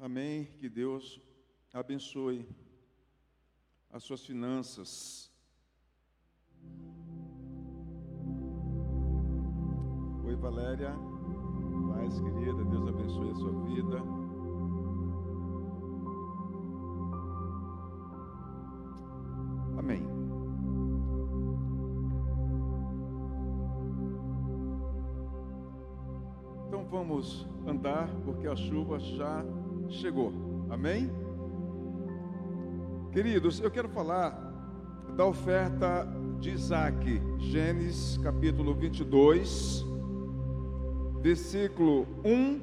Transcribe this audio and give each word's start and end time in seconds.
Amém. 0.00 0.44
Que 0.58 0.68
Deus 0.68 1.20
abençoe 1.72 2.48
as 3.90 4.04
suas 4.04 4.24
finanças. 4.24 5.28
Oi, 10.24 10.36
Valéria. 10.36 10.94
Paz, 11.88 12.20
querida. 12.20 12.64
Deus 12.64 12.86
abençoe 12.86 13.30
a 13.30 13.34
sua 13.34 13.64
vida. 13.64 13.98
Amém. 19.76 20.02
Então 26.68 26.84
vamos 26.84 27.48
andar, 27.66 28.08
porque 28.24 28.46
a 28.46 28.54
chuva 28.54 29.00
já 29.00 29.44
chegou. 29.88 30.32
Amém? 30.70 31.10
Queridos, 33.12 33.60
eu 33.60 33.70
quero 33.70 33.88
falar 33.88 34.30
da 35.16 35.24
oferta 35.24 36.06
de 36.38 36.50
Isaac, 36.50 37.20
Gênesis 37.38 38.18
capítulo 38.18 38.74
22, 38.74 39.84
versículo 41.20 42.06
1 42.24 42.60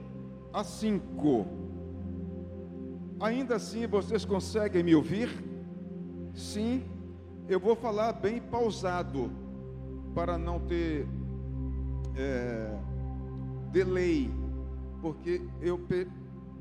a 0.54 0.64
5. 0.64 1.46
Ainda 3.20 3.56
assim, 3.56 3.88
vocês 3.88 4.24
conseguem 4.24 4.84
me 4.84 4.96
ouvir? 4.96 5.30
Sim, 6.34 6.84
eu 7.48 7.60
vou 7.60 7.76
falar 7.76 8.14
bem 8.14 8.42
pausado, 8.42 9.32
para 10.14 10.38
não 10.38 10.60
ter 10.60 11.08
é, 12.16 12.78
delay, 13.72 14.32
porque 15.02 15.42
eu 15.62 15.78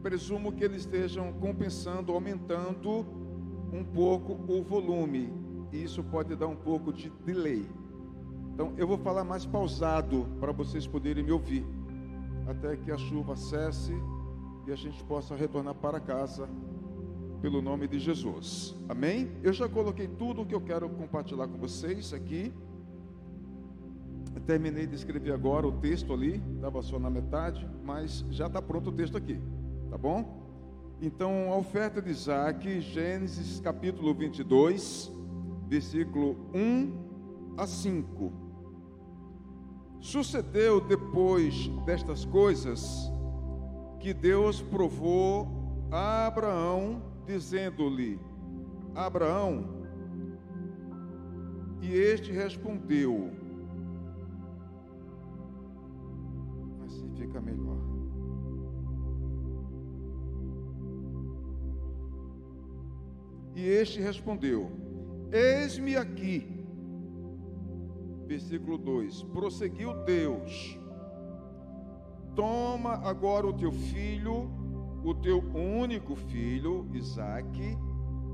presumo 0.04 0.52
que 0.52 0.62
eles 0.62 0.82
estejam 0.82 1.32
compensando, 1.32 2.12
aumentando 2.12 3.06
um 3.72 3.82
pouco 3.82 4.38
o 4.52 4.62
volume. 4.62 5.32
E 5.72 5.82
isso 5.82 6.04
pode 6.04 6.36
dar 6.36 6.46
um 6.46 6.54
pouco 6.54 6.92
de 6.92 7.08
delay. 7.24 7.66
Então 8.52 8.74
eu 8.76 8.86
vou 8.86 8.98
falar 8.98 9.24
mais 9.24 9.46
pausado 9.46 10.26
para 10.38 10.52
vocês 10.52 10.86
poderem 10.86 11.24
me 11.24 11.32
ouvir, 11.32 11.64
até 12.46 12.76
que 12.76 12.92
a 12.92 12.98
chuva 12.98 13.34
cesse 13.34 13.94
e 14.66 14.72
a 14.72 14.76
gente 14.76 15.02
possa 15.04 15.34
retornar 15.34 15.74
para 15.74 15.98
casa 15.98 16.50
pelo 17.40 17.62
nome 17.62 17.88
de 17.88 17.98
Jesus. 17.98 18.76
Amém? 18.86 19.30
Eu 19.42 19.54
já 19.54 19.70
coloquei 19.70 20.06
tudo 20.06 20.42
o 20.42 20.46
que 20.46 20.54
eu 20.54 20.60
quero 20.60 20.86
compartilhar 20.90 21.48
com 21.48 21.56
vocês 21.56 22.12
aqui. 22.12 22.52
terminei 24.46 24.86
de 24.86 24.94
escrever 24.94 25.32
agora 25.32 25.66
o 25.66 25.72
texto 25.72 26.12
ali, 26.12 26.42
estava 26.56 26.82
só 26.82 26.98
na 26.98 27.08
metade, 27.08 27.66
mas 27.82 28.22
já 28.30 28.48
está 28.48 28.60
pronto 28.60 28.90
o 28.90 28.92
texto 28.92 29.16
aqui. 29.16 29.40
Tá 29.94 29.98
bom? 29.98 30.24
Então, 31.00 31.52
a 31.52 31.56
oferta 31.56 32.02
de 32.02 32.10
Isaac, 32.10 32.80
Gênesis 32.80 33.60
capítulo 33.60 34.12
22, 34.12 35.08
versículo 35.68 36.36
1 36.52 37.54
a 37.56 37.64
5. 37.64 38.32
Sucedeu 40.00 40.80
depois 40.80 41.68
destas 41.86 42.24
coisas 42.24 43.08
que 44.00 44.12
Deus 44.12 44.60
provou 44.60 45.86
a 45.92 46.26
Abraão, 46.26 47.00
dizendo-lhe: 47.24 48.18
Abraão, 48.96 49.86
e 51.80 51.92
este 51.92 52.32
respondeu: 52.32 53.30
Assim 56.84 57.08
fica 57.14 57.40
melhor. 57.40 57.93
E 63.54 63.68
este 63.68 64.00
respondeu: 64.00 64.70
Eis-me 65.32 65.96
aqui. 65.96 66.46
Versículo 68.26 68.76
2: 68.76 69.22
Prosseguiu 69.24 69.94
Deus: 70.04 70.78
Toma 72.34 72.94
agora 73.08 73.46
o 73.46 73.52
teu 73.52 73.70
filho, 73.70 74.50
o 75.04 75.14
teu 75.14 75.38
único 75.54 76.16
filho, 76.16 76.88
Isaque, 76.92 77.78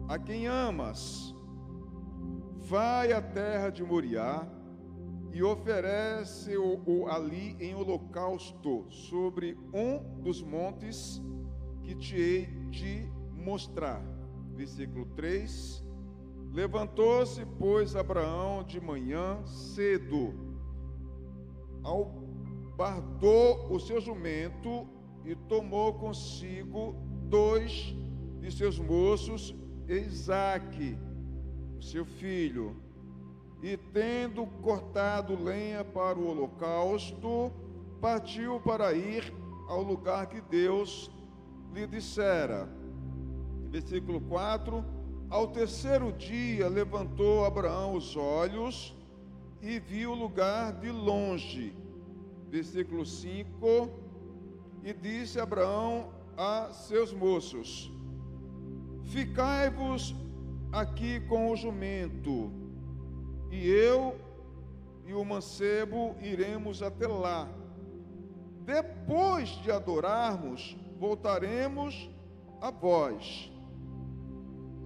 a 0.08 0.18
quem 0.18 0.46
amas. 0.46 1.34
Vai 2.56 3.12
à 3.12 3.20
terra 3.20 3.68
de 3.68 3.82
Moriá 3.82 4.46
e 5.32 5.42
oferece-o 5.42 7.08
ali 7.08 7.56
em 7.60 7.74
holocausto 7.74 8.86
sobre 8.90 9.58
um 9.74 10.22
dos 10.22 10.42
montes 10.42 11.20
que 11.82 11.94
te 11.94 12.16
hei 12.16 12.46
de 12.70 13.10
mostrar 13.34 14.19
versículo 14.60 15.06
3. 15.16 15.82
Levantou-se, 16.52 17.46
pois, 17.58 17.96
Abraão 17.96 18.62
de 18.62 18.78
manhã 18.78 19.42
cedo, 19.46 20.34
albardou 21.82 23.72
o 23.72 23.80
seu 23.80 24.00
jumento 24.00 24.86
e 25.24 25.34
tomou 25.34 25.94
consigo 25.94 26.94
dois 27.28 27.94
de 28.40 28.52
seus 28.52 28.78
moços, 28.78 29.54
Isaque, 29.88 30.98
seu 31.80 32.04
filho, 32.04 32.76
e 33.62 33.78
tendo 33.78 34.46
cortado 34.60 35.42
lenha 35.42 35.82
para 35.84 36.18
o 36.18 36.28
holocausto, 36.28 37.50
partiu 37.98 38.60
para 38.60 38.92
ir 38.92 39.32
ao 39.68 39.82
lugar 39.82 40.26
que 40.26 40.40
Deus 40.42 41.10
lhe 41.72 41.86
dissera 41.86 42.79
versículo 43.70 44.20
4: 44.20 44.84
Ao 45.28 45.46
terceiro 45.48 46.12
dia 46.12 46.68
levantou 46.68 47.44
Abraão 47.44 47.94
os 47.94 48.16
olhos 48.16 48.94
e 49.62 49.78
viu 49.78 50.10
o 50.12 50.14
lugar 50.14 50.72
de 50.72 50.90
longe. 50.90 51.72
Versículo 52.48 53.06
5: 53.06 53.88
E 54.82 54.92
disse 54.92 55.38
Abraão 55.38 56.10
a 56.36 56.72
seus 56.72 57.12
moços: 57.12 57.90
Ficai-vos 59.04 60.14
aqui 60.72 61.20
com 61.20 61.50
o 61.50 61.56
jumento, 61.56 62.52
e 63.50 63.68
eu 63.68 64.18
e 65.06 65.12
o 65.12 65.24
mancebo 65.24 66.16
iremos 66.20 66.82
até 66.82 67.06
lá. 67.06 67.48
Depois 68.64 69.48
de 69.62 69.70
adorarmos, 69.70 70.76
voltaremos 70.98 72.08
a 72.60 72.70
vós. 72.70 73.50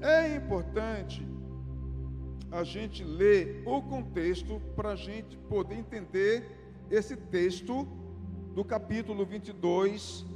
É 0.04 0.37
importante 0.37 1.26
a 2.53 2.62
gente 2.62 3.03
ler 3.03 3.62
o 3.65 3.81
contexto 3.81 4.60
para 4.76 4.91
a 4.91 4.97
gente 4.97 5.34
poder 5.48 5.76
entender 5.76 6.47
esse 6.91 7.16
texto 7.16 7.88
do 8.54 8.62
capítulo 8.62 9.25
22 9.25 10.26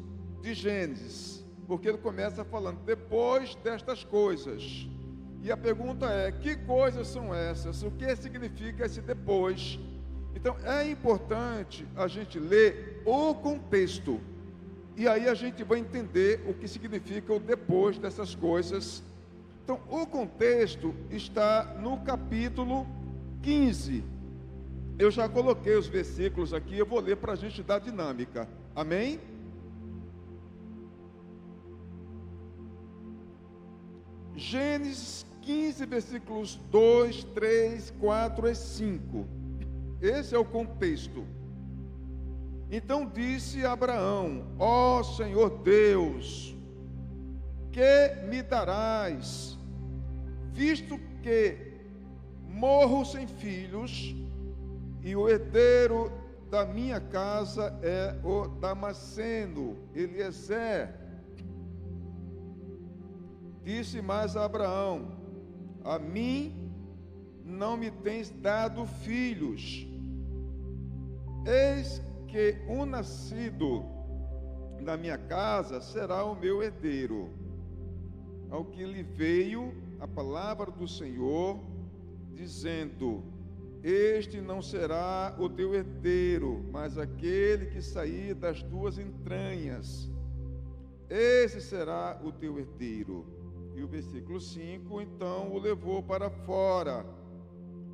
de 0.40 0.54
Gênesis, 0.54 1.44
porque 1.66 1.86
ele 1.86 1.98
começa 1.98 2.46
falando 2.46 2.82
depois 2.86 3.56
destas 3.56 4.02
coisas. 4.02 4.88
E 5.42 5.52
a 5.52 5.56
pergunta 5.56 6.06
é: 6.06 6.32
que 6.32 6.56
coisas 6.56 7.06
são 7.06 7.34
essas? 7.34 7.82
O 7.82 7.90
que 7.90 8.16
significa 8.16 8.86
esse 8.86 9.02
depois? 9.02 9.78
Então 10.34 10.56
é 10.64 10.88
importante 10.88 11.86
a 11.94 12.08
gente 12.08 12.38
ler 12.38 13.02
o 13.04 13.34
contexto. 13.34 14.18
E 14.96 15.06
aí 15.06 15.28
a 15.28 15.34
gente 15.34 15.62
vai 15.62 15.78
entender 15.78 16.42
o 16.48 16.54
que 16.54 16.66
significa 16.66 17.34
o 17.34 17.38
depois 17.38 17.98
dessas 17.98 18.34
coisas 18.34 19.06
então, 19.68 19.82
o 19.90 20.06
contexto 20.06 20.94
está 21.10 21.76
no 21.78 21.98
capítulo 21.98 22.86
15. 23.42 24.02
Eu 24.98 25.10
já 25.10 25.28
coloquei 25.28 25.76
os 25.76 25.86
versículos 25.86 26.54
aqui, 26.54 26.78
eu 26.78 26.86
vou 26.86 27.00
ler 27.00 27.18
para 27.18 27.34
a 27.34 27.36
gente 27.36 27.62
dar 27.62 27.78
dinâmica. 27.78 28.48
Amém? 28.74 29.20
Gênesis 34.34 35.26
15, 35.42 35.84
versículos 35.84 36.56
2, 36.70 37.24
3, 37.24 37.90
4 38.00 38.48
e 38.48 38.54
5. 38.54 39.26
Esse 40.00 40.34
é 40.34 40.38
o 40.38 40.46
contexto. 40.46 41.26
Então 42.70 43.04
disse 43.04 43.66
Abraão: 43.66 44.46
Ó 44.58 45.00
oh, 45.00 45.04
Senhor 45.04 45.58
Deus, 45.58 46.56
que 47.70 48.26
me 48.30 48.42
darás 48.42 49.57
visto 50.58 50.98
que 51.22 51.56
morro 52.48 53.04
sem 53.04 53.28
filhos 53.28 54.16
e 55.04 55.14
o 55.14 55.28
herdeiro 55.28 56.10
da 56.50 56.64
minha 56.66 57.00
casa 57.00 57.78
é 57.80 58.18
o 58.24 58.48
Damasceno, 58.48 59.76
Eliezer. 59.94 60.92
Disse 63.62 64.02
mais 64.02 64.36
a 64.36 64.46
Abraão: 64.46 65.12
A 65.84 65.96
mim 65.96 66.72
não 67.44 67.76
me 67.76 67.92
tens 67.92 68.28
dado 68.28 68.84
filhos. 68.84 69.86
Eis 71.46 72.02
que 72.26 72.56
um 72.68 72.84
nascido 72.84 73.84
da 74.84 74.96
minha 74.96 75.18
casa 75.18 75.80
será 75.80 76.24
o 76.24 76.34
meu 76.34 76.64
herdeiro. 76.64 77.30
Ao 78.50 78.64
que 78.64 78.84
lhe 78.84 79.04
veio 79.04 79.86
a 80.00 80.06
palavra 80.06 80.70
do 80.70 80.86
Senhor, 80.86 81.58
dizendo: 82.34 83.22
Este 83.82 84.40
não 84.40 84.62
será 84.62 85.34
o 85.38 85.48
teu 85.48 85.74
herdeiro, 85.74 86.64
mas 86.70 86.96
aquele 86.96 87.66
que 87.66 87.82
sair 87.82 88.34
das 88.34 88.62
tuas 88.62 88.98
entranhas. 88.98 90.10
Esse 91.08 91.60
será 91.60 92.20
o 92.22 92.30
teu 92.30 92.58
herdeiro. 92.58 93.26
E 93.74 93.82
o 93.82 93.88
versículo 93.88 94.40
5: 94.40 95.00
Então 95.00 95.52
o 95.52 95.58
levou 95.58 96.02
para 96.02 96.30
fora 96.30 97.04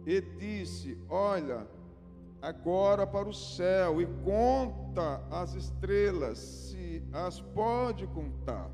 e 0.06 0.20
disse: 0.20 0.98
Olha, 1.08 1.66
agora 2.42 3.06
para 3.06 3.28
o 3.28 3.34
céu 3.34 4.00
e 4.00 4.06
conta 4.24 5.22
as 5.30 5.54
estrelas, 5.54 6.38
se 6.38 7.02
as 7.12 7.40
pode 7.40 8.06
contar. 8.08 8.70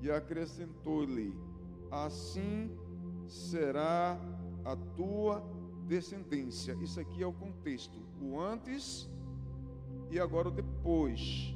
E 0.00 0.10
acrescentou-lhe: 0.10 1.34
Assim 1.90 2.70
será 3.26 4.18
a 4.64 4.76
tua 4.96 5.42
descendência. 5.86 6.76
Isso 6.80 7.00
aqui 7.00 7.22
é 7.22 7.26
o 7.26 7.32
contexto, 7.32 7.98
o 8.20 8.38
antes 8.40 9.08
e 10.10 10.18
agora 10.18 10.48
o 10.48 10.50
depois. 10.50 11.54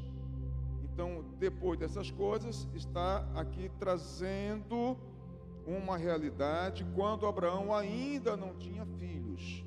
Então, 0.82 1.24
depois 1.38 1.78
dessas 1.78 2.10
coisas, 2.10 2.68
está 2.74 3.28
aqui 3.34 3.70
trazendo 3.78 4.96
uma 5.66 5.96
realidade 5.96 6.86
quando 6.94 7.26
Abraão 7.26 7.74
ainda 7.74 8.36
não 8.36 8.54
tinha 8.54 8.84
filhos. 8.86 9.64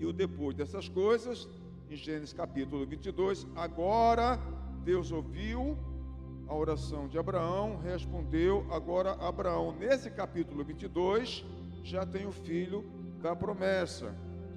E 0.00 0.06
o 0.06 0.12
depois 0.12 0.56
dessas 0.56 0.88
coisas, 0.88 1.48
em 1.88 1.96
Gênesis 1.96 2.32
capítulo 2.32 2.84
22, 2.84 3.46
agora 3.54 4.38
Deus 4.84 5.12
ouviu 5.12 5.78
a 6.48 6.54
oração 6.54 7.08
de 7.08 7.18
Abraão, 7.18 7.78
respondeu. 7.78 8.66
Agora, 8.70 9.12
Abraão, 9.12 9.74
nesse 9.78 10.10
capítulo 10.10 10.64
22, 10.64 11.44
já 11.82 12.04
tem 12.06 12.26
o 12.26 12.32
filho 12.32 12.84
da 13.22 13.34
promessa. 13.34 14.14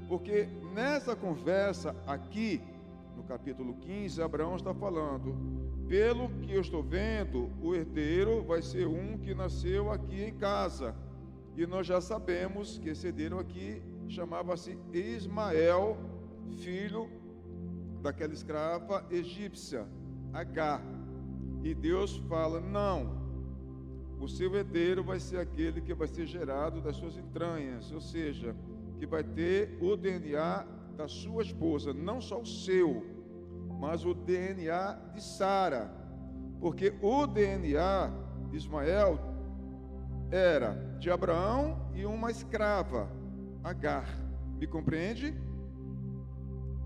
Porque 0.08 0.48
nessa 0.74 1.16
conversa 1.16 1.96
aqui, 2.06 2.62
no 3.16 3.24
capítulo 3.24 3.76
15, 3.76 4.22
Abraão 4.22 4.56
está 4.56 4.74
falando: 4.74 5.36
pelo 5.88 6.30
que 6.42 6.54
eu 6.54 6.62
estou 6.62 6.84
vendo, 6.84 7.50
o 7.62 7.74
herdeiro 7.74 8.44
vai 8.44 8.62
ser 8.62 8.88
um 8.88 9.18
que 9.18 9.34
nasceu 9.34 9.92
aqui 9.92 10.24
em 10.24 10.34
casa. 10.34 10.96
E 11.56 11.66
nós 11.66 11.88
já 11.88 12.00
sabemos 12.00 12.78
que 12.78 12.90
esse 12.90 13.08
herdeiro 13.08 13.40
aqui 13.40 13.82
chamava-se 14.08 14.78
Ismael, 14.94 15.98
filho 16.58 17.10
daquela 18.02 18.34
escrava 18.34 19.06
egípcia, 19.10 19.88
H. 20.34 20.97
E 21.68 21.76
Deus 21.76 22.16
fala: 22.30 22.62
não, 22.62 23.12
o 24.22 24.28
seu 24.30 24.56
herdeiro 24.56 25.04
vai 25.04 25.20
ser 25.20 25.38
aquele 25.38 25.82
que 25.82 25.94
vai 25.94 26.08
ser 26.08 26.26
gerado 26.26 26.80
das 26.80 26.96
suas 26.96 27.18
entranhas, 27.18 27.92
ou 27.92 28.00
seja, 28.00 28.56
que 28.98 29.06
vai 29.06 29.22
ter 29.22 29.78
o 29.82 29.98
DNA 29.98 30.66
da 30.96 31.10
sua 31.10 31.44
esposa, 31.44 31.94
não 31.94 32.22
só 32.22 32.40
o 32.40 32.46
seu, 32.46 33.06
mas 33.82 34.06
o 34.06 34.14
DNA 34.14 34.94
de 35.14 35.22
Sara, 35.22 35.94
porque 36.62 36.94
o 37.02 37.28
DNA 37.28 38.14
de 38.50 38.56
Ismael 38.56 39.20
era 40.32 40.72
de 41.00 41.12
Abraão 41.12 41.92
e 41.94 42.06
uma 42.06 42.32
escrava, 42.32 43.12
Agar. 43.62 44.08
Me 44.58 44.66
compreende? 44.66 45.36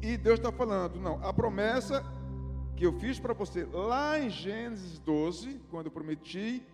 E 0.01 0.17
Deus 0.17 0.39
está 0.39 0.51
falando, 0.51 0.99
não, 0.99 1.23
a 1.23 1.31
promessa 1.31 2.03
que 2.81 2.87
eu 2.87 2.93
fiz 2.93 3.19
para 3.19 3.31
você 3.31 3.63
lá 3.63 4.19
em 4.19 4.27
Gênesis 4.27 4.97
12, 4.97 5.61
quando 5.69 5.85
eu 5.85 5.91
prometi 5.91 6.65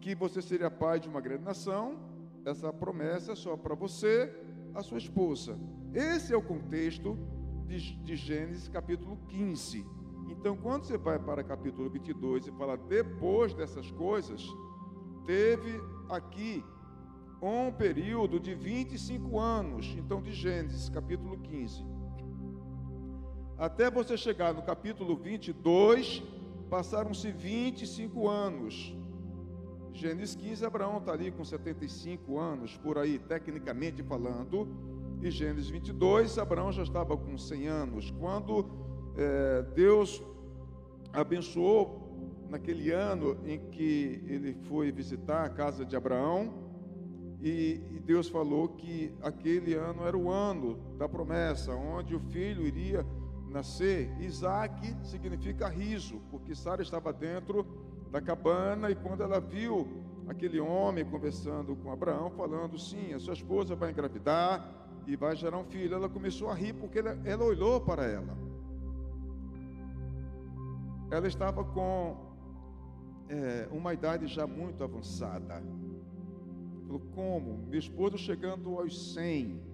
que 0.00 0.14
você 0.14 0.40
seria 0.40 0.70
pai 0.70 1.00
de 1.00 1.08
uma 1.08 1.20
grande 1.20 1.42
nação, 1.42 1.98
essa 2.44 2.72
promessa 2.72 3.32
é 3.32 3.34
só 3.34 3.56
para 3.56 3.74
você, 3.74 4.32
a 4.72 4.80
sua 4.80 4.98
esposa. 4.98 5.58
Esse 5.92 6.32
é 6.32 6.36
o 6.36 6.40
contexto 6.40 7.18
de, 7.66 7.96
de 7.96 8.14
Gênesis 8.14 8.68
capítulo 8.68 9.18
15. 9.26 9.84
Então, 10.28 10.56
quando 10.56 10.84
você 10.84 10.96
vai 10.96 11.18
para 11.18 11.42
capítulo 11.42 11.90
22 11.90 12.46
e 12.46 12.52
fala 12.52 12.76
depois 12.76 13.52
dessas 13.52 13.90
coisas, 13.90 14.46
teve 15.26 15.80
aqui 16.08 16.64
um 17.42 17.72
período 17.72 18.38
de 18.38 18.54
25 18.54 19.36
anos, 19.36 19.96
então 19.98 20.22
de 20.22 20.30
Gênesis, 20.30 20.88
capítulo 20.88 21.36
15. 21.38 21.89
Até 23.60 23.90
você 23.90 24.16
chegar 24.16 24.54
no 24.54 24.62
capítulo 24.62 25.14
22, 25.14 26.22
passaram-se 26.70 27.30
25 27.30 28.26
anos. 28.26 28.96
Gênesis 29.92 30.34
15, 30.34 30.64
Abraão 30.64 30.96
está 30.96 31.12
ali 31.12 31.30
com 31.30 31.44
75 31.44 32.38
anos, 32.38 32.78
por 32.78 32.96
aí, 32.96 33.18
tecnicamente 33.18 34.02
falando. 34.02 34.66
E 35.20 35.30
Gênesis 35.30 35.68
22, 35.68 36.38
Abraão 36.38 36.72
já 36.72 36.82
estava 36.82 37.14
com 37.18 37.36
100 37.36 37.66
anos. 37.66 38.10
Quando 38.12 38.64
é, 39.14 39.62
Deus 39.74 40.22
abençoou 41.12 42.48
naquele 42.48 42.90
ano 42.90 43.36
em 43.44 43.58
que 43.68 44.24
ele 44.26 44.54
foi 44.70 44.90
visitar 44.90 45.44
a 45.44 45.50
casa 45.50 45.84
de 45.84 45.94
Abraão, 45.94 46.70
e, 47.42 47.82
e 47.90 48.00
Deus 48.00 48.26
falou 48.26 48.68
que 48.68 49.14
aquele 49.20 49.74
ano 49.74 50.06
era 50.06 50.16
o 50.16 50.30
ano 50.30 50.78
da 50.96 51.06
promessa, 51.06 51.74
onde 51.74 52.14
o 52.14 52.20
filho 52.20 52.66
iria 52.66 53.04
nascer. 53.50 54.10
Isaac 54.20 54.96
significa 55.04 55.68
riso, 55.68 56.20
porque 56.30 56.54
Sara 56.54 56.82
estava 56.82 57.12
dentro 57.12 57.66
da 58.10 58.20
cabana 58.20 58.90
e 58.90 58.94
quando 58.94 59.22
ela 59.22 59.40
viu 59.40 59.86
aquele 60.28 60.60
homem 60.60 61.04
conversando 61.04 61.76
com 61.76 61.90
Abraão, 61.90 62.30
falando: 62.30 62.78
Sim, 62.78 63.12
a 63.12 63.18
sua 63.18 63.34
esposa 63.34 63.74
vai 63.74 63.90
engravidar 63.90 64.80
e 65.06 65.16
vai 65.16 65.34
gerar 65.34 65.58
um 65.58 65.64
filho, 65.64 65.94
ela 65.94 66.08
começou 66.08 66.48
a 66.48 66.54
rir 66.54 66.72
porque 66.74 67.00
ela, 67.00 67.18
ela 67.24 67.44
olhou 67.44 67.80
para 67.80 68.04
ela. 68.04 68.36
Ela 71.10 71.26
estava 71.26 71.64
com 71.64 72.16
é, 73.28 73.68
uma 73.72 73.92
idade 73.92 74.26
já 74.28 74.46
muito 74.46 74.84
avançada. 74.84 75.62
Falou, 76.86 77.00
como? 77.14 77.58
Meu 77.68 77.78
esposo 77.78 78.16
chegando 78.16 78.78
aos 78.78 79.14
100. 79.14 79.69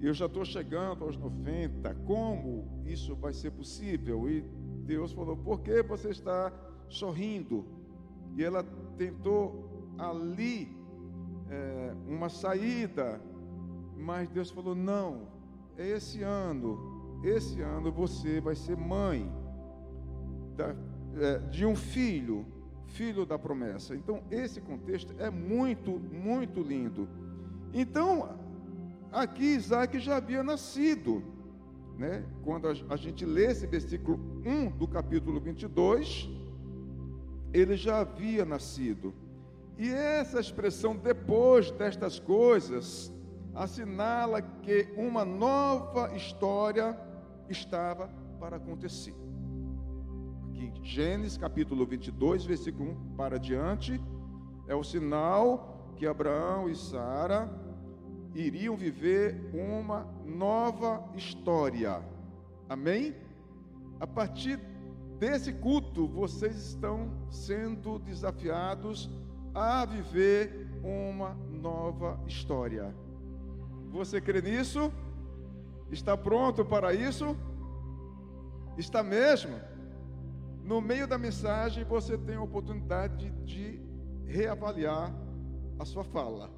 Eu 0.00 0.14
já 0.14 0.26
estou 0.26 0.44
chegando 0.44 1.04
aos 1.04 1.16
90. 1.16 1.94
Como 2.06 2.82
isso 2.84 3.16
vai 3.16 3.32
ser 3.32 3.50
possível? 3.50 4.28
E 4.28 4.42
Deus 4.84 5.12
falou, 5.12 5.36
por 5.36 5.60
que 5.60 5.82
você 5.82 6.10
está 6.10 6.52
sorrindo? 6.88 7.64
E 8.36 8.44
ela 8.44 8.62
tentou 8.96 9.88
ali 9.98 10.76
é, 11.50 11.94
uma 12.06 12.28
saída, 12.28 13.20
mas 13.96 14.28
Deus 14.28 14.50
falou, 14.50 14.74
não, 14.74 15.28
é 15.76 15.88
esse 15.88 16.22
ano, 16.22 17.20
esse 17.24 17.60
ano 17.60 17.90
você 17.90 18.40
vai 18.40 18.54
ser 18.54 18.76
mãe 18.76 19.30
da, 20.56 20.76
é, 21.20 21.38
de 21.50 21.66
um 21.66 21.74
filho 21.74 22.46
filho 22.88 23.26
da 23.26 23.38
promessa. 23.38 23.94
Então, 23.94 24.22
esse 24.30 24.60
contexto 24.60 25.14
é 25.18 25.30
muito, 25.30 25.98
muito 25.98 26.60
lindo. 26.60 27.08
Então, 27.72 28.38
aqui 29.12 29.44
Isaac 29.44 29.98
já 29.98 30.16
havia 30.16 30.42
nascido, 30.42 31.22
né? 31.96 32.24
Quando 32.42 32.68
a, 32.68 32.96
gente 32.96 33.24
lê 33.24 33.46
esse 33.46 33.66
versículo 33.66 34.18
1 34.44 34.70
do 34.76 34.86
capítulo 34.86 35.40
22, 35.40 36.28
ele 37.52 37.76
já 37.76 38.00
havia 38.00 38.44
nascido. 38.44 39.14
E 39.76 39.88
essa 39.88 40.40
expressão 40.40 40.96
depois 40.96 41.70
destas 41.70 42.18
coisas 42.18 43.12
assinala 43.54 44.42
que 44.42 44.88
uma 44.96 45.24
nova 45.24 46.14
história 46.16 46.98
estava 47.48 48.08
para 48.38 48.56
acontecer 48.56 49.14
aqui, 50.58 50.72
Gênesis 50.82 51.38
capítulo 51.38 51.86
22, 51.86 52.44
versículo 52.44 52.90
1 52.90 53.16
para 53.16 53.38
diante, 53.38 54.00
é 54.66 54.74
o 54.74 54.82
sinal 54.82 55.92
que 55.96 56.06
Abraão 56.06 56.68
e 56.68 56.74
Sara 56.74 57.48
iriam 58.40 58.76
viver 58.76 59.50
uma 59.52 60.06
nova 60.24 61.04
história. 61.14 62.02
Amém? 62.68 63.14
A 63.98 64.06
partir 64.06 64.60
desse 65.18 65.52
culto, 65.52 66.06
vocês 66.06 66.56
estão 66.56 67.10
sendo 67.30 67.98
desafiados 67.98 69.10
a 69.54 69.84
viver 69.84 70.68
uma 70.82 71.34
nova 71.50 72.20
história. 72.26 72.94
Você 73.90 74.20
crê 74.20 74.40
nisso? 74.40 74.92
Está 75.90 76.16
pronto 76.16 76.64
para 76.64 76.94
isso? 76.94 77.36
Está 78.76 79.02
mesmo? 79.02 79.58
No 80.62 80.80
meio 80.80 81.08
da 81.08 81.18
mensagem, 81.18 81.82
você 81.84 82.16
tem 82.16 82.36
a 82.36 82.42
oportunidade 82.42 83.30
de 83.44 83.80
reavaliar 84.26 85.12
a 85.78 85.84
sua 85.84 86.04
fala. 86.04 86.57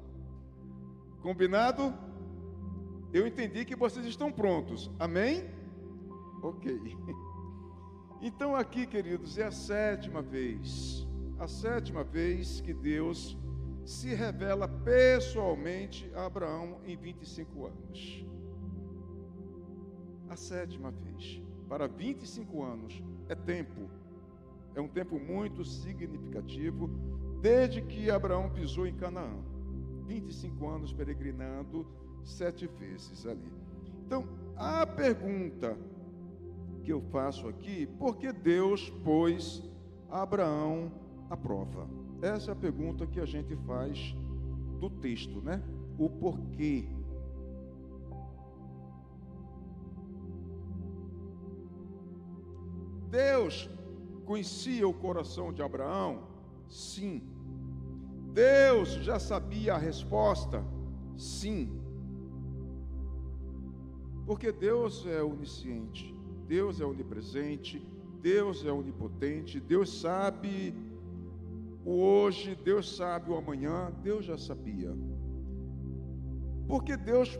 Combinado? 1.21 1.93
Eu 3.13 3.27
entendi 3.27 3.65
que 3.65 3.75
vocês 3.75 4.05
estão 4.05 4.31
prontos. 4.31 4.89
Amém? 4.99 5.49
Ok. 6.41 6.79
Então, 8.23 8.55
aqui, 8.55 8.85
queridos, 8.85 9.39
é 9.39 9.45
a 9.45 9.51
sétima 9.51 10.21
vez, 10.21 11.07
a 11.39 11.47
sétima 11.47 12.03
vez 12.03 12.61
que 12.61 12.71
Deus 12.71 13.35
se 13.83 14.13
revela 14.13 14.67
pessoalmente 14.67 16.07
a 16.13 16.27
Abraão 16.27 16.79
em 16.85 16.95
25 16.95 17.65
anos. 17.65 18.25
A 20.29 20.35
sétima 20.35 20.91
vez. 20.91 21.41
Para 21.67 21.87
25 21.87 22.63
anos 22.63 23.01
é 23.27 23.33
tempo, 23.33 23.89
é 24.75 24.81
um 24.81 24.87
tempo 24.87 25.19
muito 25.19 25.65
significativo, 25.65 26.91
desde 27.41 27.81
que 27.81 28.11
Abraão 28.11 28.51
pisou 28.51 28.85
em 28.85 28.95
Canaã. 28.95 29.39
25 30.11 30.67
anos 30.67 30.91
peregrinando, 30.91 31.87
sete 32.21 32.67
vezes 32.67 33.25
ali. 33.25 33.51
Então, 34.05 34.27
a 34.57 34.85
pergunta 34.85 35.77
que 36.83 36.91
eu 36.91 37.01
faço 37.01 37.47
aqui, 37.47 37.87
por 37.97 38.17
que 38.17 38.33
Deus 38.33 38.89
pôs 39.05 39.63
Abraão 40.09 40.91
à 41.29 41.37
prova? 41.37 41.87
Essa 42.21 42.51
é 42.51 42.53
a 42.53 42.55
pergunta 42.55 43.07
que 43.07 43.21
a 43.21 43.25
gente 43.25 43.55
faz 43.65 44.13
do 44.81 44.89
texto, 44.89 45.41
né? 45.41 45.63
O 45.97 46.09
porquê. 46.09 46.89
Deus 53.09 53.69
conhecia 54.25 54.85
o 54.85 54.93
coração 54.93 55.53
de 55.53 55.61
Abraão? 55.61 56.23
Sim. 56.67 57.30
Deus 58.33 58.93
já 58.93 59.19
sabia 59.19 59.75
a 59.75 59.77
resposta? 59.77 60.63
Sim. 61.17 61.81
Porque 64.25 64.51
Deus 64.51 65.05
é 65.05 65.21
onisciente, 65.21 66.15
Deus 66.47 66.79
é 66.79 66.85
onipresente, 66.85 67.85
Deus 68.21 68.63
é 68.65 68.71
onipotente, 68.71 69.59
Deus 69.59 69.99
sabe 69.99 70.73
o 71.83 72.01
hoje, 72.01 72.55
Deus 72.55 72.95
sabe 72.95 73.31
o 73.31 73.35
amanhã, 73.35 73.91
Deus 74.01 74.25
já 74.25 74.37
sabia. 74.37 74.95
Porque 76.67 76.95
Deus 76.95 77.37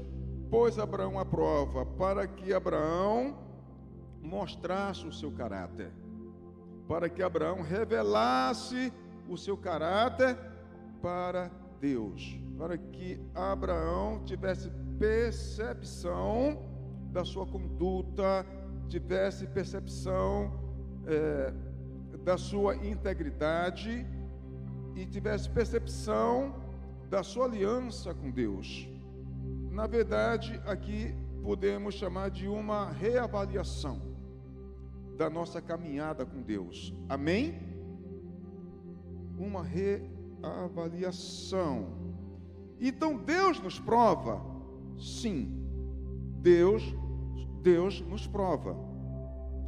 pôs 0.49 0.77
Abraão 0.77 1.17
à 1.17 1.23
prova 1.23 1.85
para 1.85 2.27
que 2.27 2.51
Abraão 2.51 3.37
mostrasse 4.21 5.07
o 5.07 5.13
seu 5.13 5.31
caráter, 5.31 5.91
para 6.87 7.07
que 7.07 7.23
Abraão 7.23 7.61
revelasse 7.61 8.91
o 9.29 9.37
seu 9.37 9.55
caráter 9.55 10.50
para 11.01 11.51
Deus, 11.79 12.39
para 12.57 12.77
que 12.77 13.19
Abraão 13.33 14.23
tivesse 14.23 14.69
percepção 14.99 16.63
da 17.11 17.25
sua 17.25 17.45
conduta, 17.45 18.45
tivesse 18.87 19.47
percepção 19.47 20.51
é, 21.07 21.53
da 22.23 22.37
sua 22.37 22.75
integridade 22.75 24.05
e 24.95 25.05
tivesse 25.05 25.49
percepção 25.49 26.55
da 27.09 27.23
sua 27.23 27.45
aliança 27.45 28.13
com 28.13 28.29
Deus. 28.29 28.87
Na 29.71 29.87
verdade, 29.87 30.61
aqui 30.65 31.15
podemos 31.41 31.95
chamar 31.95 32.29
de 32.29 32.47
uma 32.47 32.91
reavaliação 32.91 34.01
da 35.17 35.29
nossa 35.29 35.61
caminhada 35.61 36.25
com 36.25 36.41
Deus. 36.41 36.93
Amém? 37.09 37.59
Uma 39.37 39.63
reavaliação. 40.41 41.87
Então 42.79 43.17
Deus 43.17 43.59
nos 43.59 43.79
prova? 43.79 44.41
Sim. 44.97 45.57
Deus 46.41 46.83
Deus 47.61 48.01
nos 48.01 48.25
prova. 48.27 48.75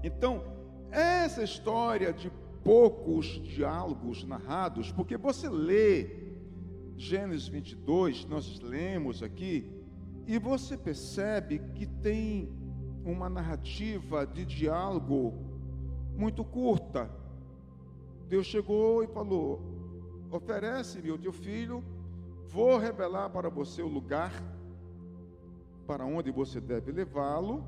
Então, 0.04 0.44
essa 0.92 1.44
história 1.44 2.12
de 2.12 2.32
poucos 2.64 3.42
diálogos 3.44 4.24
narrados, 4.24 4.92
porque 4.92 5.18
você 5.18 5.48
lê 5.50 6.24
Gênesis 6.98 7.48
22, 7.48 8.26
nós 8.26 8.60
lemos 8.60 9.22
aqui, 9.22 9.72
e 10.26 10.40
você 10.40 10.78
percebe 10.78 11.60
que 11.76 11.86
tem 11.86 12.50
uma 13.04 13.30
narrativa 13.30 14.26
de 14.26 14.46
diálogo 14.46 15.34
muito 16.16 16.44
curta. 16.44 17.12
Deus 18.30 18.46
chegou 18.46 19.04
e 19.04 19.08
falou: 19.08 19.62
oferece-me 20.36 21.12
o 21.12 21.18
teu 21.18 21.32
filho, 21.32 21.84
vou 22.48 22.78
revelar 22.78 23.30
para 23.30 23.50
você 23.50 23.82
o 23.82 23.88
lugar 23.88 24.32
para 25.86 26.06
onde 26.06 26.32
você 26.32 26.60
deve 26.60 26.92
levá-lo, 26.92 27.64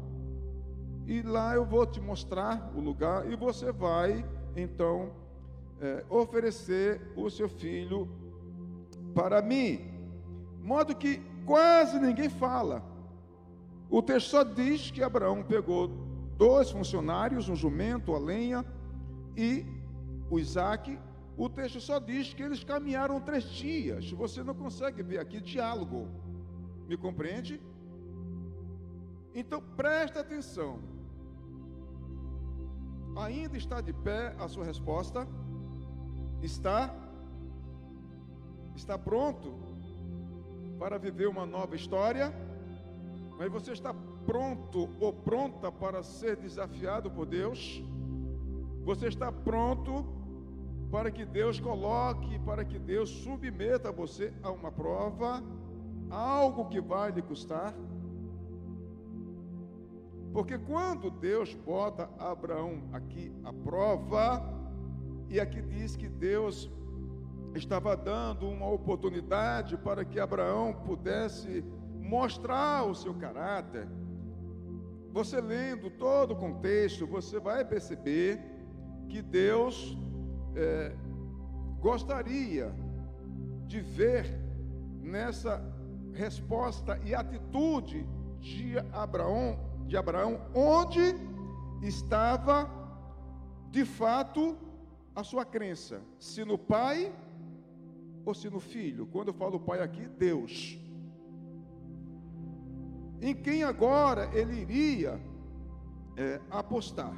e 1.05 1.21
lá 1.21 1.53
eu 1.53 1.65
vou 1.65 1.85
te 1.85 2.01
mostrar 2.01 2.71
o 2.75 2.79
lugar, 2.79 3.29
e 3.31 3.35
você 3.35 3.71
vai 3.71 4.25
então 4.55 5.11
é, 5.79 6.03
oferecer 6.09 7.01
o 7.15 7.29
seu 7.29 7.47
filho 7.47 8.09
para 9.13 9.41
mim. 9.41 9.91
Modo 10.63 10.95
que 10.95 11.21
quase 11.45 11.99
ninguém 11.99 12.29
fala. 12.29 12.83
O 13.89 14.01
texto 14.01 14.29
só 14.29 14.43
diz 14.43 14.89
que 14.89 15.03
Abraão 15.03 15.43
pegou 15.43 15.87
dois 16.37 16.71
funcionários, 16.71 17.47
um 17.47 17.55
jumento, 17.55 18.15
a 18.15 18.17
lenha 18.17 18.65
e 19.37 19.65
o 20.29 20.39
Isaac. 20.39 20.97
O 21.37 21.49
texto 21.49 21.81
só 21.81 21.99
diz 21.99 22.33
que 22.33 22.41
eles 22.41 22.63
caminharam 22.63 23.19
três 23.19 23.43
dias. 23.43 24.09
Você 24.11 24.41
não 24.41 24.55
consegue 24.55 25.03
ver 25.03 25.19
aqui 25.19 25.41
diálogo. 25.41 26.07
Me 26.87 26.95
compreende? 26.95 27.61
Então 29.33 29.61
presta 29.75 30.21
atenção. 30.21 30.79
Ainda 33.17 33.57
está 33.57 33.81
de 33.81 33.91
pé 33.91 34.33
a 34.39 34.47
sua 34.47 34.63
resposta? 34.63 35.27
Está? 36.41 36.93
Está 38.75 38.97
pronto 38.97 39.53
para 40.79 40.97
viver 40.97 41.27
uma 41.27 41.45
nova 41.45 41.75
história? 41.75 42.33
Mas 43.37 43.51
você 43.51 43.73
está 43.73 43.93
pronto 44.25 44.89
ou 45.01 45.11
pronta 45.11 45.69
para 45.69 46.01
ser 46.01 46.37
desafiado 46.37 47.11
por 47.11 47.25
Deus? 47.25 47.83
Você 48.85 49.07
está 49.07 49.31
pronto 49.31 50.14
para 50.91 51.11
que 51.11 51.25
Deus 51.25 51.59
coloque, 51.59 52.39
para 52.39 52.63
que 52.63 52.79
Deus 52.79 53.09
submeta 53.09 53.91
você 53.91 54.33
a 54.41 54.51
uma 54.51 54.71
prova, 54.71 55.43
algo 56.09 56.65
que 56.65 56.79
vai 56.79 57.11
lhe 57.11 57.21
custar? 57.21 57.73
Porque 60.31 60.57
quando 60.57 61.09
Deus 61.09 61.53
bota 61.53 62.09
Abraão 62.19 62.83
aqui 62.91 63.33
à 63.43 63.53
prova, 63.53 64.43
e 65.29 65.39
aqui 65.39 65.61
diz 65.61 65.95
que 65.95 66.07
Deus 66.07 66.69
estava 67.55 67.95
dando 67.95 68.47
uma 68.47 68.69
oportunidade 68.69 69.77
para 69.77 70.03
que 70.03 70.19
Abraão 70.19 70.73
pudesse 70.85 71.63
mostrar 72.01 72.85
o 72.85 72.93
seu 72.93 73.13
caráter. 73.13 73.87
Você 75.11 75.39
lendo 75.39 75.89
todo 75.89 76.31
o 76.31 76.35
contexto, 76.35 77.07
você 77.07 77.39
vai 77.39 77.63
perceber 77.63 78.39
que 79.07 79.21
Deus 79.21 79.97
é, 80.55 80.95
gostaria 81.79 82.73
de 83.67 83.81
ver 83.81 84.25
nessa 85.01 85.61
resposta 86.13 86.99
e 87.03 87.13
atitude 87.13 88.07
de 88.39 88.77
Abraão 88.91 89.65
de 89.87 89.95
Abraão, 89.97 90.41
onde 90.53 91.15
estava 91.81 92.69
de 93.69 93.85
fato 93.85 94.57
a 95.15 95.23
sua 95.23 95.45
crença, 95.45 96.01
se 96.19 96.43
no 96.43 96.57
pai 96.57 97.13
ou 98.25 98.33
se 98.33 98.49
no 98.49 98.59
filho. 98.59 99.05
Quando 99.07 99.29
eu 99.29 99.33
falo 99.33 99.59
pai 99.59 99.81
aqui, 99.81 100.07
Deus. 100.07 100.77
Em 103.21 103.33
quem 103.33 103.63
agora 103.63 104.29
ele 104.33 104.61
iria 104.61 105.19
é, 106.17 106.41
apostar 106.49 107.13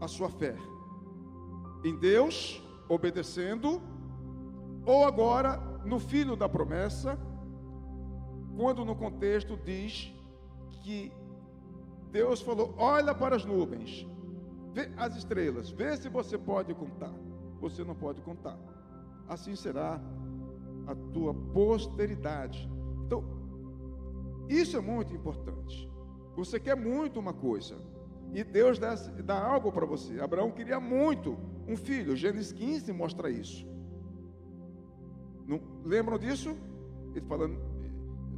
a 0.00 0.08
sua 0.08 0.28
fé? 0.28 0.56
Em 1.84 1.96
Deus, 1.96 2.62
obedecendo, 2.88 3.80
ou 4.84 5.04
agora 5.04 5.56
no 5.84 5.98
filho 5.98 6.36
da 6.36 6.48
promessa, 6.48 7.18
quando 8.56 8.84
no 8.84 8.94
contexto 8.94 9.56
diz 9.56 10.12
que 10.82 11.12
Deus 12.10 12.40
falou: 12.40 12.74
olha 12.76 13.14
para 13.14 13.36
as 13.36 13.44
nuvens, 13.44 14.06
vê 14.72 14.90
as 14.96 15.16
estrelas, 15.16 15.70
vê 15.70 15.96
se 15.96 16.08
você 16.08 16.36
pode 16.36 16.74
contar. 16.74 17.12
Você 17.60 17.84
não 17.84 17.94
pode 17.94 18.20
contar. 18.22 18.58
Assim 19.28 19.54
será 19.54 20.00
a 20.86 20.94
tua 21.12 21.34
posteridade. 21.34 22.68
Então, 23.06 23.22
isso 24.48 24.76
é 24.76 24.80
muito 24.80 25.14
importante. 25.14 25.88
Você 26.36 26.58
quer 26.58 26.74
muito 26.74 27.20
uma 27.20 27.32
coisa, 27.32 27.76
e 28.32 28.44
Deus 28.44 28.78
dá, 28.78 28.94
dá 29.24 29.44
algo 29.44 29.72
para 29.72 29.84
você. 29.84 30.20
Abraão 30.20 30.50
queria 30.50 30.78
muito 30.78 31.36
um 31.66 31.76
filho. 31.76 32.16
Gênesis 32.16 32.52
15 32.52 32.92
mostra 32.92 33.30
isso. 33.30 33.66
Não, 35.46 35.60
lembram 35.84 36.18
disso? 36.18 36.56
Ele 37.14 37.26
falando, 37.26 37.58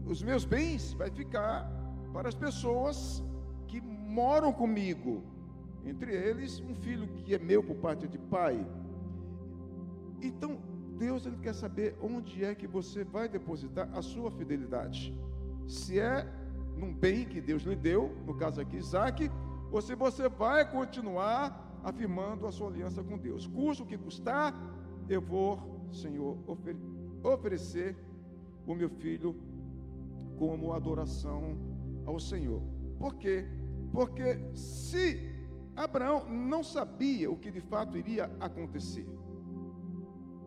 os 0.06 0.22
meus 0.22 0.44
bens 0.44 0.94
vai 0.94 1.10
ficar 1.10 1.70
para 2.12 2.28
as 2.28 2.34
pessoas 2.34 3.22
que 3.68 3.80
moram 3.80 4.52
comigo, 4.52 5.22
entre 5.84 6.14
eles 6.14 6.60
um 6.60 6.74
filho 6.74 7.06
que 7.08 7.34
é 7.34 7.38
meu 7.38 7.62
por 7.62 7.76
parte 7.76 8.08
de 8.08 8.18
pai. 8.18 8.66
Então, 10.22 10.58
Deus 10.98 11.26
ele 11.26 11.36
quer 11.36 11.54
saber 11.54 11.96
onde 12.00 12.44
é 12.44 12.54
que 12.54 12.66
você 12.66 13.04
vai 13.04 13.28
depositar 13.28 13.88
a 13.92 14.00
sua 14.00 14.30
fidelidade. 14.30 15.14
Se 15.66 15.98
é 15.98 16.26
num 16.76 16.94
bem 16.94 17.24
que 17.24 17.40
Deus 17.40 17.62
lhe 17.62 17.76
deu, 17.76 18.14
no 18.26 18.34
caso 18.34 18.60
aqui 18.60 18.76
Isaac, 18.76 19.30
ou 19.72 19.80
se 19.80 19.94
você 19.94 20.28
vai 20.28 20.70
continuar 20.70 21.80
afirmando 21.82 22.46
a 22.46 22.52
sua 22.52 22.68
aliança 22.68 23.02
com 23.02 23.16
Deus. 23.16 23.46
Custa 23.46 23.82
o 23.82 23.86
que 23.86 23.96
custar, 23.96 24.54
eu 25.08 25.20
vou, 25.20 25.88
Senhor, 25.90 26.38
ofer 26.46 26.76
oferecer 27.24 27.96
o 28.66 28.74
meu 28.74 28.90
filho 28.90 29.36
como 30.36 30.72
adoração 30.72 31.56
ao 32.04 32.18
Senhor. 32.18 32.60
Por 32.98 33.14
quê? 33.14 33.46
Porque 33.92 34.40
se 34.54 35.32
Abraão 35.76 36.28
não 36.28 36.64
sabia 36.64 37.30
o 37.30 37.36
que 37.36 37.50
de 37.50 37.60
fato 37.60 37.96
iria 37.96 38.30
acontecer 38.40 39.06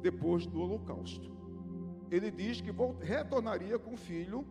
depois 0.02 0.46
do 0.46 0.60
holocausto. 0.60 1.32
Ele 2.12 2.30
diz 2.30 2.60
que 2.60 2.72
retornaria 3.02 3.80
com 3.80 3.94
o 3.94 3.98
filho 3.98 4.46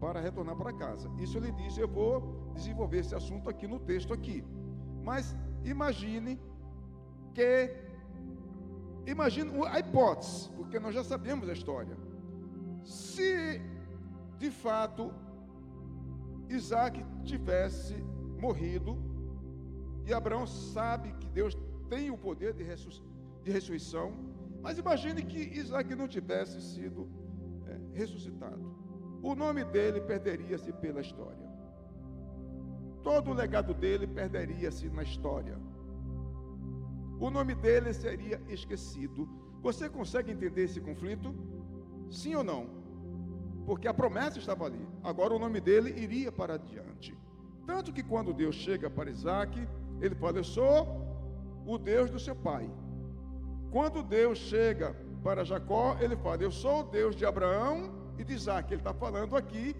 para 0.00 0.20
retornar 0.20 0.56
para 0.56 0.72
casa. 0.72 1.10
Isso 1.18 1.38
ele 1.38 1.52
diz, 1.52 1.76
eu 1.78 1.88
vou 1.88 2.50
desenvolver 2.54 2.98
esse 2.98 3.14
assunto 3.14 3.48
aqui 3.48 3.66
no 3.66 3.78
texto 3.80 4.12
aqui. 4.12 4.44
Mas 5.02 5.34
imagine 5.64 6.38
que 7.34 7.74
imagine 9.06 9.50
a 9.66 9.78
hipótese, 9.78 10.50
porque 10.50 10.78
nós 10.78 10.94
já 10.94 11.04
sabemos 11.04 11.48
a 11.48 11.52
história. 11.52 11.96
Se 12.84 13.60
de 14.38 14.50
fato 14.50 15.12
Isaac 16.48 17.04
tivesse 17.24 17.94
morrido, 18.38 18.98
e 20.04 20.14
Abraão 20.14 20.46
sabe 20.46 21.12
que 21.14 21.28
Deus 21.28 21.56
tem 21.88 22.10
o 22.10 22.18
poder 22.18 22.52
de, 22.52 22.64
de 23.42 23.50
ressurreição, 23.50 24.12
mas 24.62 24.78
imagine 24.78 25.22
que 25.22 25.38
Isaac 25.38 25.94
não 25.94 26.06
tivesse 26.06 26.60
sido 26.60 27.08
é, 27.66 27.98
ressuscitado. 27.98 28.85
O 29.22 29.34
nome 29.34 29.64
dele 29.64 30.00
perderia-se 30.00 30.72
pela 30.72 31.00
história. 31.00 31.46
Todo 33.02 33.30
o 33.30 33.34
legado 33.34 33.72
dele 33.72 34.06
perderia-se 34.06 34.88
na 34.88 35.02
história. 35.02 35.56
O 37.18 37.30
nome 37.30 37.54
dele 37.54 37.92
seria 37.92 38.40
esquecido. 38.48 39.28
Você 39.62 39.88
consegue 39.88 40.32
entender 40.32 40.64
esse 40.64 40.80
conflito? 40.80 41.34
Sim 42.10 42.34
ou 42.34 42.44
não? 42.44 42.68
Porque 43.64 43.88
a 43.88 43.94
promessa 43.94 44.38
estava 44.38 44.66
ali. 44.66 44.86
Agora 45.02 45.34
o 45.34 45.38
nome 45.38 45.60
dele 45.60 45.90
iria 46.00 46.30
para 46.30 46.54
adiante. 46.54 47.16
Tanto 47.66 47.92
que 47.92 48.02
quando 48.02 48.32
Deus 48.32 48.54
chega 48.54 48.88
para 48.88 49.10
Isaac, 49.10 49.66
ele 50.00 50.14
fala: 50.14 50.38
Eu 50.38 50.44
sou 50.44 50.86
o 51.66 51.78
Deus 51.78 52.10
do 52.10 52.20
seu 52.20 52.36
pai. 52.36 52.70
Quando 53.70 54.02
Deus 54.02 54.38
chega 54.38 54.94
para 55.22 55.44
Jacó, 55.44 55.96
ele 56.00 56.16
fala: 56.16 56.42
Eu 56.42 56.50
sou 56.52 56.80
o 56.80 56.84
Deus 56.84 57.16
de 57.16 57.24
Abraão 57.24 58.05
de 58.24 58.34
Isaac. 58.34 58.72
Ele 58.72 58.80
está 58.80 58.94
falando 58.94 59.36
aqui, 59.36 59.74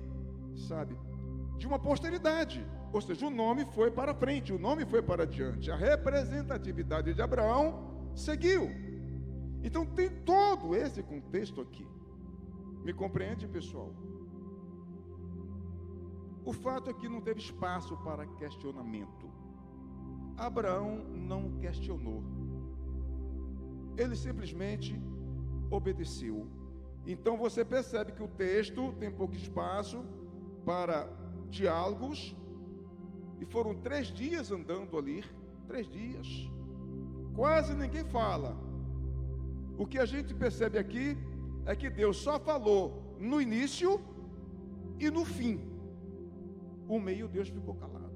sabe, 0.69 0.97
de 1.59 1.67
uma 1.67 1.79
posteridade. 1.79 2.65
Ou 2.93 3.01
seja, 3.01 3.27
o 3.27 3.31
nome 3.31 3.65
foi 3.67 3.91
para 3.91 4.15
frente, 4.15 4.53
o 4.53 4.59
nome 4.59 4.87
foi 4.87 5.03
para 5.03 5.27
diante. 5.27 5.71
A 5.71 5.77
representatividade 5.77 7.13
de 7.13 7.23
Abraão 7.23 8.11
seguiu. 8.15 8.71
Então 9.63 9.85
tem 9.85 10.09
todo 10.09 10.75
esse 10.75 11.03
contexto 11.03 11.61
aqui. 11.61 11.87
Me 12.85 12.93
compreende, 12.93 13.49
pessoal? 13.49 13.93
O 16.45 16.53
fato 16.53 16.89
é 16.89 16.95
que 16.95 17.09
não 17.09 17.21
teve 17.21 17.41
espaço 17.41 17.97
para 17.99 18.25
questionamento. 18.27 19.29
Abraão 20.37 21.05
não 21.13 21.59
questionou. 21.59 22.23
Ele 23.97 24.15
simplesmente 24.15 25.01
obedeceu. 25.71 26.47
Então 27.07 27.37
você 27.37 27.65
percebe 27.65 28.13
que 28.13 28.23
o 28.23 28.29
texto 28.29 28.93
tem 28.95 29.11
pouco 29.11 29.35
espaço 29.37 30.05
para 30.65 31.09
diálogos. 31.49 32.37
E 33.41 33.45
foram 33.45 33.75
três 33.77 34.09
dias 34.09 34.51
andando 34.51 34.99
ali. 34.99 35.25
Três 35.69 35.89
dias. 35.89 36.27
Quase 37.35 37.75
ninguém 37.75 38.05
fala. 38.05 38.57
O 39.79 39.87
que 39.87 39.99
a 39.99 40.07
gente 40.07 40.35
percebe 40.35 40.79
aqui 40.79 41.17
é 41.65 41.77
que 41.77 41.89
Deus 41.89 42.17
só 42.17 42.41
falou 42.41 43.17
no 43.21 43.41
início 43.41 44.01
e 44.99 45.11
no 45.11 45.25
fim. 45.25 45.61
O 46.89 46.99
meio 46.99 47.29
Deus 47.29 47.49
ficou 47.49 47.75
calado. 47.75 48.07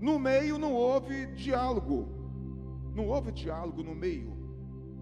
No 0.00 0.18
meio 0.18 0.56
não 0.56 0.72
houve 0.72 1.26
diálogo. 1.26 2.08
Não 2.94 3.08
houve 3.08 3.32
diálogo 3.32 3.82
no 3.82 3.94
meio. 3.94 4.39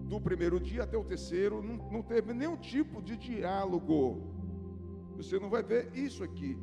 Do 0.09 0.19
primeiro 0.19 0.59
dia 0.59 0.83
até 0.83 0.97
o 0.97 1.03
terceiro, 1.03 1.61
não, 1.61 1.75
não 1.93 2.01
teve 2.01 2.33
nenhum 2.33 2.57
tipo 2.57 3.01
de 3.07 3.15
diálogo. 3.15 3.99
Você 5.17 5.37
não 5.43 5.49
vai 5.55 5.61
ver 5.61 5.83
isso 6.05 6.23
aqui. 6.23 6.57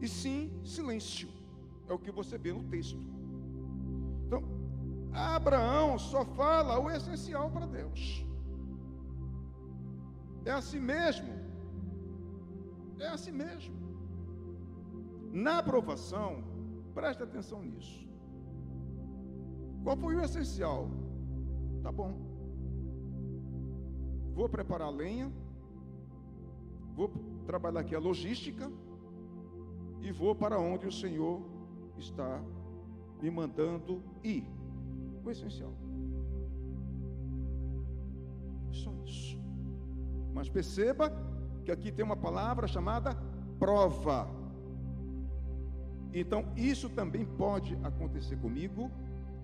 E 0.00 0.08
sim, 0.08 0.40
silêncio. 0.64 1.28
É 1.88 1.92
o 1.92 1.98
que 2.04 2.10
você 2.10 2.36
vê 2.36 2.52
no 2.52 2.64
texto. 2.64 2.98
Então, 4.24 4.42
Abraão 5.12 5.96
só 5.98 6.24
fala 6.24 6.80
o 6.80 6.90
essencial 6.90 7.48
para 7.50 7.66
Deus. 7.66 8.26
É 10.44 10.50
assim 10.50 10.80
mesmo. 10.80 11.32
É 12.98 13.06
assim 13.06 13.30
mesmo. 13.44 13.76
Na 15.32 15.58
aprovação, 15.58 16.42
preste 16.92 17.22
atenção 17.22 17.62
nisso. 17.62 18.04
Qual 19.84 19.96
foi 19.96 20.16
o 20.16 20.20
essencial? 20.20 21.05
Tá 21.86 21.92
bom. 21.92 22.12
Vou 24.34 24.48
preparar 24.48 24.88
a 24.88 24.90
lenha, 24.90 25.32
vou 26.96 27.08
trabalhar 27.46 27.78
aqui 27.82 27.94
a 27.94 28.00
logística 28.00 28.68
e 30.00 30.10
vou 30.10 30.34
para 30.34 30.58
onde 30.58 30.84
o 30.84 30.90
Senhor 30.90 31.40
está 31.96 32.42
me 33.22 33.30
mandando 33.30 34.02
ir. 34.24 34.44
O 35.24 35.30
essencial. 35.30 35.72
Só 38.72 38.92
isso. 39.04 39.40
Mas 40.34 40.48
perceba 40.48 41.12
que 41.64 41.70
aqui 41.70 41.92
tem 41.92 42.04
uma 42.04 42.16
palavra 42.16 42.66
chamada 42.66 43.14
prova. 43.60 44.28
Então, 46.12 46.52
isso 46.56 46.90
também 46.90 47.24
pode 47.24 47.78
acontecer 47.84 48.36
comigo, 48.38 48.90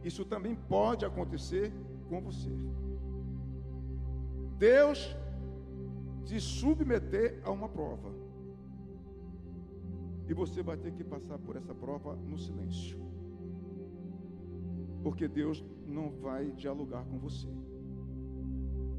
isso 0.03 0.25
também 0.25 0.57
pode 0.57 1.05
acontecer 1.05 1.73
com 2.09 2.21
você. 2.21 2.51
Deus 4.59 5.17
te 6.25 6.41
submeter 6.41 7.41
a 7.45 7.51
uma 7.51 7.69
prova. 7.69 8.13
E 10.29 10.35
você 10.35 10.63
vai 10.63 10.77
ter 10.77 10.93
que 10.93 11.05
passar 11.05 11.39
por 11.39 11.57
essa 11.57 11.75
prova 11.75 12.15
no 12.17 12.39
silêncio. 12.39 12.99
Porque 15.03 15.27
Deus 15.27 15.65
não 15.87 16.11
vai 16.11 16.53
dialogar 16.53 17.05
com 17.05 17.19
você. 17.19 17.49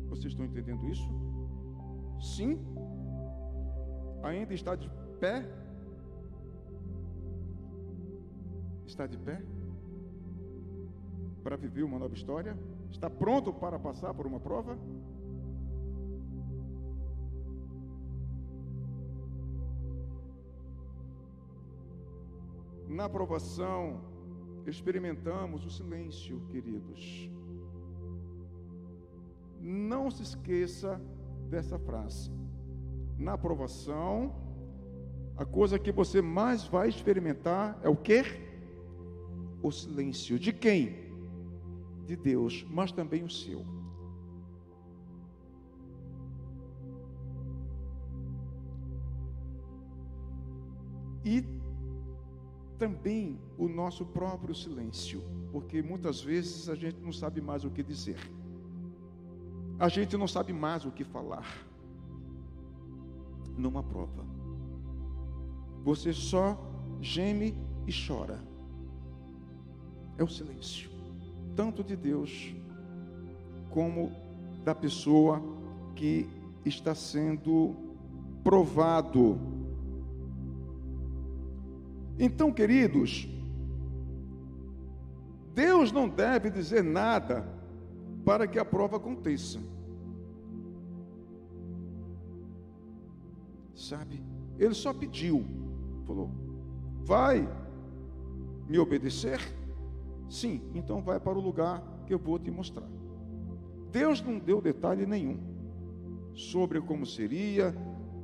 Vocês 0.10 0.34
estão 0.34 0.46
entendendo 0.46 0.86
isso? 0.88 1.10
Sim? 2.20 2.60
Ainda 4.22 4.54
está 4.54 4.76
de 4.76 4.90
pé 5.20 5.48
Está 8.94 9.08
de 9.08 9.18
pé? 9.18 9.42
Para 11.42 11.56
viver 11.56 11.84
uma 11.84 11.98
nova 11.98 12.14
história? 12.14 12.56
Está 12.94 13.10
pronto 13.10 13.52
para 13.52 13.78
passar 13.78 14.14
por 14.14 14.26
uma 14.26 14.40
prova? 14.40 14.78
Na 22.88 23.06
aprovação, 23.06 24.00
experimentamos 24.68 25.66
o 25.66 25.70
silêncio, 25.70 26.40
queridos. 26.52 27.30
Não 29.60 30.10
se 30.12 30.22
esqueça 30.22 31.02
dessa 31.50 31.78
frase. 31.80 32.32
Na 33.18 33.34
aprovação, 33.34 34.34
a 35.36 35.44
coisa 35.44 35.80
que 35.80 35.92
você 35.92 36.22
mais 36.22 36.64
vai 36.66 36.88
experimentar 36.88 37.78
é 37.82 37.90
o 37.90 37.98
quê? 37.98 38.24
o 39.64 39.72
silêncio. 39.72 40.38
De 40.38 40.52
quem? 40.52 41.03
De 42.06 42.16
Deus, 42.16 42.66
mas 42.70 42.92
também 42.92 43.24
o 43.24 43.30
seu. 43.30 43.66
E 51.26 51.46
também 52.78 53.40
o 53.58 53.70
nosso 53.70 54.06
próprio 54.06 54.54
silêncio, 54.54 55.24
porque 55.52 55.82
muitas 55.82 56.22
vezes 56.22 56.68
a 56.68 56.76
gente 56.76 57.00
não 57.00 57.14
sabe 57.14 57.40
mais 57.40 57.64
o 57.64 57.70
que 57.70 57.82
dizer, 57.82 58.18
a 59.80 59.88
gente 59.88 60.18
não 60.18 60.28
sabe 60.28 60.52
mais 60.52 60.84
o 60.86 60.92
que 60.92 61.04
falar 61.04 61.48
numa 63.58 63.84
prova. 63.84 64.26
você 65.84 66.14
só 66.14 66.58
geme 67.02 67.56
e 67.88 67.92
chora. 67.92 68.40
É 70.18 70.24
o 70.24 70.28
silêncio, 70.28 70.90
tanto 71.56 71.84
de 71.84 71.96
Deus 71.96 72.54
como 73.70 74.12
da 74.64 74.74
pessoa 74.74 75.42
que 75.96 76.28
está 76.66 76.94
sendo 76.94 77.76
provado. 78.44 79.38
Então, 82.18 82.52
queridos, 82.52 83.28
Deus 85.54 85.92
não 85.92 86.08
deve 86.08 86.50
dizer 86.50 86.84
nada 86.84 87.48
para 88.26 88.48
que 88.48 88.58
a 88.58 88.66
prova 88.66 88.98
aconteça. 88.98 89.60
Sabe? 93.76 94.22
Ele 94.58 94.74
só 94.74 94.94
pediu, 94.94 95.44
falou: 96.06 96.30
Vai 97.04 97.48
me 98.68 98.80
obedecer? 98.80 99.40
Sim, 100.34 100.64
então 100.74 101.00
vai 101.00 101.20
para 101.20 101.38
o 101.38 101.42
lugar 101.42 101.84
que 102.08 102.14
eu 102.14 102.18
vou 102.18 102.40
te 102.40 102.50
mostrar. 102.50 102.88
Deus 103.92 104.20
não 104.20 104.40
deu 104.40 104.60
detalhe 104.60 105.06
nenhum 105.06 105.38
sobre 106.34 106.82
como 106.82 107.06
seria, 107.06 107.72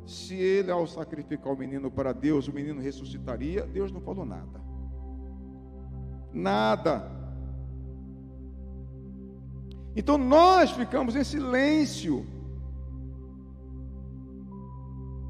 se 0.07 0.33
ele, 0.33 0.71
ao 0.71 0.87
sacrificar 0.87 1.53
o 1.53 1.55
menino 1.55 1.91
para 1.91 2.11
Deus, 2.11 2.47
o 2.47 2.51
menino 2.51 2.81
ressuscitaria. 2.81 3.63
Deus 3.67 3.91
não 3.91 4.01
falou 4.01 4.25
nada. 4.25 4.59
Nada. 6.33 7.11
Então 9.95 10.17
nós 10.17 10.71
ficamos 10.71 11.15
em 11.15 11.23
silêncio, 11.23 12.25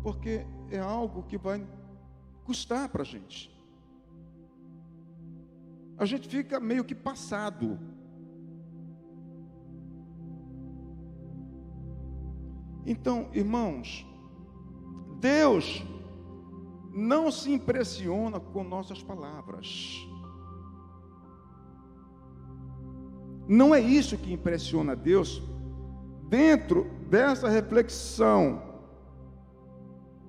porque 0.01 0.45
é 0.71 0.79
algo 0.79 1.23
que 1.23 1.37
vai 1.37 1.67
custar 2.45 2.87
para 2.87 3.01
a 3.01 3.05
gente. 3.05 3.58
A 5.99 6.05
gente 6.05 6.29
fica 6.29 6.59
meio 6.61 6.85
que 6.85 6.95
passado. 6.95 7.77
Então, 12.85 13.29
irmãos, 13.33 14.07
Deus 15.19 15.85
não 16.93 17.29
se 17.29 17.51
impressiona 17.51 18.39
com 18.39 18.63
nossas 18.63 19.03
palavras. 19.03 20.07
Não 23.45 23.75
é 23.75 23.81
isso 23.81 24.17
que 24.17 24.31
impressiona 24.31 24.95
Deus 24.95 25.41
dentro 26.29 26.89
dessa 27.09 27.49
reflexão. 27.49 28.61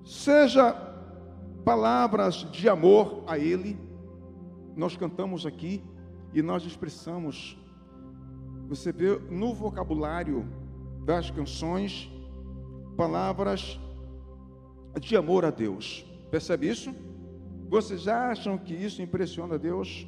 Seja 0.03 0.73
palavras 1.63 2.35
de 2.51 2.67
amor 2.67 3.23
a 3.25 3.37
Ele, 3.37 3.77
nós 4.75 4.95
cantamos 4.95 5.45
aqui 5.45 5.83
e 6.33 6.41
nós 6.41 6.65
expressamos, 6.65 7.57
você 8.67 8.91
vê 8.91 9.17
no 9.29 9.53
vocabulário 9.53 10.45
das 11.05 11.29
canções, 11.29 12.09
palavras 12.95 13.79
de 14.99 15.15
amor 15.15 15.45
a 15.45 15.51
Deus. 15.51 16.05
Percebe 16.29 16.69
isso? 16.69 16.93
Vocês 17.69 18.07
acham 18.07 18.57
que 18.57 18.73
isso 18.73 19.01
impressiona 19.01 19.57
Deus? 19.57 20.07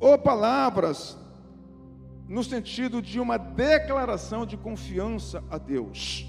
Ou 0.00 0.18
palavras 0.18 1.18
no 2.28 2.44
sentido 2.44 3.02
de 3.02 3.18
uma 3.18 3.36
declaração 3.36 4.46
de 4.46 4.56
confiança 4.56 5.42
a 5.50 5.58
Deus. 5.58 6.24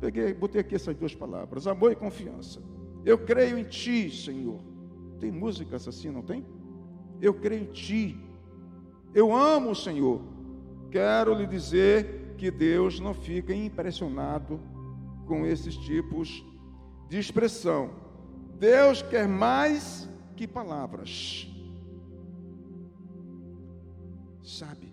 Peguei, 0.00 0.34
botei 0.34 0.60
aqui 0.60 0.74
essas 0.74 0.94
duas 0.94 1.14
palavras, 1.14 1.66
amor 1.66 1.92
e 1.92 1.96
confiança. 1.96 2.60
Eu 3.04 3.18
creio 3.18 3.58
em 3.58 3.64
Ti, 3.64 4.10
Senhor. 4.10 4.60
Tem 5.18 5.30
músicas 5.30 5.86
assim, 5.88 6.10
não 6.10 6.22
tem? 6.22 6.44
Eu 7.20 7.34
creio 7.34 7.62
em 7.62 7.72
Ti. 7.72 8.16
Eu 9.14 9.34
amo 9.34 9.70
o 9.70 9.76
Senhor. 9.76 10.20
Quero 10.90 11.34
lhe 11.34 11.46
dizer 11.46 12.34
que 12.36 12.50
Deus 12.50 13.00
não 13.00 13.14
fica 13.14 13.54
impressionado 13.54 14.60
com 15.26 15.44
esses 15.44 15.76
tipos 15.76 16.44
de 17.08 17.18
expressão. 17.18 17.90
Deus 18.58 19.02
quer 19.02 19.28
mais 19.28 20.08
que 20.36 20.46
palavras. 20.46 21.48
Sabe? 24.42 24.92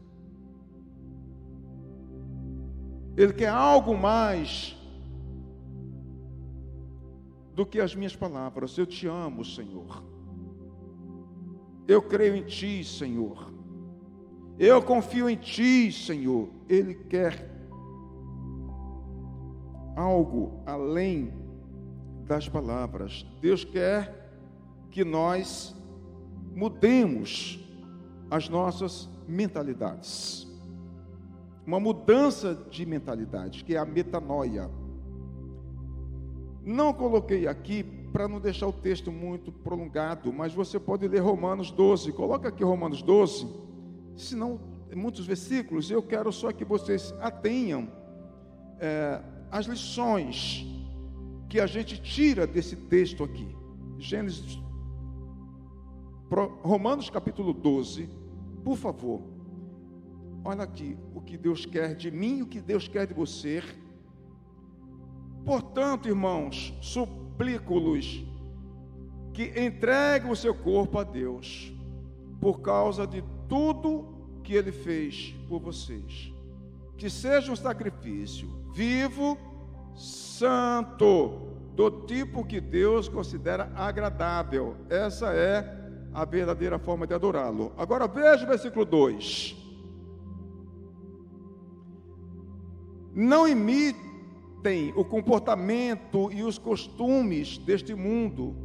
Ele 3.16 3.32
quer 3.32 3.48
algo 3.48 3.98
mais 3.98 4.76
do 7.56 7.66
que 7.66 7.80
as 7.80 7.96
minhas 7.96 8.16
palavras. 8.16 8.78
Eu 8.78 8.86
te 8.86 9.08
amo, 9.08 9.44
Senhor. 9.44 10.04
Eu 11.88 12.02
creio 12.02 12.36
em 12.36 12.44
Ti, 12.44 12.84
Senhor. 12.84 13.52
Eu 14.60 14.82
confio 14.82 15.30
em 15.30 15.38
Ti, 15.38 15.92
Senhor. 15.92 16.50
Ele 16.68 16.94
quer 16.94 17.50
algo 19.96 20.62
além 20.66 21.34
das 22.26 22.50
palavras. 22.50 23.26
Deus 23.40 23.64
quer 23.64 24.30
que 24.92 25.06
nós 25.06 25.76
mudemos 26.54 27.60
as 28.30 28.50
nossas 28.50 29.10
mentalidades. 29.28 30.46
Uma 31.66 31.80
mudança 31.80 32.54
de 32.70 32.86
mentalidade, 32.86 33.64
que 33.64 33.76
é 33.76 33.78
a 33.78 33.86
metanoia. 33.86 34.70
Não 36.66 36.92
coloquei 36.92 37.48
aqui 37.48 37.84
para 38.12 38.28
não 38.28 38.40
deixar 38.40 38.68
o 38.68 38.74
texto 38.74 39.12
muito 39.12 39.52
prolongado, 39.52 40.34
mas 40.34 40.52
você 40.52 40.80
pode 40.80 41.08
ler 41.08 41.20
Romanos 41.20 41.70
12. 41.70 42.12
Coloca 42.14 42.50
aqui 42.50 42.64
Romanos 42.64 43.04
12, 43.04 43.48
senão 44.18 44.60
muitos 44.96 45.28
versículos. 45.28 45.92
Eu 45.92 46.02
quero 46.02 46.32
só 46.32 46.52
que 46.52 46.66
vocês 46.66 47.14
atenham 47.22 47.88
é, 48.80 49.22
as 49.52 49.68
lições 49.68 50.66
que 51.48 51.60
a 51.60 51.68
gente 51.68 52.02
tira 52.02 52.48
desse 52.48 52.76
texto 52.76 53.24
aqui. 53.24 53.48
Gênesis, 54.00 54.60
Romanos 56.64 57.12
capítulo 57.12 57.54
12, 57.54 58.10
por 58.64 58.76
favor. 58.76 59.22
Olha 60.44 60.64
aqui 60.64 60.98
o 61.14 61.22
que 61.22 61.38
Deus 61.38 61.66
quer 61.66 61.96
de 61.96 62.10
mim 62.10 62.42
o 62.42 62.48
que 62.48 62.60
Deus 62.60 62.88
quer 62.88 63.06
de 63.08 63.14
você 63.14 63.64
Portanto, 65.46 66.08
irmãos, 66.10 66.74
suplico-los 66.82 68.26
que 69.32 69.54
entreguem 69.60 70.32
o 70.32 70.36
seu 70.36 70.56
corpo 70.56 70.98
a 70.98 71.04
Deus, 71.04 71.72
por 72.42 72.62
causa 72.62 73.06
de 73.06 73.24
tudo 73.48 74.40
que 74.44 74.54
Ele 74.54 74.72
fez 74.72 75.36
por 75.48 75.60
vocês. 75.60 76.34
Que 76.98 77.10
seja 77.10 77.52
um 77.52 77.56
sacrifício 77.56 78.48
vivo, 78.74 79.38
santo, 79.96 81.54
do 81.76 81.92
tipo 81.92 82.46
que 82.46 82.60
Deus 82.60 83.08
considera 83.08 83.72
agradável. 83.76 84.76
Essa 84.90 85.34
é 85.34 85.86
a 86.14 86.24
verdadeira 86.26 86.80
forma 86.80 87.06
de 87.06 87.14
adorá-lo. 87.14 87.74
Agora 87.78 88.08
veja 88.08 88.46
o 88.46 88.48
versículo 88.48 88.86
2. 88.86 89.58
Não 93.14 93.48
imite 93.48 94.05
têm 94.66 94.92
o 94.96 95.06
comportamento 95.06 96.32
e 96.34 96.42
os 96.42 96.58
costumes 96.58 97.56
deste 97.60 97.94
mundo, 97.94 98.56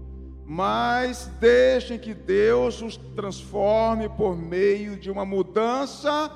mas 0.46 1.26
deixem 1.38 1.98
que 1.98 2.14
Deus 2.14 2.80
os 2.80 2.96
transforme 2.96 4.08
por 4.08 4.34
meio 4.34 4.96
de 4.96 5.10
uma 5.10 5.26
mudança 5.26 6.32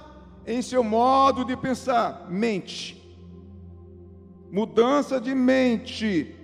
em 0.47 0.61
seu 0.61 0.85
modo 0.85 1.47
de 1.47 1.57
pensar, 1.57 2.27
mente. 2.31 3.19
Mudança 4.53 5.19
de 5.19 5.35
mente, 5.35 6.37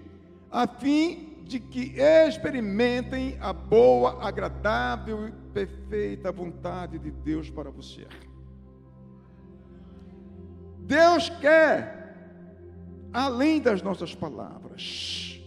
a 0.50 0.66
fim 0.66 1.44
de 1.44 1.60
que 1.60 1.92
experimentem 2.00 3.36
a 3.38 3.52
boa, 3.52 4.26
agradável 4.26 5.28
e 5.28 5.32
perfeita 5.52 6.32
vontade 6.32 6.98
de 6.98 7.10
Deus 7.10 7.50
para 7.50 7.68
você. 7.70 8.06
Deus 10.86 11.28
quer 11.28 11.99
além 13.12 13.60
das 13.60 13.82
nossas 13.82 14.14
palavras. 14.14 15.40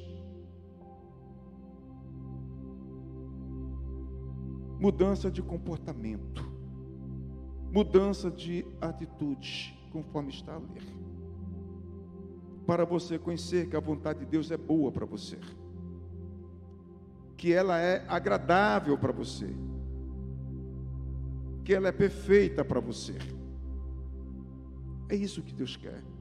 Mudança 4.79 5.31
de 5.31 5.41
comportamento, 5.41 6.43
mudança 7.71 8.29
de 8.29 8.65
atitude, 8.81 9.73
conforme 9.91 10.29
está 10.29 10.55
a 10.55 10.57
ler. 10.57 10.83
Para 12.65 12.83
você 12.85 13.17
conhecer 13.17 13.69
que 13.69 13.77
a 13.77 13.79
vontade 13.79 14.19
de 14.19 14.25
Deus 14.25 14.51
é 14.51 14.57
boa 14.57 14.91
para 14.91 15.05
você, 15.05 15.39
que 17.37 17.53
ela 17.53 17.79
é 17.79 18.05
agradável 18.09 18.97
para 18.97 19.13
você, 19.13 19.49
que 21.63 21.73
ela 21.73 21.87
é 21.87 21.91
perfeita 21.93 22.65
para 22.65 22.81
você. 22.81 23.15
É 25.07 25.15
isso 25.15 25.41
que 25.41 25.53
Deus 25.53 25.77
quer. 25.77 26.12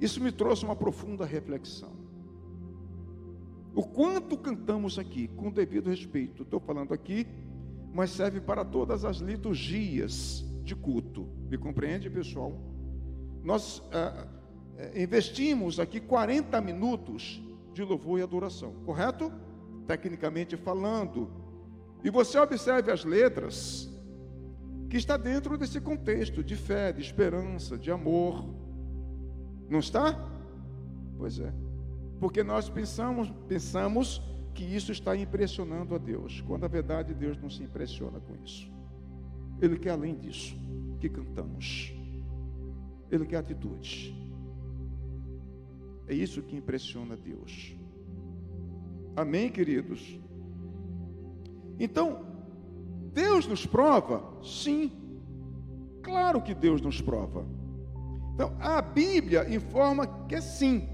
Isso 0.00 0.22
me 0.22 0.30
trouxe 0.30 0.64
uma 0.64 0.76
profunda 0.76 1.24
reflexão. 1.24 1.92
O 3.74 3.82
quanto 3.82 4.38
cantamos 4.38 4.98
aqui, 4.98 5.28
com 5.28 5.50
devido 5.50 5.90
respeito. 5.90 6.42
Estou 6.42 6.58
falando 6.58 6.94
aqui, 6.94 7.26
mas 7.92 8.10
serve 8.10 8.40
para 8.40 8.64
todas 8.64 9.04
as 9.04 9.18
liturgias 9.18 10.44
de 10.62 10.74
culto. 10.74 11.28
Me 11.48 11.58
compreende, 11.58 12.08
pessoal? 12.08 12.58
Nós 13.42 13.82
ah, 13.92 14.26
eh, 14.78 15.02
investimos 15.02 15.78
aqui 15.78 16.00
40 16.00 16.60
minutos 16.60 17.42
de 17.72 17.82
louvor 17.82 18.18
e 18.18 18.22
adoração, 18.22 18.72
correto? 18.84 19.30
Tecnicamente 19.86 20.56
falando. 20.56 21.30
E 22.02 22.10
você 22.10 22.38
observe 22.38 22.90
as 22.90 23.04
letras 23.04 23.90
que 24.88 24.96
está 24.96 25.16
dentro 25.16 25.58
desse 25.58 25.80
contexto 25.80 26.42
de 26.42 26.56
fé, 26.56 26.92
de 26.92 27.02
esperança, 27.02 27.76
de 27.76 27.90
amor. 27.90 28.44
Não 29.68 29.78
está? 29.78 30.18
Pois 31.18 31.38
é. 31.38 31.52
Porque 32.20 32.42
nós 32.42 32.68
pensamos, 32.68 33.30
pensamos 33.48 34.22
que 34.54 34.64
isso 34.64 34.90
está 34.90 35.16
impressionando 35.16 35.94
a 35.94 35.98
Deus, 35.98 36.40
quando 36.46 36.64
a 36.64 36.68
verdade 36.68 37.12
Deus 37.12 37.36
não 37.36 37.50
se 37.50 37.62
impressiona 37.62 38.20
com 38.20 38.34
isso. 38.42 38.70
Ele 39.60 39.78
quer 39.78 39.90
além 39.90 40.14
disso 40.16 40.56
que 40.98 41.08
cantamos. 41.08 41.92
Ele 43.10 43.26
quer 43.26 43.36
atitudes. 43.36 44.12
É 46.08 46.14
isso 46.14 46.42
que 46.42 46.56
impressiona 46.56 47.16
Deus. 47.16 47.76
Amém, 49.14 49.50
queridos? 49.50 50.18
Então, 51.78 52.24
Deus 53.12 53.46
nos 53.46 53.66
prova? 53.66 54.42
Sim. 54.42 54.92
Claro 56.02 56.40
que 56.40 56.54
Deus 56.54 56.80
nos 56.80 57.00
prova. 57.00 57.46
Então, 58.36 58.52
a 58.60 58.82
Bíblia 58.82 59.48
informa 59.48 60.06
que 60.28 60.34
é 60.34 60.42
sim. 60.42 60.86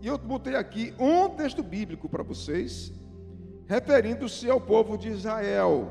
E 0.00 0.06
eu 0.06 0.16
botei 0.16 0.54
aqui 0.54 0.94
um 1.00 1.28
texto 1.30 1.64
bíblico 1.64 2.08
para 2.08 2.22
vocês, 2.22 2.92
referindo-se 3.66 4.48
ao 4.48 4.60
povo 4.60 4.96
de 4.96 5.08
Israel, 5.08 5.90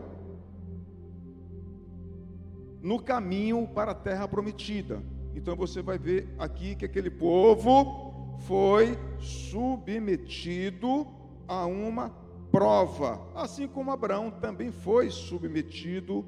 no 2.82 2.98
caminho 2.98 3.68
para 3.68 3.92
a 3.92 3.96
terra 3.96 4.26
prometida. 4.26 5.04
Então 5.36 5.54
você 5.54 5.82
vai 5.82 5.98
ver 5.98 6.34
aqui 6.40 6.76
que 6.76 6.86
aquele 6.86 7.10
povo 7.10 8.38
foi 8.48 8.98
submetido 9.20 11.06
a 11.46 11.66
uma 11.66 12.10
prova, 12.54 13.20
assim 13.36 13.68
como 13.68 13.92
Abraão 13.92 14.32
também 14.32 14.72
foi 14.72 15.10
submetido 15.10 16.24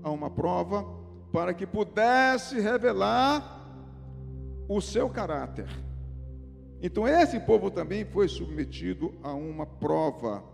a 0.00 0.10
uma 0.10 0.30
prova 0.30 0.86
para 1.32 1.52
que 1.52 1.66
pudesse 1.66 2.60
revelar 2.60 3.59
o 4.70 4.80
seu 4.80 5.10
caráter. 5.10 5.66
Então 6.80 7.06
esse 7.06 7.40
povo 7.40 7.72
também 7.72 8.04
foi 8.04 8.28
submetido 8.28 9.12
a 9.20 9.34
uma 9.34 9.66
prova. 9.66 10.44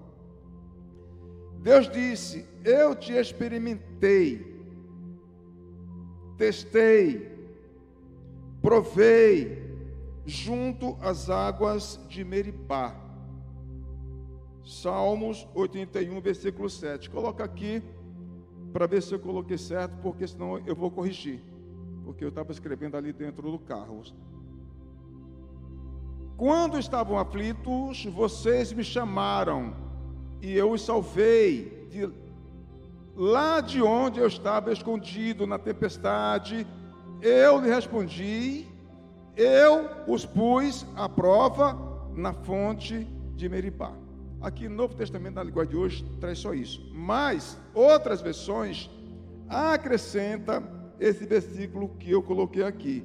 Deus 1.60 1.86
disse: 1.90 2.46
Eu 2.64 2.96
te 2.96 3.12
experimentei, 3.12 4.58
testei, 6.38 7.30
provei 8.62 9.62
junto 10.24 10.96
às 11.02 11.28
águas 11.28 12.00
de 12.08 12.24
Meribá. 12.24 12.96
Salmos 14.64 15.46
81, 15.54 16.18
versículo 16.22 16.70
7. 16.70 17.10
Coloca 17.10 17.44
aqui 17.44 17.82
para 18.72 18.86
ver 18.86 19.02
se 19.02 19.12
eu 19.12 19.20
coloquei 19.20 19.58
certo, 19.58 19.94
porque 20.02 20.26
senão 20.26 20.58
eu 20.66 20.74
vou 20.74 20.90
corrigir. 20.90 21.40
Porque 22.06 22.24
eu 22.24 22.28
estava 22.28 22.52
escrevendo 22.52 22.96
ali 22.96 23.12
dentro 23.12 23.50
do 23.50 23.58
carro. 23.58 24.00
Quando 26.36 26.78
estavam 26.78 27.18
aflitos, 27.18 28.04
vocês 28.04 28.72
me 28.72 28.84
chamaram 28.84 29.74
e 30.40 30.52
eu 30.56 30.70
os 30.70 30.82
salvei 30.82 31.88
de 31.90 32.08
lá 33.16 33.60
de 33.60 33.82
onde 33.82 34.20
eu 34.20 34.28
estava 34.28 34.72
escondido 34.72 35.48
na 35.48 35.58
tempestade. 35.58 36.64
Eu 37.20 37.60
lhe 37.60 37.68
respondi, 37.68 38.68
eu 39.36 39.88
os 40.06 40.24
pus 40.24 40.86
à 40.94 41.08
prova 41.08 41.76
na 42.14 42.32
fonte 42.32 43.04
de 43.34 43.48
Meribá. 43.48 43.92
Aqui 44.40 44.68
no 44.68 44.76
Novo 44.76 44.94
Testamento, 44.94 45.34
na 45.34 45.42
linguagem 45.42 45.72
de 45.72 45.76
hoje, 45.76 46.04
traz 46.20 46.38
só 46.38 46.54
isso. 46.54 46.88
Mas 46.94 47.58
outras 47.74 48.20
versões 48.20 48.88
acrescenta 49.48 50.75
esse 50.98 51.24
versículo 51.26 51.88
que 51.98 52.10
eu 52.10 52.22
coloquei 52.22 52.62
aqui. 52.62 53.04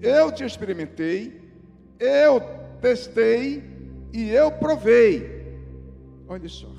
Eu 0.00 0.32
te 0.32 0.44
experimentei, 0.44 1.40
eu 1.98 2.40
testei 2.80 3.62
e 4.12 4.30
eu 4.30 4.50
provei. 4.52 5.58
Olha 6.28 6.48
só. 6.48 6.70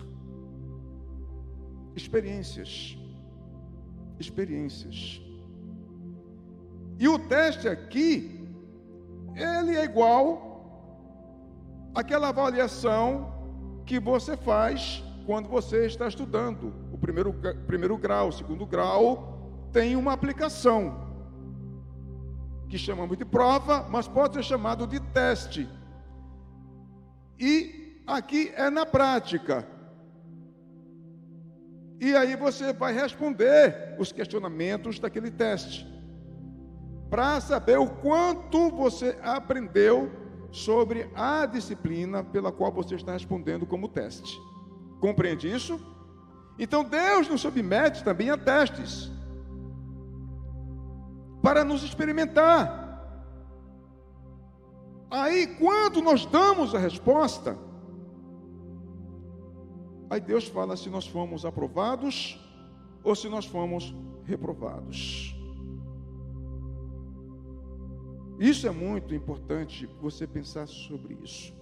Experiências. 1.96 2.98
Experiências. 4.20 5.22
E 6.98 7.08
o 7.08 7.20
teste 7.20 7.68
aqui, 7.68 8.48
ele 9.36 9.76
é 9.76 9.84
igual 9.84 10.46
àquela 11.94 12.30
avaliação 12.30 13.34
que 13.86 14.00
você 14.00 14.38
faz 14.38 15.04
quando 15.26 15.50
você 15.50 15.86
está 15.86 16.08
estudando. 16.08 16.74
O 16.92 16.98
primeiro, 16.98 17.34
primeiro 17.68 17.98
grau, 17.98 18.30
o 18.30 18.32
segundo 18.32 18.66
grau, 18.66 19.35
tem 19.76 19.98
uma 19.98 20.14
aplicação 20.14 21.06
que 22.70 22.78
chamamos 22.78 23.18
de 23.18 23.26
prova, 23.26 23.86
mas 23.90 24.08
pode 24.08 24.36
ser 24.36 24.44
chamado 24.44 24.88
de 24.88 25.02
teste. 25.02 25.68
E 27.38 28.02
aqui 28.08 28.54
é 28.56 28.70
na 28.70 28.86
prática. 28.86 29.68
E 32.00 32.16
aí 32.16 32.38
você 32.38 32.72
vai 32.72 32.94
responder 32.94 33.98
os 34.00 34.14
questionamentos 34.14 34.98
daquele 34.98 35.30
teste, 35.30 35.86
para 37.10 37.42
saber 37.42 37.78
o 37.78 37.90
quanto 37.90 38.70
você 38.70 39.20
aprendeu 39.22 40.10
sobre 40.54 41.12
a 41.14 41.46
disciplina 41.46 42.24
pela 42.24 42.50
qual 42.50 42.72
você 42.72 42.96
está 42.96 43.12
respondendo 43.12 43.66
como 43.66 43.90
teste. 43.90 44.40
Compreende 45.02 45.52
isso? 45.52 45.78
Então 46.58 46.82
Deus 46.82 47.28
nos 47.28 47.42
submete 47.42 48.06
também 48.06 48.30
a 48.30 48.38
testes 48.38 49.14
para 51.46 51.64
nos 51.64 51.84
experimentar. 51.84 52.84
Aí, 55.12 55.46
quando 55.46 56.02
nós 56.02 56.26
damos 56.26 56.74
a 56.74 56.80
resposta, 56.80 57.56
aí 60.10 60.20
Deus 60.20 60.48
fala 60.48 60.76
se 60.76 60.90
nós 60.90 61.06
fomos 61.06 61.46
aprovados 61.46 62.44
ou 63.04 63.16
se 63.16 63.30
nós 63.30 63.46
fomos 63.46 63.96
reprovados. 64.24 65.36
Isso 68.40 68.66
é 68.66 68.72
muito 68.72 69.14
importante 69.14 69.88
você 70.02 70.26
pensar 70.26 70.66
sobre 70.66 71.14
isso. 71.22 71.54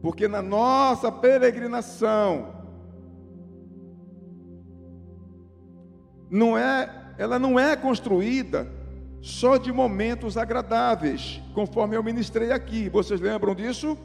Porque 0.00 0.26
na 0.26 0.40
nossa 0.40 1.12
peregrinação 1.12 2.64
não 6.30 6.56
é, 6.56 7.14
ela 7.18 7.38
não 7.38 7.60
é 7.60 7.76
construída 7.76 8.85
só 9.26 9.56
de 9.56 9.72
momentos 9.72 10.36
agradáveis, 10.36 11.42
conforme 11.52 11.96
eu 11.96 12.02
ministrei 12.02 12.52
aqui. 12.52 12.88
Vocês 12.88 13.20
lembram 13.20 13.56
disso? 13.56 13.98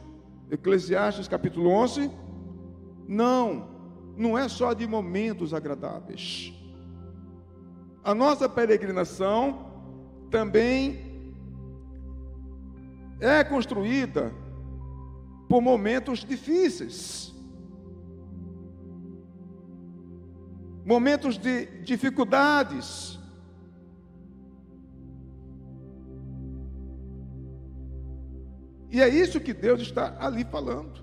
Eclesiastes 0.50 1.28
capítulo 1.28 1.70
11? 1.70 2.10
Não, 3.06 3.68
não 4.16 4.36
é 4.36 4.48
só 4.48 4.72
de 4.72 4.84
momentos 4.84 5.54
agradáveis. 5.54 6.52
A 8.02 8.12
nossa 8.12 8.48
peregrinação 8.48 9.70
também 10.28 11.32
é 13.20 13.44
construída 13.44 14.34
por 15.48 15.62
momentos 15.62 16.24
difíceis, 16.24 17.32
momentos 20.84 21.38
de 21.38 21.66
dificuldades. 21.84 23.21
E 28.92 29.00
é 29.00 29.08
isso 29.08 29.40
que 29.40 29.54
Deus 29.54 29.80
está 29.80 30.14
ali 30.20 30.44
falando. 30.44 31.02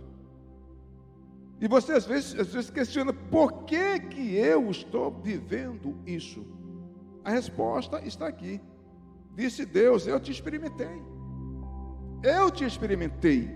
E 1.60 1.68
você 1.68 1.94
às 1.94 2.06
vezes, 2.06 2.40
às 2.40 2.54
vezes 2.54 2.70
questiona 2.70 3.12
por 3.12 3.64
que, 3.64 4.00
que 4.02 4.36
eu 4.36 4.70
estou 4.70 5.12
vivendo 5.12 5.98
isso. 6.06 6.46
A 7.26 7.32
resposta 7.32 8.00
está 8.06 8.28
aqui. 8.28 8.62
Disse 9.36 9.66
Deus: 9.66 10.06
Eu 10.06 10.20
te 10.20 10.32
experimentei. 10.32 11.02
Eu 12.22 12.52
te 12.52 12.64
experimentei. 12.64 13.50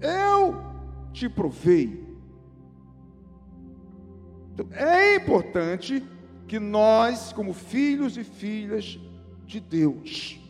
Eu 0.00 0.56
te 1.12 1.28
provei. 1.28 2.04
Então, 4.52 4.66
é 4.72 5.14
importante 5.14 6.02
que 6.48 6.58
nós, 6.58 7.32
como 7.32 7.52
filhos 7.52 8.16
e 8.16 8.24
filhas 8.24 8.98
de 9.46 9.60
Deus, 9.60 10.43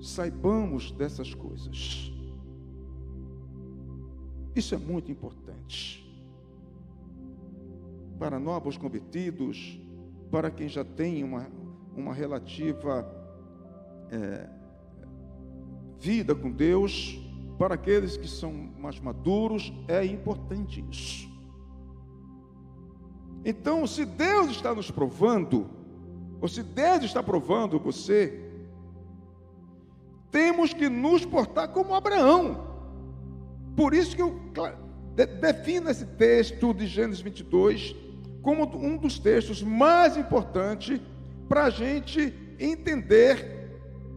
saibamos 0.00 0.92
dessas 0.92 1.34
coisas. 1.34 2.12
Isso 4.54 4.74
é 4.74 4.78
muito 4.78 5.10
importante. 5.12 6.04
Para 8.18 8.38
novos 8.38 8.76
convertidos, 8.76 9.80
para 10.30 10.50
quem 10.50 10.68
já 10.68 10.84
tem 10.84 11.22
uma, 11.22 11.46
uma 11.96 12.12
relativa 12.12 13.06
é, 14.10 14.48
vida 15.98 16.34
com 16.34 16.50
Deus, 16.50 17.18
para 17.58 17.74
aqueles 17.74 18.16
que 18.16 18.28
são 18.28 18.52
mais 18.52 19.00
maduros, 19.00 19.72
é 19.86 20.04
importante 20.04 20.84
isso. 20.90 21.28
Então, 23.44 23.86
se 23.86 24.04
Deus 24.04 24.50
está 24.50 24.74
nos 24.74 24.90
provando, 24.90 25.68
ou 26.40 26.48
se 26.48 26.62
Deus 26.62 27.04
está 27.04 27.22
provando 27.22 27.78
você, 27.78 28.47
temos 30.30 30.72
que 30.72 30.88
nos 30.88 31.24
portar 31.24 31.68
como 31.68 31.94
Abraão. 31.94 32.66
Por 33.76 33.94
isso 33.94 34.14
que 34.14 34.22
eu 34.22 34.38
defino 35.40 35.90
esse 35.90 36.04
texto 36.04 36.74
de 36.74 36.86
Gênesis 36.86 37.20
22 37.20 37.94
como 38.42 38.64
um 38.76 38.96
dos 38.96 39.18
textos 39.18 39.62
mais 39.62 40.16
importantes 40.16 41.00
para 41.48 41.64
a 41.64 41.70
gente 41.70 42.32
entender 42.58 43.70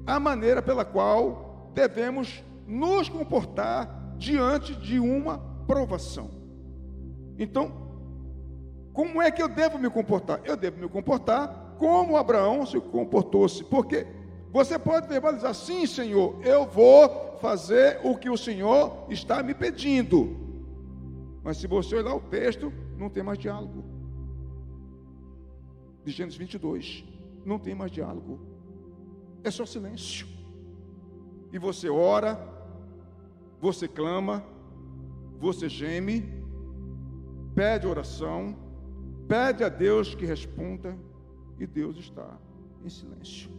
a 0.06 0.20
maneira 0.20 0.62
pela 0.62 0.84
qual 0.84 1.72
devemos 1.74 2.44
nos 2.68 3.10
comportar 3.10 4.16
diante 4.18 4.76
de 4.76 5.00
uma 5.00 5.38
provação. 5.68 6.30
Então, 7.38 7.72
como 8.94 9.22
é 9.22 9.32
que 9.32 9.42
eu 9.42 9.48
devo 9.48 9.80
me 9.80 9.90
comportar? 9.90 10.42
Eu 10.44 10.56
devo 10.56 10.80
me 10.80 10.88
comportar 10.88 11.76
como 11.78 12.18
Abraão 12.18 12.66
se 12.66 12.80
comportou-se, 12.80 13.64
porque 13.64 14.06
você 14.52 14.78
pode 14.78 15.08
verbalizar, 15.08 15.54
sim, 15.54 15.86
Senhor, 15.86 16.40
eu 16.46 16.66
vou 16.66 17.38
fazer 17.40 18.00
o 18.04 18.18
que 18.18 18.30
o 18.30 18.38
Senhor 18.38 19.06
está 19.10 19.42
me 19.42 19.54
pedindo. 19.54 20.38
Mas 21.42 21.58
se 21.58 21.68
você 21.68 21.96
olhar 21.96 22.14
o 22.16 22.20
texto, 22.20 22.72
não 22.98 23.10
tem 23.10 23.24
mais 23.24 23.40
diálogo. 23.40 23.84
De 26.04 26.12
Gênesis 26.12 26.38
22, 26.38 27.06
não 27.46 27.58
tem 27.58 27.74
mais 27.74 27.92
diálogo. 27.92 28.40
É 29.44 29.50
só 29.50 29.66
silêncio. 29.66 30.28
E 31.54 31.58
você 31.58 31.90
ora, 31.90 32.38
você 33.60 33.88
clama, 33.88 34.44
você 35.40 35.70
geme, 35.70 36.24
pede 37.56 37.88
oração, 37.88 38.56
pede 39.28 39.64
a 39.64 39.70
Deus 39.70 40.14
que 40.14 40.26
responda, 40.26 40.98
e 41.58 41.66
Deus 41.66 41.96
está 41.98 42.38
em 42.84 42.90
silêncio. 42.90 43.50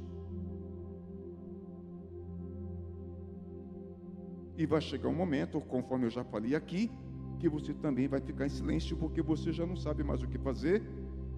E 4.57 4.67
vai 4.67 4.81
chegar 4.81 5.09
um 5.09 5.15
momento, 5.15 5.61
conforme 5.61 6.07
eu 6.07 6.11
já 6.11 6.25
falei 6.25 6.55
aqui, 6.55 6.91
que 7.39 7.49
você 7.49 7.73
também 7.73 8.07
vai 8.07 8.21
ficar 8.21 8.47
em 8.47 8.51
silêncio, 8.51 8.97
porque 8.97 9.23
você 9.23 9.53
já 9.53 9.67
não 9.67 9.77
sabe 9.77 10.05
mais 10.05 10.23
o 10.23 10.29
que 10.29 10.39
fazer, 10.39 10.83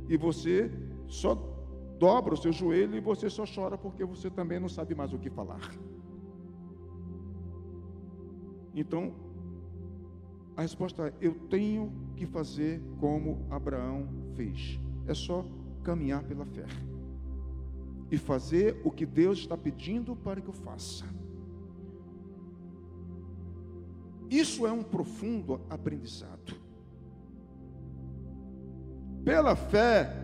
e 0.09 0.17
você 0.17 0.71
só 1.07 1.35
dobra 1.99 2.35
o 2.35 2.37
seu 2.37 2.53
joelho 2.53 2.97
e 2.97 3.01
você 3.01 3.31
só 3.31 3.45
chora 3.47 3.79
porque 3.79 4.05
você 4.05 4.29
também 4.29 4.59
não 4.59 4.69
sabe 4.69 4.95
mais 4.95 5.13
o 5.13 5.19
que 5.19 5.31
falar. 5.31 5.61
Então, 8.75 9.15
a 10.57 10.63
resposta 10.63 11.09
é: 11.09 11.15
eu 11.21 11.35
tenho 11.49 11.93
que 12.17 12.27
fazer 12.27 12.83
como 12.99 13.47
Abraão 13.51 14.09
fez. 14.35 14.79
É 15.07 15.15
só 15.15 15.45
caminhar 15.83 16.23
pela 16.25 16.45
fé 16.47 16.65
e 18.11 18.17
fazer 18.17 18.81
o 18.85 18.91
que 18.91 19.07
Deus 19.07 19.39
está 19.39 19.57
pedindo 19.57 20.17
para 20.17 20.41
que 20.41 20.49
eu 20.49 20.55
faça. 20.55 21.05
Isso 24.31 24.67
é 24.67 24.73
um 24.73 24.83
profundo 24.83 25.61
aprendizado. 25.69 26.55
Pela 29.25 29.57
fé, 29.57 30.15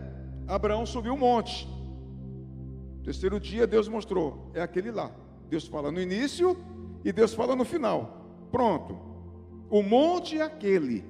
Abraão 0.47 0.85
subiu 0.85 1.13
um 1.13 1.17
monte. 1.17 1.67
Terceiro 3.03 3.39
dia, 3.39 3.65
Deus 3.65 3.87
mostrou: 3.87 4.51
é 4.53 4.61
aquele 4.61 4.91
lá. 4.91 5.11
Deus 5.49 5.67
fala 5.67 5.91
no 5.91 5.99
início 5.99 6.55
e 7.03 7.11
Deus 7.11 7.33
fala 7.33 7.55
no 7.55 7.65
final. 7.65 8.47
Pronto. 8.51 8.97
O 9.69 9.81
monte 9.81 10.37
é 10.37 10.43
aquele. 10.43 11.03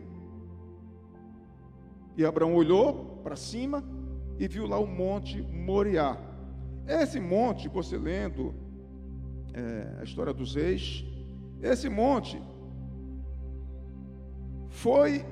E 2.16 2.26
Abraão 2.26 2.56
olhou 2.56 3.20
para 3.24 3.36
cima 3.36 3.84
e 4.38 4.48
viu 4.48 4.68
lá 4.68 4.80
o 4.80 4.88
monte 4.88 5.42
Moriá. 5.42 6.18
Esse 6.88 7.20
monte, 7.20 7.68
você 7.68 7.98
lendo 7.98 8.54
é, 9.54 10.00
a 10.00 10.04
história 10.04 10.34
dos 10.34 10.56
reis, 10.56 11.06
esse 11.62 11.90
monte 11.90 12.42
foi, 14.82 15.24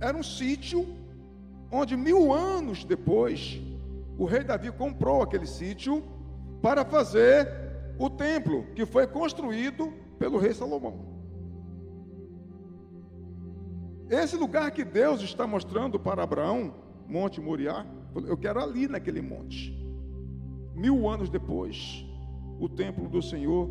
era 0.00 0.16
um 0.16 0.22
sítio 0.22 0.86
onde 1.70 1.94
mil 1.96 2.32
anos 2.32 2.82
depois, 2.82 3.60
o 4.16 4.24
rei 4.24 4.42
Davi 4.42 4.72
comprou 4.72 5.22
aquele 5.22 5.46
sítio 5.46 6.02
para 6.62 6.82
fazer 6.82 7.46
o 7.98 8.08
templo 8.08 8.64
que 8.74 8.86
foi 8.86 9.06
construído 9.06 9.92
pelo 10.18 10.38
rei 10.38 10.54
Salomão. 10.54 10.96
Esse 14.08 14.36
lugar 14.36 14.70
que 14.70 14.82
Deus 14.82 15.20
está 15.20 15.46
mostrando 15.46 16.00
para 16.00 16.22
Abraão, 16.22 16.74
Monte 17.06 17.42
Moriá, 17.42 17.84
eu 18.26 18.36
quero 18.38 18.62
ali 18.62 18.88
naquele 18.88 19.20
monte. 19.20 19.76
Mil 20.74 21.06
anos 21.06 21.28
depois, 21.28 22.06
o 22.58 22.66
templo 22.66 23.10
do 23.10 23.20
Senhor 23.20 23.68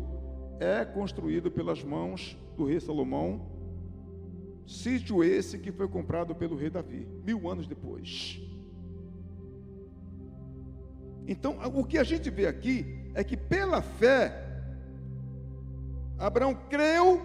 é 0.60 0.84
construído 0.84 1.50
pelas 1.50 1.82
mãos 1.82 2.38
do 2.56 2.64
rei 2.64 2.78
Salomão, 2.78 3.57
sítio 4.68 5.24
esse 5.24 5.58
que 5.58 5.72
foi 5.72 5.88
comprado 5.88 6.34
pelo 6.34 6.54
rei 6.54 6.68
Davi, 6.68 7.08
mil 7.24 7.48
anos 7.50 7.66
depois. 7.66 8.38
Então, 11.26 11.58
o 11.74 11.84
que 11.84 11.96
a 11.96 12.04
gente 12.04 12.28
vê 12.28 12.46
aqui 12.46 13.10
é 13.14 13.24
que 13.24 13.36
pela 13.36 13.80
fé, 13.80 14.46
Abraão 16.18 16.54
creu 16.68 17.22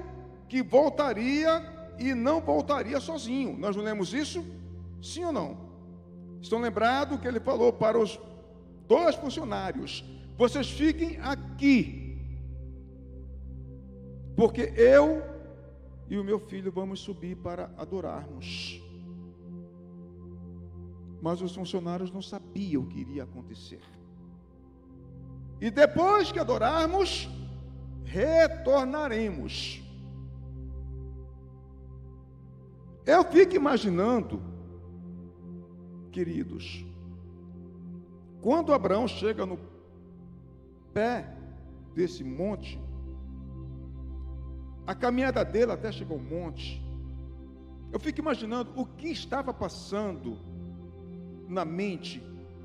que 0.47 0.63
voltaria 0.63 1.62
e 1.99 2.13
não 2.13 2.39
voltaria 2.39 2.99
sozinho. 2.99 3.58
Nós 3.58 3.75
não 3.75 3.84
lemos 3.84 4.13
isso? 4.13 4.43
Sim 5.01 5.25
ou 5.25 5.34
não? 5.34 5.58
Estão 6.41 6.60
lembrados 6.60 7.19
que 7.19 7.27
ele 7.27 7.39
falou 7.39 7.73
para 7.73 7.97
os 7.99 8.19
dois 8.88 9.15
funcionários: 9.15 10.03
vocês 10.38 10.69
fiquem 10.69 11.17
aqui, 11.21 12.17
porque 14.36 14.73
eu 14.75 15.33
e 16.10 16.18
o 16.18 16.24
meu 16.24 16.39
filho 16.39 16.72
vamos 16.72 17.00
subir 17.00 17.36
para 17.38 17.74
adorarmos. 17.78 18.82
Mas 21.22 21.42
os 21.42 21.56
funcionários 21.56 22.12
não 22.12 22.22
sabiam 22.22 22.84
o 22.84 22.88
que 22.88 23.00
iria 23.00 23.24
acontecer. 23.24 23.82
E 25.62 25.72
depois 25.72 26.32
que 26.32 26.39
adorarmos, 26.39 27.30
retornaremos. 28.04 29.82
Eu 33.06 33.24
fico 33.26 33.56
imaginando, 33.56 34.42
queridos, 36.12 36.86
quando 38.42 38.74
Abraão 38.74 39.08
chega 39.08 39.46
no 39.46 39.58
pé 40.94 41.34
desse 41.96 42.24
monte, 42.24 42.80
a 44.86 44.93
caminhada 44.93 45.43
dele 45.46 45.72
até 45.72 45.91
chegar 45.91 46.13
ao 46.13 46.19
monte, 46.19 46.82
eu 47.91 48.00
fico 48.00 48.20
imaginando 48.20 48.72
o 48.76 48.86
que 48.86 49.10
estava 49.10 49.53
passando 49.53 50.38
na 51.47 51.64
mente 51.64 52.22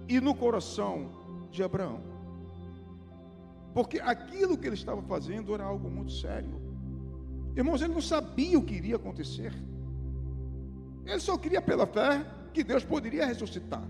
e 0.09 0.21
no 0.21 0.35
coração 0.35 1.11
de 1.51 1.63
Abraão. 1.63 2.01
Porque 3.75 4.01
aquilo 4.01 4.57
que 4.57 4.67
ele 4.67 4.75
estava 4.75 5.03
fazendo 5.03 5.55
era 5.55 5.65
algo 5.65 5.91
muito 5.91 6.13
sério. 6.13 6.61
Irmãos, 7.55 7.83
ele 7.83 7.93
não 7.93 8.01
sabia 8.01 8.59
o 8.59 8.65
que 8.65 8.75
iria 8.75 8.97
acontecer. 8.97 9.53
Ele 11.05 11.21
só 11.21 11.37
queria 11.37 11.61
pela 11.61 11.87
fé 11.87 12.25
que 12.53 12.65
Deus 12.65 12.85
poderia 12.85 13.27
ressuscitar. 13.27 13.87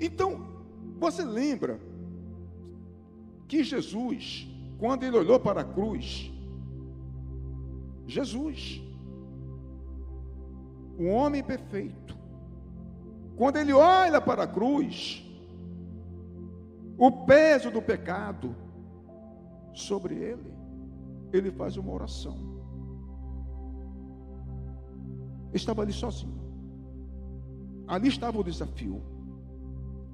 Então, 0.00 0.46
você 0.98 1.24
lembra 1.24 1.80
que 3.46 3.62
Jesus, 3.62 4.48
quando 4.78 5.04
ele 5.04 5.16
olhou 5.16 5.38
para 5.40 5.60
a 5.60 5.64
cruz, 5.64 6.32
Jesus, 8.06 8.82
o 10.98 11.06
homem 11.06 11.42
perfeito, 11.42 12.16
quando 13.36 13.56
ele 13.56 13.72
olha 13.72 14.20
para 14.20 14.44
a 14.44 14.46
cruz, 14.46 15.24
o 16.96 17.10
peso 17.10 17.70
do 17.70 17.82
pecado 17.82 18.54
sobre 19.72 20.14
ele, 20.14 20.54
ele 21.32 21.50
faz 21.50 21.76
uma 21.76 21.92
oração. 21.92 22.54
Estava 25.52 25.82
ali 25.82 25.92
sozinho. 25.92 26.42
Ali 27.86 28.08
estava 28.08 28.38
o 28.38 28.44
desafio. 28.44 29.02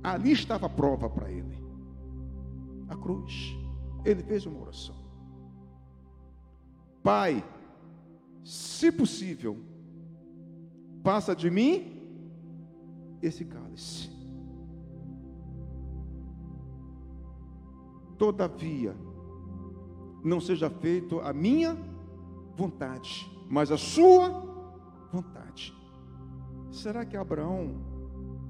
Ali 0.02 0.32
estava 0.32 0.66
a 0.66 0.68
prova 0.68 1.08
para 1.08 1.30
ele. 1.30 1.58
A 2.88 2.96
cruz. 2.96 3.59
Ele 4.04 4.22
fez 4.22 4.46
uma 4.46 4.60
oração. 4.60 4.94
Pai, 7.02 7.44
se 8.44 8.90
possível, 8.92 9.58
passa 11.02 11.34
de 11.34 11.50
mim 11.50 12.00
esse 13.22 13.44
cálice. 13.44 14.10
Todavia, 18.18 18.94
não 20.22 20.40
seja 20.40 20.68
feito 20.68 21.20
a 21.20 21.32
minha 21.32 21.76
vontade, 22.54 23.30
mas 23.48 23.70
a 23.70 23.78
sua 23.78 24.28
vontade. 25.10 25.74
Será 26.70 27.04
que 27.04 27.16
Abraão 27.16 27.74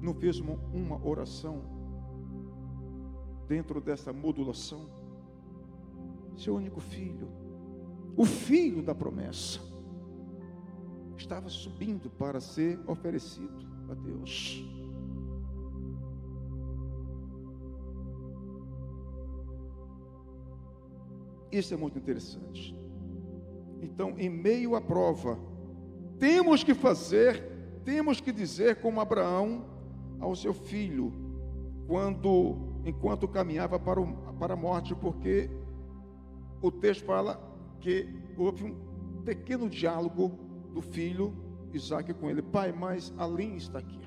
não 0.01 0.13
fez 0.13 0.39
uma, 0.39 0.55
uma 0.73 1.05
oração 1.05 1.61
dentro 3.47 3.79
dessa 3.79 4.11
modulação? 4.11 5.00
Seu 6.41 6.55
único 6.55 6.79
filho, 6.79 7.27
o 8.17 8.25
filho 8.25 8.81
da 8.81 8.95
promessa, 8.95 9.59
estava 11.15 11.47
subindo 11.49 12.09
para 12.09 12.39
ser 12.39 12.79
oferecido 12.87 13.63
a 13.87 13.93
Deus. 13.93 14.65
Isso 21.51 21.75
é 21.75 21.77
muito 21.77 21.99
interessante. 21.99 22.75
Então, 23.79 24.15
em 24.17 24.27
meio 24.27 24.75
à 24.75 24.81
prova, 24.81 25.37
temos 26.17 26.63
que 26.63 26.73
fazer, 26.73 27.79
temos 27.85 28.19
que 28.19 28.31
dizer 28.31 28.81
como 28.81 28.99
Abraão 28.99 29.63
ao 30.19 30.35
seu 30.35 30.55
filho, 30.55 31.13
quando, 31.85 32.81
enquanto 32.83 33.27
caminhava 33.27 33.77
para, 33.77 34.01
o, 34.01 34.07
para 34.39 34.55
a 34.55 34.57
morte, 34.57 34.95
porque 34.95 35.60
o 36.61 36.71
texto 36.71 37.03
fala 37.05 37.41
que 37.79 38.07
houve 38.37 38.65
um 38.65 39.23
pequeno 39.23 39.69
diálogo 39.69 40.37
do 40.73 40.81
filho 40.81 41.33
Isaac 41.73 42.13
com 42.13 42.29
ele: 42.29 42.41
Pai, 42.41 42.71
mas 42.71 43.13
além 43.17 43.55
está 43.55 43.79
aqui. 43.79 43.99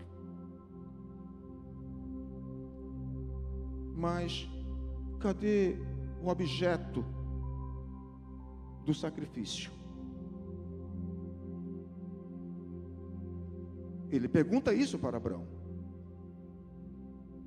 Mas 3.96 4.48
cadê 5.18 5.76
o 6.22 6.28
objeto 6.28 7.04
do 8.84 8.92
sacrifício. 8.92 9.70
Ele 14.10 14.28
pergunta 14.28 14.72
isso 14.72 14.98
para 14.98 15.16
Abraão. 15.16 15.46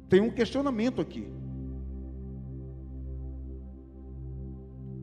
Tem 0.10 0.22
um 0.22 0.32
questionamento 0.32 1.02
aqui. 1.02 1.32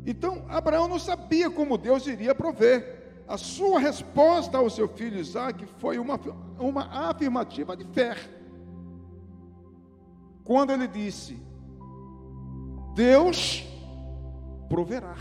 Então, 0.07 0.45
Abraão 0.49 0.87
não 0.87 0.99
sabia 0.99 1.51
como 1.51 1.79
Deus 1.79 2.07
iria 2.07 2.35
prover. 2.35 3.23
A 3.27 3.39
sua 3.39 3.81
resposta 3.81 4.59
ao 4.59 4.69
seu 4.69 4.87
filho 4.87 5.19
Isaac 5.19 5.65
foi 5.79 5.99
uma, 5.99 6.21
uma 6.59 7.09
afirmativa 7.09 7.75
de 7.75 7.85
fé. 7.85 8.17
Quando 10.45 10.71
ele 10.73 10.87
disse: 10.87 11.43
Deus 12.95 13.65
proverá. 14.69 15.17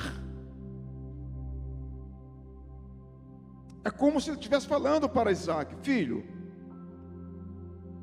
É 3.86 3.92
como 3.92 4.20
se 4.20 4.30
ele 4.30 4.38
estivesse 4.38 4.68
falando 4.68 5.08
para 5.08 5.32
Isaac: 5.32 5.74
Filho, 5.82 6.26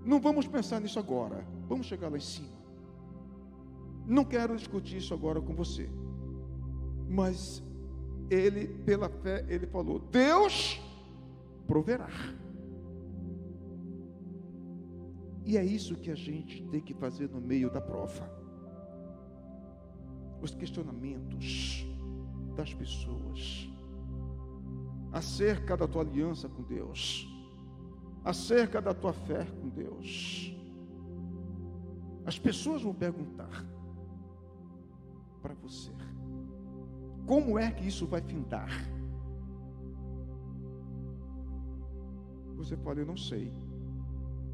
não 0.04 0.18
vamos 0.18 0.46
pensar 0.46 0.80
nisso 0.80 0.98
agora, 0.98 1.46
vamos 1.68 1.86
chegar 1.86 2.08
lá 2.08 2.16
em 2.16 2.20
cima. 2.20 2.58
Não 4.06 4.24
quero 4.24 4.56
discutir 4.56 4.96
isso 4.96 5.12
agora 5.12 5.40
com 5.40 5.54
você, 5.54 5.88
mas 7.10 7.60
ele, 8.30 8.68
pela 8.84 9.08
fé, 9.08 9.44
ele 9.48 9.66
falou: 9.66 9.98
Deus 9.98 10.80
proverá. 11.66 12.08
E 15.44 15.56
é 15.56 15.64
isso 15.64 15.96
que 15.96 16.10
a 16.10 16.14
gente 16.14 16.62
tem 16.68 16.80
que 16.80 16.94
fazer 16.94 17.28
no 17.28 17.40
meio 17.40 17.68
da 17.68 17.80
prova. 17.80 18.30
Os 20.40 20.54
questionamentos 20.54 21.84
das 22.54 22.72
pessoas 22.72 23.68
acerca 25.12 25.76
da 25.76 25.88
tua 25.88 26.02
aliança 26.02 26.48
com 26.48 26.62
Deus, 26.62 27.26
acerca 28.24 28.80
da 28.80 28.94
tua 28.94 29.12
fé 29.12 29.44
com 29.44 29.68
Deus. 29.68 30.54
As 32.24 32.38
pessoas 32.38 32.82
vão 32.82 32.94
perguntar 32.94 33.66
para 35.42 35.54
você: 35.54 35.90
como 37.30 37.56
é 37.56 37.70
que 37.70 37.86
isso 37.86 38.08
vai 38.08 38.20
findar? 38.20 38.68
Você 42.56 42.76
fala, 42.76 42.98
eu 42.98 43.06
não 43.06 43.16
sei. 43.16 43.52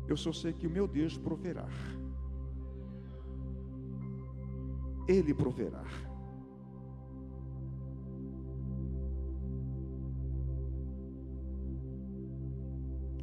Eu 0.07 0.15
só 0.15 0.31
sei 0.31 0.53
que 0.53 0.67
o 0.67 0.71
meu 0.71 0.87
Deus 0.87 1.17
proverá. 1.17 1.67
Ele 5.09 5.33
proverá. 5.33 5.83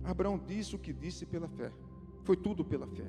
Abraão 0.03 0.39
disse 0.39 0.75
o 0.75 0.79
que 0.79 0.91
disse 0.91 1.27
pela 1.27 1.47
fé. 1.47 1.71
Foi 2.23 2.35
tudo 2.35 2.65
pela 2.65 2.87
fé. 2.87 3.07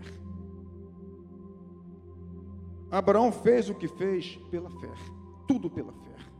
Abraão 2.90 3.32
fez 3.32 3.70
o 3.70 3.74
que 3.74 3.88
fez 3.88 4.36
pela 4.50 4.68
fé. 4.78 4.92
Tudo 5.48 5.70
pela 5.70 5.94
fé. 5.94 6.33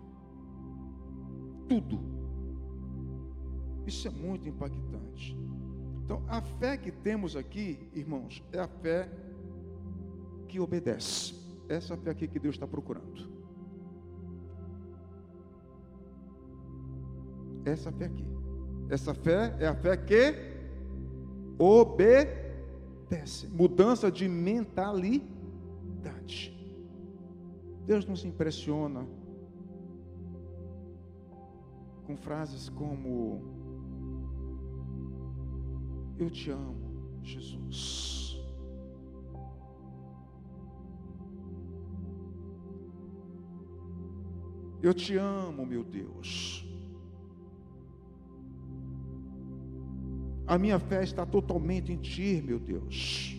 Tudo. 1.75 1.99
Isso 3.85 4.07
é 4.07 4.11
muito 4.11 4.49
impactante. 4.49 5.37
Então, 6.05 6.23
a 6.29 6.41
fé 6.41 6.77
que 6.77 6.93
temos 6.93 7.35
aqui, 7.35 7.91
irmãos, 7.93 8.41
é 8.53 8.61
a 8.61 8.69
fé 8.69 9.11
que 10.47 10.61
obedece. 10.61 11.35
Essa 11.69 11.97
fé 11.97 12.11
aqui 12.11 12.29
que 12.29 12.39
Deus 12.39 12.55
está 12.55 12.65
procurando. 12.65 13.29
Essa 17.65 17.91
fé 17.91 18.05
aqui. 18.05 18.25
Essa 18.89 19.13
fé 19.13 19.57
é 19.59 19.67
a 19.67 19.75
fé 19.75 19.97
que 19.97 20.33
obedece. 21.59 23.49
Mudança 23.49 24.13
de 24.13 24.29
mentalidade. 24.29 25.27
Deus 27.85 28.07
não 28.07 28.15
se 28.15 28.29
impressiona 28.29 29.05
com 32.05 32.17
frases 32.17 32.69
como: 32.69 33.43
Eu 36.19 36.31
te 36.31 36.51
amo, 36.51 37.21
Jesus. 37.23 38.39
Eu 44.83 44.93
te 44.93 45.17
amo, 45.17 45.65
meu 45.65 45.83
Deus. 45.83 46.63
A 50.47 50.59
minha 50.59 50.79
fé 50.79 51.03
está 51.03 51.25
totalmente 51.25 51.91
em 51.91 51.97
Ti, 51.97 52.43
meu 52.45 52.59
Deus. 52.59 53.35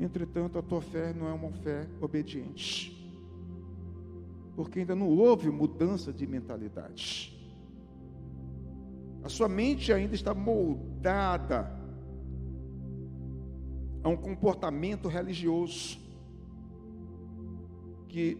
Entretanto, 0.00 0.58
a 0.58 0.62
tua 0.62 0.82
fé 0.82 1.14
não 1.14 1.28
é 1.28 1.32
uma 1.32 1.52
fé 1.52 1.88
obediente, 2.00 2.93
porque 4.54 4.80
ainda 4.80 4.94
não 4.94 5.08
houve 5.08 5.50
mudança 5.50 6.12
de 6.12 6.26
mentalidade. 6.26 7.34
A 9.22 9.28
sua 9.28 9.48
mente 9.48 9.92
ainda 9.92 10.14
está 10.14 10.34
moldada 10.34 11.70
a 14.02 14.08
um 14.08 14.16
comportamento 14.16 15.08
religioso, 15.08 15.98
que 18.08 18.38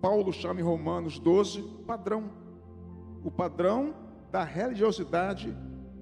Paulo 0.00 0.32
chama 0.32 0.60
em 0.60 0.64
Romanos 0.64 1.18
12 1.18 1.62
padrão. 1.86 2.30
O 3.24 3.30
padrão 3.30 3.94
da 4.30 4.44
religiosidade 4.44 5.56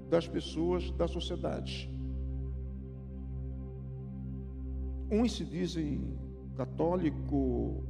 das 0.09 0.27
pessoas 0.27 0.91
da 0.93 1.07
sociedade. 1.07 1.91
Uns 5.11 5.37
se 5.37 5.45
dizem 5.45 6.19
católico, 6.57 7.85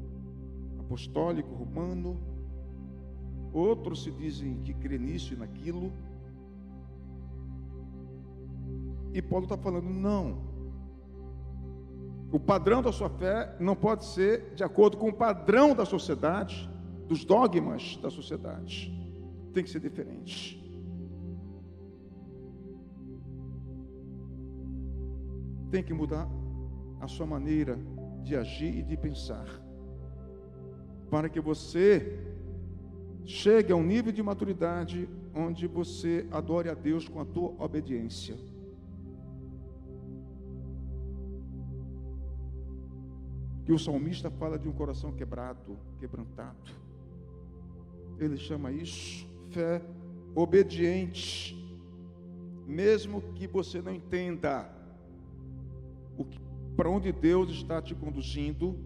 apostólico, 0.85 1.55
romano, 1.55 2.19
outros 3.53 4.03
se 4.03 4.11
dizem 4.11 4.61
que 4.63 4.73
crê 4.75 4.99
nisso 4.99 5.35
e 5.35 5.37
naquilo. 5.37 5.93
E 9.13 9.23
Paulo 9.23 9.45
está 9.45 9.57
falando, 9.57 9.89
não. 9.89 10.53
O 12.33 12.41
padrão 12.41 12.83
da 12.83 12.93
sua 12.93 13.09
fé 13.09 13.57
não 13.61 13.77
pode 13.77 14.05
ser 14.05 14.55
de 14.55 14.65
acordo 14.65 14.97
com 14.97 15.09
o 15.09 15.13
padrão 15.13 15.75
da 15.75 15.85
sociedade, 15.85 16.69
dos 17.07 17.25
dogmas 17.25 17.97
da 18.03 18.11
sociedade 18.11 18.95
tem 19.55 19.63
que 19.63 19.71
ser 19.71 19.81
diferente. 19.81 20.61
Tem 25.71 25.83
que 25.83 25.95
mudar 25.95 26.29
a 27.01 27.07
sua 27.07 27.25
maneira 27.25 27.79
de 28.23 28.37
agir 28.37 28.79
e 28.79 28.83
de 28.83 28.97
pensar, 28.97 29.47
para 31.15 31.29
que 31.29 31.41
você 31.41 32.19
chegue 33.25 33.73
a 33.73 33.77
um 33.77 33.85
nível 33.85 34.11
de 34.11 34.21
maturidade 34.21 35.09
onde 35.33 35.65
você 35.69 36.27
adore 36.29 36.69
a 36.69 36.75
Deus 36.75 37.09
com 37.09 37.21
a 37.21 37.25
tua 37.25 37.55
obediência. 37.57 38.37
Que 43.65 43.73
o 43.73 43.79
salmista 43.79 44.29
fala 44.29 44.59
de 44.59 44.69
um 44.69 44.73
coração 44.73 45.13
quebrado, 45.13 45.79
quebrantado. 46.01 46.73
Ele 48.19 48.37
chama 48.37 48.73
isso 48.73 49.25
fé 49.53 49.81
obediente. 50.35 51.55
Mesmo 52.67 53.23
que 53.37 53.47
você 53.47 53.81
não 53.81 53.95
entenda 53.95 54.69
para 56.77 56.91
onde 56.91 57.13
Deus 57.13 57.51
está 57.51 57.81
te 57.81 57.95
conduzindo 57.95 58.77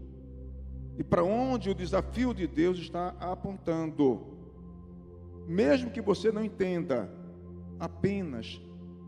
e 0.99 1.05
para 1.05 1.23
onde 1.23 1.71
o 1.71 1.75
desafio 1.75 2.35
de 2.35 2.47
Deus 2.47 2.77
está 2.79 3.15
apontando. 3.21 4.37
Mesmo 5.47 5.93
que 5.93 6.01
você 6.01 6.33
não 6.33 6.45
entenda, 6.45 7.09
apenas 7.79 8.61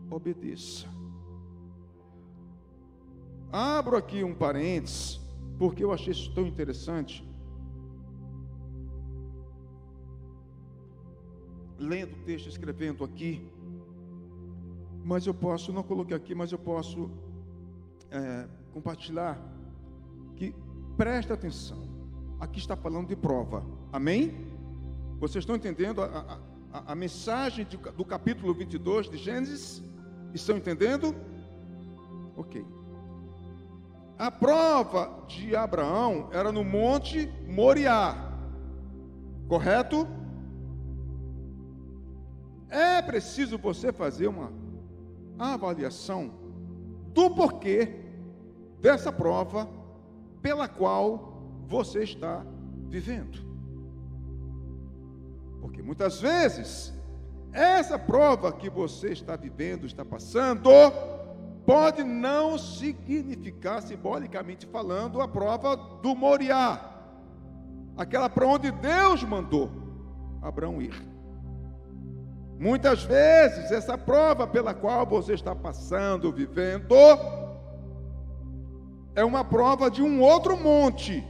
obedeça. 0.09 0.87
Abro 3.51 3.97
aqui 3.97 4.23
um 4.23 4.33
parênteses, 4.33 5.19
porque 5.59 5.83
eu 5.83 5.91
achei 5.91 6.13
isso 6.13 6.33
tão 6.33 6.47
interessante. 6.47 7.27
Lendo 11.77 12.13
o 12.13 12.23
texto, 12.23 12.47
escrevendo 12.47 13.03
aqui, 13.03 13.45
mas 15.03 15.25
eu 15.25 15.33
posso, 15.33 15.73
não 15.73 15.83
coloquei 15.83 16.15
aqui, 16.15 16.33
mas 16.33 16.53
eu 16.53 16.59
posso 16.59 17.11
é, 18.09 18.47
compartilhar 18.71 19.37
que 21.01 21.03
presta 21.03 21.33
atenção. 21.33 21.81
Aqui 22.39 22.59
está 22.59 22.75
falando 22.75 23.07
de 23.07 23.15
prova. 23.15 23.65
Amém? 23.91 24.47
Vocês 25.19 25.41
estão 25.41 25.55
entendendo 25.55 25.99
a, 26.03 26.39
a, 26.71 26.91
a 26.91 26.95
mensagem 26.95 27.65
de, 27.65 27.75
do 27.75 28.05
capítulo 28.05 28.53
22 28.53 29.09
de 29.09 29.17
Gênesis? 29.17 29.81
Estão 30.31 30.57
entendendo? 30.57 31.15
Ok. 32.37 32.63
A 34.17 34.29
prova 34.29 35.25
de 35.27 35.55
Abraão 35.55 36.29
era 36.31 36.51
no 36.51 36.63
Monte 36.63 37.27
Moriá. 37.47 38.37
Correto? 39.47 40.07
É 42.69 43.01
preciso 43.01 43.57
você 43.57 43.91
fazer 43.91 44.27
uma 44.27 44.53
avaliação 45.39 46.31
do 47.11 47.31
porquê 47.31 48.05
dessa 48.79 49.11
prova 49.11 49.80
pela 50.41 50.67
qual 50.67 51.43
você 51.67 52.03
está 52.03 52.45
vivendo. 52.87 53.39
Porque 55.61 55.81
muitas 55.81 56.19
vezes, 56.19 56.93
essa 57.53 57.97
prova 57.97 58.51
que 58.51 58.69
você 58.69 59.09
está 59.09 59.35
vivendo, 59.35 59.85
está 59.85 60.03
passando, 60.03 60.69
pode 61.65 62.03
não 62.03 62.57
significar, 62.57 63.81
simbolicamente 63.81 64.65
falando, 64.65 65.21
a 65.21 65.27
prova 65.27 65.75
do 65.75 66.15
Moriá, 66.15 66.79
aquela 67.95 68.29
para 68.29 68.47
onde 68.47 68.71
Deus 68.71 69.23
mandou 69.23 69.71
Abraão 70.41 70.81
ir. 70.81 71.11
Muitas 72.59 73.03
vezes, 73.03 73.71
essa 73.71 73.97
prova 73.97 74.45
pela 74.45 74.73
qual 74.73 75.05
você 75.05 75.33
está 75.33 75.55
passando, 75.55 76.31
vivendo, 76.31 76.95
é 79.15 79.23
uma 79.23 79.43
prova 79.43 79.89
de 79.89 80.01
um 80.01 80.21
outro 80.21 80.57
monte, 80.57 81.23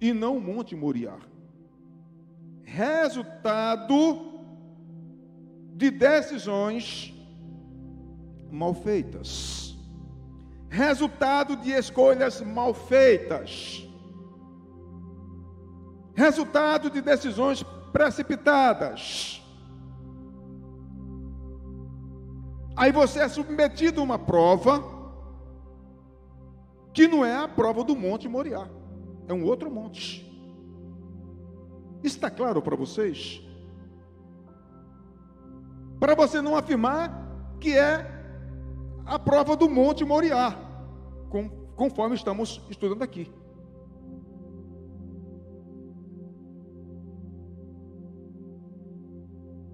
e 0.00 0.12
não 0.12 0.38
o 0.38 0.40
Monte 0.40 0.74
Moriá. 0.74 1.18
Resultado 2.64 4.40
de 5.74 5.90
decisões 5.90 7.14
mal 8.50 8.72
feitas. 8.72 9.76
Resultado 10.68 11.56
de 11.56 11.70
escolhas 11.70 12.40
mal 12.40 12.72
feitas. 12.72 13.86
Resultado 16.14 16.88
de 16.88 17.00
decisões 17.00 17.62
precipitadas. 17.92 19.42
Aí 22.76 22.92
você 22.92 23.20
é 23.20 23.28
submetido 23.28 24.00
a 24.00 24.04
uma 24.04 24.18
prova 24.18 24.99
que 26.92 27.06
não 27.06 27.24
é 27.24 27.36
a 27.36 27.48
prova 27.48 27.84
do 27.84 27.94
Monte 27.94 28.28
Moriá, 28.28 28.68
é 29.28 29.32
um 29.32 29.44
outro 29.44 29.70
monte. 29.70 30.26
Está 32.02 32.30
claro 32.30 32.60
para 32.62 32.76
vocês? 32.76 33.42
Para 35.98 36.14
você 36.14 36.40
não 36.40 36.56
afirmar 36.56 37.56
que 37.60 37.76
é 37.76 38.06
a 39.04 39.18
prova 39.18 39.56
do 39.56 39.68
Monte 39.68 40.04
Moriá, 40.04 40.56
conforme 41.76 42.14
estamos 42.14 42.60
estudando 42.70 43.02
aqui. 43.02 43.30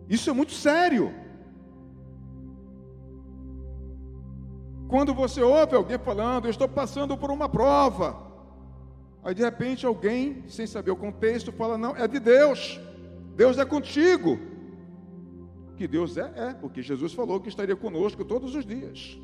Isso 0.09 0.31
é 0.31 0.33
muito 0.33 0.53
sério. 0.53 1.13
Quando 4.97 5.13
você 5.13 5.43
ouve 5.43 5.77
alguém 5.77 5.99
falando, 5.99 6.47
eu 6.47 6.51
estou 6.51 6.67
passando 6.67 7.19
por 7.19 7.31
uma 7.31 7.51
prova, 7.51 8.17
aí 9.23 9.35
de 9.35 9.43
repente 9.43 9.85
alguém, 9.85 10.43
sem 10.49 10.67
saber 10.67 10.91
o 10.91 10.97
contexto, 10.97 11.53
fala: 11.53 11.77
não, 11.77 11.95
é 11.95 12.09
de 12.09 12.19
Deus, 12.19 12.81
Deus 13.37 13.59
é 13.59 13.65
contigo. 13.67 14.39
Que 15.77 15.87
Deus 15.87 16.17
é, 16.17 16.33
é, 16.35 16.55
porque 16.55 16.81
Jesus 16.81 17.13
falou 17.13 17.39
que 17.39 17.51
estaria 17.51 17.77
conosco 17.77 18.25
todos 18.25 18.55
os 18.55 18.65
dias. 18.65 19.21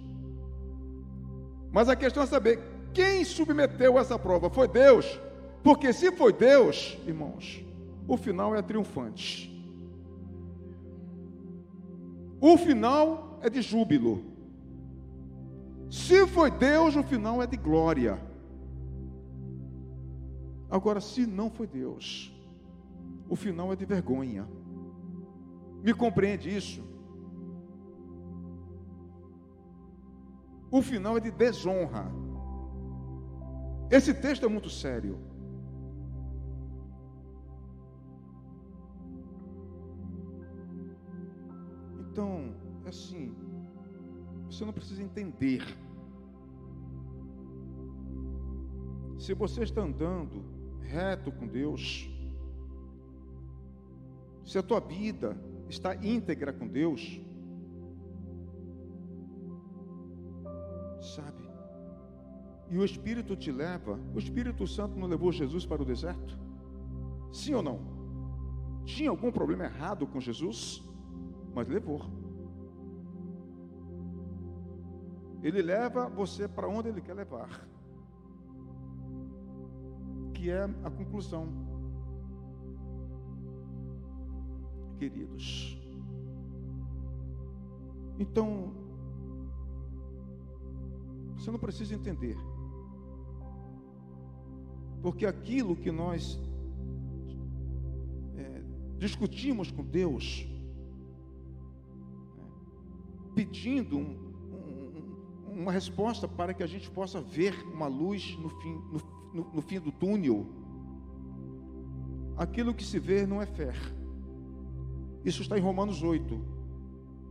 Mas 1.71 1.89
a 1.89 1.97
questão 1.97 2.23
é 2.23 2.27
saber 2.27 2.61
quem 2.93 3.25
submeteu 3.25 3.99
essa 3.99 4.19
prova, 4.19 4.51
foi 4.51 4.69
Deus? 4.69 5.19
Porque 5.63 5.91
se 5.95 6.13
foi 6.13 6.35
Deus, 6.35 6.99
irmãos, 7.07 7.65
o 8.07 8.19
final 8.19 8.55
é 8.55 8.61
triunfante. 8.61 9.51
O 12.39 12.59
final 12.59 13.39
é 13.41 13.49
de 13.49 13.63
júbilo. 13.63 14.32
Se 15.93 16.27
foi 16.27 16.51
Deus, 16.51 16.97
o 16.97 17.03
final 17.03 17.43
é 17.43 17.47
de 17.47 17.59
glória. 17.59 18.19
Agora, 20.71 21.03
se 21.03 21.27
não 21.27 21.51
foi 21.51 21.67
Deus, 21.67 22.35
o 23.29 23.37
final 23.37 23.71
é 23.71 23.77
de 23.77 23.85
vergonha. 23.85 24.49
Me 25.83 25.93
compreende 25.93 26.49
isso? 26.49 26.83
O 30.71 30.81
final 30.81 31.19
é 31.19 31.21
de 31.21 31.31
desonra. 31.31 32.11
Esse 33.91 34.15
texto 34.15 34.47
é 34.47 34.49
muito 34.49 34.71
sério. 34.71 35.19
Então, 42.01 42.55
é 42.87 42.89
assim, 42.89 43.42
você 44.53 44.67
não 44.67 44.73
precisa 44.73 45.03
entender. 45.03 45.63
Se 49.19 49.33
você 49.33 49.63
está 49.63 49.81
andando 49.81 50.45
reto 50.81 51.33
com 51.33 51.47
Deus, 51.47 52.11
se 54.45 54.59
a 54.59 54.63
tua 54.63 54.79
vida 54.79 55.37
está 55.71 55.95
íntegra 55.95 56.53
com 56.53 56.69
Deus, 56.69 57.19
sabe? 61.01 61.43
E 62.69 62.77
o 62.77 62.85
Espírito 62.85 63.35
te 63.35 63.51
leva, 63.51 63.99
o 64.15 64.19
Espírito 64.19 64.67
Santo 64.67 64.99
não 64.99 65.09
levou 65.09 65.33
Jesus 65.33 65.65
para 65.65 65.81
o 65.81 65.85
deserto? 65.85 66.39
Sim 67.33 67.55
ou 67.55 67.63
não? 67.63 67.81
Tinha 68.85 69.09
algum 69.09 69.33
problema 69.33 69.65
errado 69.65 70.07
com 70.07 70.21
Jesus? 70.21 70.83
Mas 71.55 71.69
levou. 71.69 72.22
Ele 75.43 75.61
leva 75.61 76.09
você 76.09 76.47
para 76.47 76.69
onde 76.69 76.89
ele 76.89 77.01
quer 77.01 77.15
levar. 77.15 77.67
Que 80.33 80.51
é 80.51 80.63
a 80.63 80.91
conclusão. 80.91 81.49
Queridos. 84.99 85.77
Então, 88.19 88.73
você 91.37 91.51
não 91.51 91.59
precisa 91.59 91.93
entender. 91.93 92.37
Porque 95.03 95.27
aquilo 95.27 95.75
que 95.75 95.91
nós 95.91 96.39
é, 98.37 98.63
discutimos 98.97 99.73
com 99.73 99.83
Deus, 99.83 100.47
é, 102.39 103.35
pedindo 103.35 103.99
um, 103.99 104.32
uma 105.55 105.73
resposta 105.73 106.27
para 106.27 106.55
que 106.55 106.63
a 106.63 106.67
gente 106.67 106.91
possa 106.91 107.21
ver 107.21 107.55
uma 107.73 107.87
luz 107.87 108.37
no 108.39 108.49
fim, 108.49 108.75
no, 108.93 109.01
no, 109.33 109.51
no 109.55 109.63
fim 109.63 109.81
do 109.81 109.93
túnel. 109.93 110.47
aquilo 112.37 112.75
que 112.75 112.85
se 112.85 112.99
vê 112.99 113.27
não 113.27 113.41
é 113.41 113.47
fé. 113.47 113.73
Isso 115.25 115.43
está 115.43 115.57
em 115.57 115.61
Romanos 115.61 116.03
8. 116.03 116.41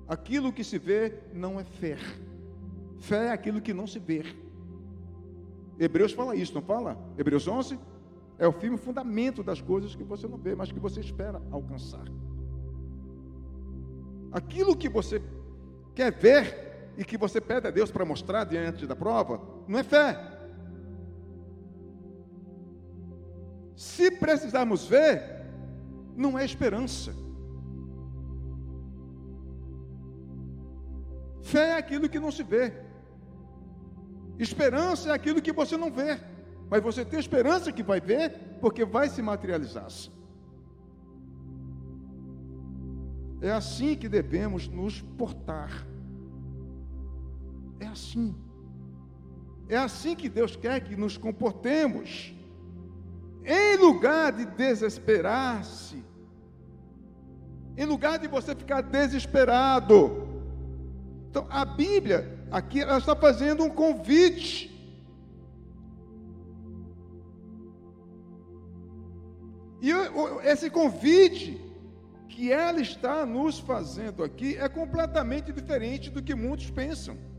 Aquilo 0.08 0.54
que 0.54 0.64
se 0.64 0.78
vê 0.78 1.20
não 1.34 1.60
é 1.60 1.64
fé. 1.64 1.98
Fé 3.00 3.28
é 3.28 3.32
aquilo 3.32 3.62
que 3.62 3.74
não 3.74 3.88
se 3.88 4.00
vê. 4.00 4.24
Hebreus 5.80 6.14
fala 6.14 6.36
isso, 6.36 6.54
não 6.54 6.62
fala? 6.62 6.98
Hebreus 7.18 7.48
11 7.48 7.80
é 8.38 8.48
o 8.48 8.52
firme 8.52 8.78
fundamento 8.78 9.44
das 9.44 9.62
coisas 9.62 9.96
que 9.96 10.04
você 10.04 10.28
não 10.28 10.38
vê, 10.38 10.56
mas 10.56 10.72
que 10.72 10.80
você 10.80 11.00
espera 11.00 11.42
alcançar. 11.52 12.06
Aquilo 14.32 14.76
que 14.76 14.88
você 14.88 15.22
quer 15.94 16.12
ver 16.12 16.71
e 16.98 17.06
que 17.06 17.18
você 17.18 17.40
pede 17.40 17.68
a 17.68 17.72
Deus 17.72 17.92
para 17.92 18.06
mostrar 18.06 18.44
diante 18.44 18.86
da 18.86 18.96
prova, 18.96 19.42
não 19.68 19.80
é 19.80 19.84
fé. 19.84 20.20
Se 23.76 24.12
precisarmos 24.12 24.86
ver, 24.86 25.44
não 26.16 26.38
é 26.38 26.46
esperança. 26.46 27.14
Fé 31.42 31.70
é 31.70 31.78
aquilo 31.78 32.08
que 32.08 32.20
não 32.20 32.32
se 32.32 32.44
vê. 32.44 32.74
Esperança 34.38 35.10
é 35.10 35.14
aquilo 35.14 35.42
que 35.42 35.52
você 35.52 35.76
não 35.78 35.92
vê. 35.92 36.20
Mas 36.70 36.82
você 36.82 37.04
tem 37.04 37.20
esperança 37.20 37.72
que 37.72 37.84
vai 37.84 38.00
ver, 38.00 38.58
porque 38.62 38.86
vai 38.86 39.10
se 39.10 39.22
materializar. 39.22 39.88
É 43.42 43.52
assim 43.52 43.96
que 43.96 44.08
devemos 44.08 44.68
nos 44.68 45.02
portar. 45.02 45.86
É 47.82 47.88
assim. 47.88 48.36
É 49.68 49.78
assim 49.78 50.16
que 50.16 50.30
Deus 50.30 50.56
quer 50.56 50.80
que 50.82 50.96
nos 50.96 51.18
comportemos. 51.18 52.34
Em 53.44 53.76
lugar 53.78 54.32
de 54.32 54.46
desesperar-se, 54.46 56.04
em 57.76 57.86
lugar 57.86 58.20
de 58.20 58.28
você 58.28 58.54
ficar 58.54 58.82
desesperado. 58.82 59.98
Então, 61.30 61.48
a 61.50 61.66
Bíblia, 61.66 62.20
aqui, 62.52 62.82
ela 62.82 63.00
está 63.00 63.16
fazendo 63.16 63.64
um 63.64 63.70
convite. 63.70 64.70
E 69.82 69.90
esse 70.44 70.70
convite 70.70 71.60
que 72.30 72.52
ela 72.52 72.80
está 72.80 73.26
nos 73.26 73.58
fazendo 73.58 74.24
aqui 74.24 74.56
é 74.56 74.70
completamente 74.70 75.52
diferente 75.52 76.12
do 76.12 76.22
que 76.22 76.36
muitos 76.36 76.70
pensam. 76.70 77.31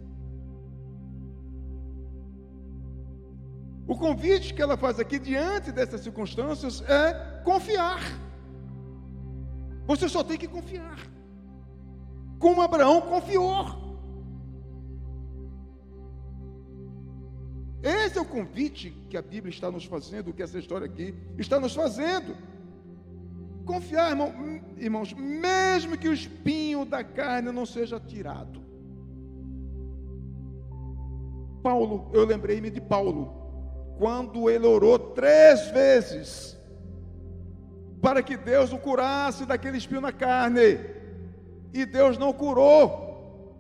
O 3.86 3.96
convite 3.96 4.54
que 4.54 4.62
ela 4.62 4.76
faz 4.76 5.00
aqui 5.00 5.18
diante 5.18 5.72
dessas 5.72 6.02
circunstâncias 6.02 6.82
é 6.82 7.42
confiar. 7.44 8.00
Você 9.86 10.08
só 10.08 10.22
tem 10.22 10.38
que 10.38 10.46
confiar. 10.46 10.98
Como 12.38 12.62
Abraão 12.62 13.00
confiou. 13.02 13.82
Esse 17.82 18.16
é 18.16 18.20
o 18.20 18.24
convite 18.24 18.90
que 19.10 19.16
a 19.16 19.22
Bíblia 19.22 19.52
está 19.52 19.68
nos 19.68 19.84
fazendo, 19.84 20.32
que 20.32 20.42
essa 20.42 20.58
história 20.58 20.86
aqui 20.86 21.14
está 21.36 21.58
nos 21.58 21.74
fazendo. 21.74 22.36
Confiar, 23.66 24.10
irmão, 24.10 24.32
irmãos, 24.76 25.12
mesmo 25.12 25.98
que 25.98 26.08
o 26.08 26.12
espinho 26.12 26.84
da 26.84 27.02
carne 27.02 27.50
não 27.50 27.66
seja 27.66 27.98
tirado. 27.98 28.62
Paulo, 31.60 32.08
eu 32.12 32.24
lembrei-me 32.24 32.70
de 32.70 32.80
Paulo 32.80 33.41
quando 33.98 34.48
ele 34.50 34.66
orou 34.66 34.98
três 34.98 35.68
vezes 35.70 36.52
para 38.00 38.20
que 38.22 38.36
Deus 38.36 38.72
o 38.72 38.78
curasse 38.78 39.46
daquele 39.46 39.78
espinho 39.78 40.00
na 40.00 40.12
carne, 40.12 40.80
e 41.72 41.86
Deus 41.86 42.18
não 42.18 42.32
curou, 42.32 43.54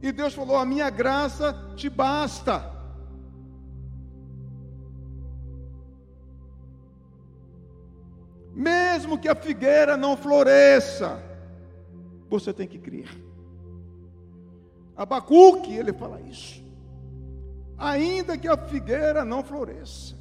e 0.00 0.12
Deus 0.12 0.32
falou: 0.32 0.56
A 0.56 0.64
minha 0.64 0.88
graça 0.88 1.52
te 1.74 1.90
basta. 1.90 2.74
Mesmo 8.54 9.18
que 9.18 9.28
a 9.28 9.34
figueira 9.34 9.96
não 9.96 10.16
floresça, 10.16 11.22
você 12.30 12.54
tem 12.54 12.66
que 12.66 12.78
crer. 12.78 13.08
Abacuque, 14.96 15.74
ele 15.74 15.92
fala 15.92 16.20
isso 16.22 16.65
ainda 17.78 18.38
que 18.38 18.48
a 18.48 18.56
figueira 18.56 19.24
não 19.24 19.42
floresça, 19.42 20.16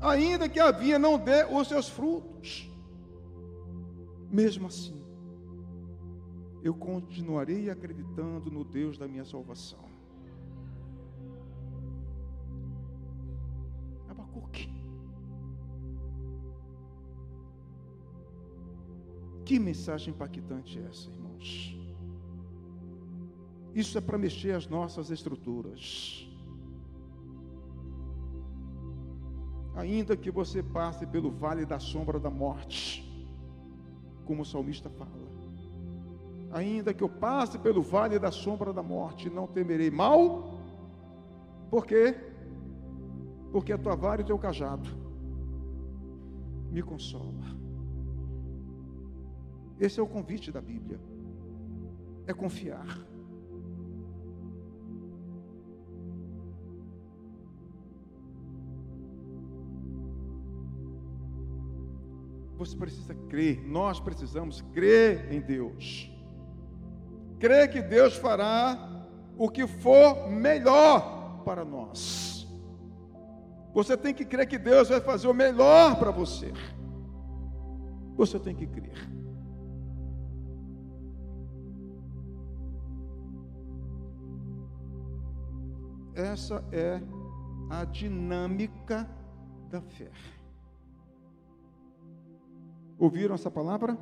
ainda 0.00 0.48
que 0.48 0.58
a 0.58 0.70
vinha 0.70 0.98
não 0.98 1.18
dê 1.18 1.44
os 1.44 1.68
seus 1.68 1.88
frutos, 1.88 2.70
mesmo 4.30 4.66
assim, 4.66 5.00
eu 6.62 6.74
continuarei 6.74 7.70
acreditando 7.70 8.50
no 8.50 8.64
Deus 8.64 8.98
da 8.98 9.08
minha 9.08 9.24
salvação. 9.24 9.88
Abacuque. 14.08 14.68
Que 19.44 19.58
mensagem 19.58 20.12
impactante 20.14 20.78
é 20.78 20.82
essa, 20.82 21.10
irmãos? 21.10 21.76
Isso 23.74 23.96
é 23.96 24.00
para 24.00 24.18
mexer 24.18 24.52
as 24.52 24.66
nossas 24.66 25.10
estruturas. 25.10 26.29
Ainda 29.80 30.16
que 30.16 30.30
você 30.30 30.62
passe 30.62 31.06
pelo 31.06 31.30
vale 31.30 31.64
da 31.64 31.78
sombra 31.78 32.20
da 32.20 32.30
morte, 32.30 33.06
como 34.26 34.42
o 34.42 34.44
salmista 34.44 34.90
fala, 34.90 35.10
ainda 36.52 36.92
que 36.92 37.02
eu 37.02 37.08
passe 37.08 37.58
pelo 37.58 37.80
vale 37.80 38.18
da 38.18 38.30
sombra 38.30 38.72
da 38.72 38.82
morte, 38.82 39.30
não 39.30 39.46
temerei 39.46 39.90
mal, 39.90 40.54
por 41.70 41.86
quê? 41.86 42.14
Porque 43.52 43.72
a 43.72 43.78
tua 43.78 43.96
vara 43.96 44.20
e 44.20 44.24
o 44.24 44.26
teu 44.26 44.38
cajado 44.38 44.88
me 46.70 46.82
consola. 46.82 47.44
Esse 49.78 49.98
é 49.98 50.02
o 50.02 50.06
convite 50.06 50.52
da 50.52 50.60
Bíblia, 50.60 51.00
é 52.26 52.34
confiar. 52.34 52.86
Você 62.60 62.76
precisa 62.76 63.14
crer, 63.14 63.66
nós 63.66 63.98
precisamos 63.98 64.60
crer 64.60 65.32
em 65.32 65.40
Deus. 65.40 66.12
Crer 67.38 67.70
que 67.70 67.80
Deus 67.80 68.16
fará 68.16 69.06
o 69.38 69.48
que 69.48 69.66
for 69.66 70.28
melhor 70.28 71.42
para 71.42 71.64
nós. 71.64 72.46
Você 73.72 73.96
tem 73.96 74.12
que 74.12 74.26
crer 74.26 74.46
que 74.46 74.58
Deus 74.58 74.90
vai 74.90 75.00
fazer 75.00 75.26
o 75.26 75.32
melhor 75.32 75.98
para 75.98 76.10
você. 76.10 76.52
Você 78.14 78.38
tem 78.38 78.54
que 78.54 78.66
crer. 78.66 79.08
Essa 86.14 86.62
é 86.70 87.00
a 87.70 87.86
dinâmica 87.86 89.08
da 89.70 89.80
fé. 89.80 90.10
Ouviram 93.00 93.34
essa 93.34 93.50
palavra? 93.50 93.96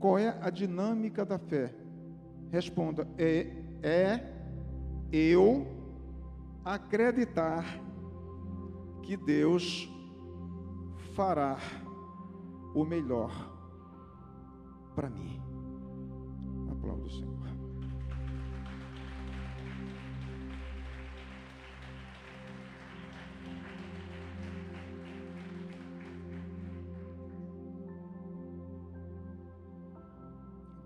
Qual 0.00 0.18
é 0.18 0.36
a 0.42 0.50
dinâmica 0.50 1.24
da 1.24 1.38
fé? 1.38 1.72
Responda: 2.50 3.06
é, 3.16 3.46
é 3.80 4.20
eu 5.12 5.64
acreditar 6.64 7.64
que 9.04 9.16
Deus 9.16 9.88
fará 11.14 11.56
o 12.74 12.84
melhor 12.84 13.32
para 14.96 15.08
mim. 15.08 15.40
Aplaudo 16.72 17.06
o 17.06 17.10
Senhor. 17.10 17.38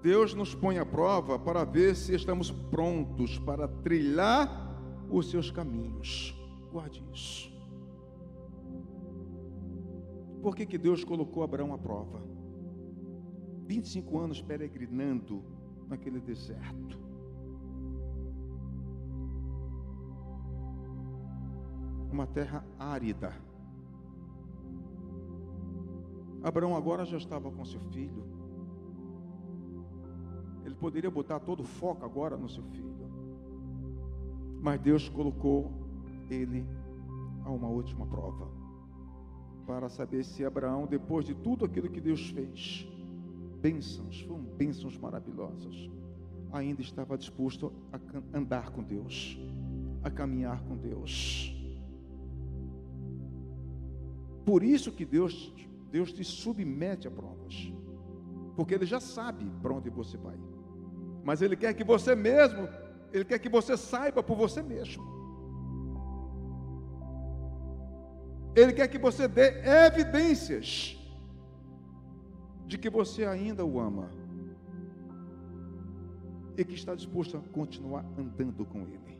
Deus 0.02 0.34
nos 0.34 0.52
põe 0.52 0.78
à 0.78 0.84
prova 0.84 1.38
para 1.38 1.64
ver 1.64 1.94
se 1.94 2.12
estamos 2.12 2.50
prontos 2.50 3.38
para 3.38 3.68
trilhar 3.68 4.76
os 5.08 5.30
seus 5.30 5.48
caminhos. 5.48 6.36
Guarde 6.72 7.04
isso. 7.12 7.52
Por 10.42 10.56
que, 10.56 10.66
que 10.66 10.76
Deus 10.76 11.04
colocou 11.04 11.44
Abraão 11.44 11.72
à 11.72 11.78
prova? 11.78 12.20
25 13.64 14.18
anos 14.18 14.42
peregrinando 14.42 15.44
naquele 15.88 16.20
deserto. 16.20 16.98
Uma 22.10 22.26
terra 22.26 22.66
árida. 22.76 23.32
Abraão 26.42 26.76
agora 26.76 27.04
já 27.04 27.16
estava 27.16 27.52
com 27.52 27.64
seu 27.64 27.80
filho. 27.92 28.41
Poderia 30.82 31.12
botar 31.12 31.38
todo 31.38 31.60
o 31.60 31.64
foco 31.64 32.04
agora 32.04 32.36
no 32.36 32.48
seu 32.48 32.64
filho. 32.64 32.92
Mas 34.60 34.80
Deus 34.80 35.08
colocou 35.08 35.70
ele 36.28 36.66
a 37.44 37.50
uma 37.50 37.68
última 37.68 38.04
prova. 38.04 38.48
Para 39.64 39.88
saber 39.88 40.24
se 40.24 40.44
Abraão, 40.44 40.88
depois 40.88 41.24
de 41.24 41.36
tudo 41.36 41.64
aquilo 41.64 41.88
que 41.88 42.00
Deus 42.00 42.30
fez, 42.30 42.84
bênçãos, 43.60 44.22
foram 44.22 44.42
bênçãos 44.42 44.98
maravilhosas, 44.98 45.88
ainda 46.50 46.82
estava 46.82 47.16
disposto 47.16 47.72
a 47.92 48.36
andar 48.36 48.70
com 48.70 48.82
Deus, 48.82 49.38
a 50.02 50.10
caminhar 50.10 50.64
com 50.64 50.76
Deus. 50.76 51.56
Por 54.44 54.64
isso 54.64 54.90
que 54.90 55.04
Deus, 55.04 55.54
Deus 55.92 56.12
te 56.12 56.24
submete 56.24 57.06
a 57.06 57.10
provas, 57.12 57.72
porque 58.56 58.74
Ele 58.74 58.84
já 58.84 58.98
sabe 58.98 59.48
para 59.62 59.72
onde 59.72 59.88
você 59.88 60.16
vai, 60.16 60.36
mas 61.24 61.40
Ele 61.42 61.56
quer 61.56 61.74
que 61.74 61.84
você 61.84 62.14
mesmo, 62.14 62.68
Ele 63.12 63.24
quer 63.24 63.38
que 63.38 63.48
você 63.48 63.76
saiba 63.76 64.22
por 64.22 64.36
você 64.36 64.62
mesmo. 64.62 65.02
Ele 68.54 68.72
quer 68.72 68.88
que 68.88 68.98
você 68.98 69.26
dê 69.26 69.62
evidências 69.86 70.98
de 72.66 72.76
que 72.76 72.90
você 72.90 73.24
ainda 73.24 73.64
o 73.64 73.80
ama 73.80 74.10
e 76.56 76.64
que 76.64 76.74
está 76.74 76.94
disposto 76.94 77.36
a 77.36 77.40
continuar 77.52 78.04
andando 78.18 78.64
com 78.66 78.80
Ele, 78.80 79.18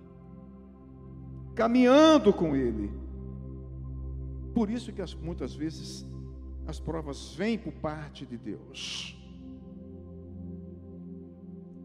caminhando 1.55 2.32
com 2.32 2.55
Ele. 2.55 2.92
Por 4.55 4.68
isso 4.68 4.92
que 4.92 5.00
as, 5.00 5.14
muitas 5.14 5.55
vezes 5.55 6.07
as 6.66 6.78
provas 6.78 7.34
vêm 7.34 7.59
por 7.59 7.72
parte 7.72 8.26
de 8.26 8.36
Deus. 8.36 9.18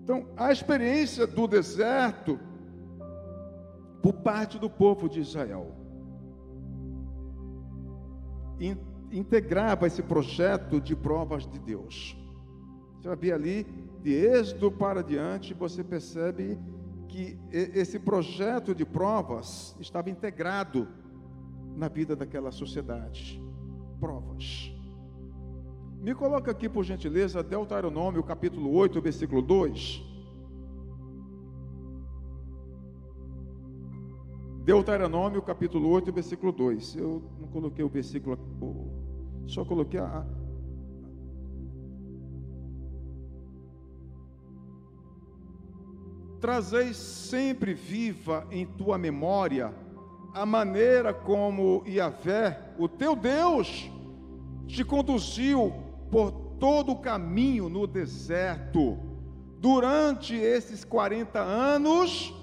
Então, 0.07 0.25
a 0.37 0.53
experiência 0.53 1.27
do 1.27 1.45
deserto 1.45 2.39
por 4.01 4.13
parte 4.13 4.57
do 4.57 4.69
povo 4.69 5.09
de 5.09 5.19
Israel 5.19 5.75
integrava 9.11 9.85
esse 9.85 10.01
projeto 10.01 10.79
de 10.79 10.95
provas 10.95 11.45
de 11.45 11.59
Deus. 11.59 12.17
Você 12.95 13.09
vai 13.09 13.17
ver 13.17 13.33
ali, 13.33 13.67
de 14.01 14.13
êxodo 14.13 14.71
para 14.71 15.03
diante, 15.03 15.53
você 15.53 15.83
percebe 15.83 16.57
que 17.09 17.37
esse 17.51 17.99
projeto 17.99 18.73
de 18.73 18.85
provas 18.85 19.75
estava 19.77 20.09
integrado 20.09 20.87
na 21.75 21.89
vida 21.89 22.15
daquela 22.15 22.49
sociedade. 22.49 23.43
Provas. 23.99 24.76
Me 26.07 26.15
coloca 26.15 26.51
aqui, 26.51 26.69
por 26.69 26.85
gentileza, 26.85 27.43
Deuteronômio, 27.43 28.23
capítulo 28.23 28.73
8, 28.73 29.01
versículo 29.01 29.41
2. 29.41 30.01
Deuteronômio, 34.63 35.41
capítulo 35.41 35.89
8, 35.89 36.13
versículo 36.13 36.53
2. 36.53 36.95
Eu 36.95 37.21
não 37.41 37.49
coloquei 37.49 37.83
o 37.83 37.89
versículo, 37.89 38.39
só 39.47 39.65
coloquei 39.65 39.99
a. 39.99 40.25
Trazei 46.39 46.93
sempre 46.93 47.73
viva 47.73 48.47
em 48.49 48.65
tua 48.65 48.97
memória 48.97 49.75
a 50.33 50.45
maneira 50.45 51.13
como 51.13 51.83
Yahvé, 51.85 52.75
o 52.79 52.87
teu 52.87 53.13
Deus, 53.13 53.91
te 54.67 54.85
conduziu 54.85 55.85
por 56.11 56.31
todo 56.59 56.93
o 56.93 56.99
caminho 56.99 57.69
no 57.69 57.85
deserto, 57.87 58.97
durante 59.59 60.35
esses 60.35 60.83
40 60.83 61.39
anos, 61.39 62.33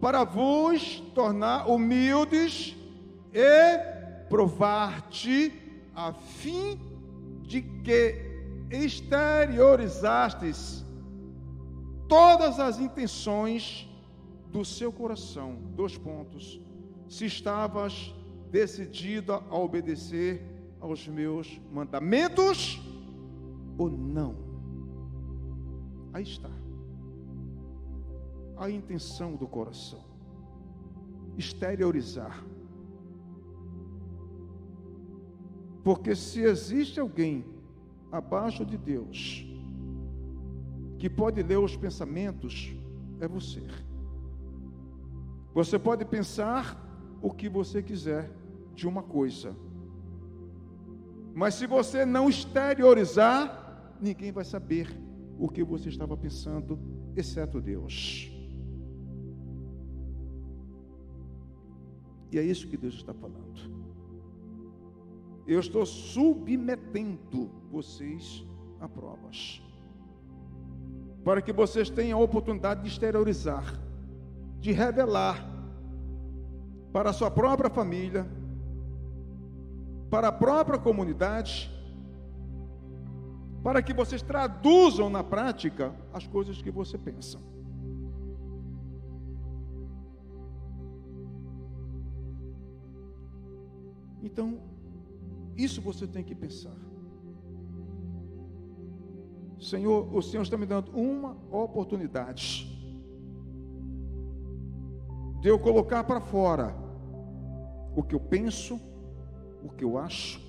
para 0.00 0.24
vos 0.24 1.00
tornar 1.14 1.68
humildes 1.68 2.76
e 3.32 3.78
provar-te 4.28 5.52
a 5.94 6.12
fim 6.12 6.80
de 7.42 7.62
que 7.62 8.28
exteriorizastes 8.70 10.84
todas 12.08 12.58
as 12.58 12.80
intenções 12.80 13.86
do 14.46 14.64
seu 14.64 14.90
coração. 14.92 15.58
Dois 15.74 15.98
pontos. 15.98 16.60
Se 17.08 17.26
estavas 17.26 18.14
decidido 18.50 19.32
a 19.32 19.56
obedecer 19.56 20.42
aos 20.80 21.06
meus 21.06 21.60
mandamentos 21.72 22.80
ou 23.80 23.90
não. 23.90 24.34
Aí 26.12 26.22
está. 26.22 26.50
A 28.56 28.70
intenção 28.70 29.36
do 29.36 29.46
coração. 29.46 30.04
Exteriorizar 31.36 32.44
Porque 35.82 36.14
se 36.14 36.42
existe 36.42 37.00
alguém 37.00 37.44
abaixo 38.12 38.64
de 38.64 38.76
Deus 38.76 39.46
que 40.98 41.08
pode 41.08 41.42
ler 41.42 41.58
os 41.58 41.76
pensamentos, 41.76 42.74
é 43.18 43.26
você. 43.26 43.62
Você 45.54 45.78
pode 45.78 46.04
pensar 46.04 46.78
o 47.22 47.30
que 47.30 47.48
você 47.48 47.82
quiser 47.82 48.30
de 48.74 48.86
uma 48.86 49.02
coisa, 49.02 49.56
mas 51.34 51.54
se 51.54 51.66
você 51.66 52.04
não 52.04 52.28
exteriorizar, 52.28 53.69
ninguém 54.00 54.32
vai 54.32 54.44
saber 54.44 54.88
o 55.38 55.48
que 55.48 55.62
você 55.64 55.88
estava 55.88 56.16
pensando, 56.16 56.78
exceto 57.16 57.60
Deus. 57.60 58.30
E 62.32 62.38
é 62.38 62.42
isso 62.42 62.68
que 62.68 62.76
Deus 62.76 62.94
está 62.94 63.12
falando 63.12 63.80
eu 65.50 65.58
estou 65.58 65.84
submetendo 65.84 67.50
vocês 67.72 68.46
a 68.80 68.88
provas. 68.88 69.60
Para 71.24 71.42
que 71.42 71.52
vocês 71.52 71.90
tenham 71.90 72.20
a 72.20 72.22
oportunidade 72.22 72.82
de 72.82 72.88
exteriorizar, 72.88 73.64
de 74.60 74.70
revelar 74.70 75.44
para 76.92 77.10
a 77.10 77.12
sua 77.12 77.32
própria 77.32 77.68
família, 77.68 78.30
para 80.08 80.28
a 80.28 80.32
própria 80.32 80.78
comunidade, 80.78 81.68
para 83.62 83.82
que 83.82 83.92
vocês 83.92 84.22
traduzam 84.22 85.10
na 85.10 85.22
prática 85.22 85.94
as 86.12 86.26
coisas 86.26 86.60
que 86.62 86.70
você 86.70 86.96
pensa. 86.96 87.38
Então, 94.22 94.60
isso 95.56 95.80
você 95.80 96.06
tem 96.06 96.24
que 96.24 96.34
pensar. 96.34 96.76
Senhor, 99.60 100.14
o 100.14 100.22
Senhor 100.22 100.42
está 100.42 100.56
me 100.56 100.64
dando 100.64 100.90
uma 100.92 101.36
oportunidade 101.50 102.66
de 105.40 105.48
eu 105.48 105.58
colocar 105.58 106.04
para 106.04 106.20
fora 106.20 106.74
o 107.94 108.02
que 108.02 108.14
eu 108.14 108.20
penso, 108.20 108.80
o 109.62 109.68
que 109.68 109.84
eu 109.84 109.98
acho, 109.98 110.40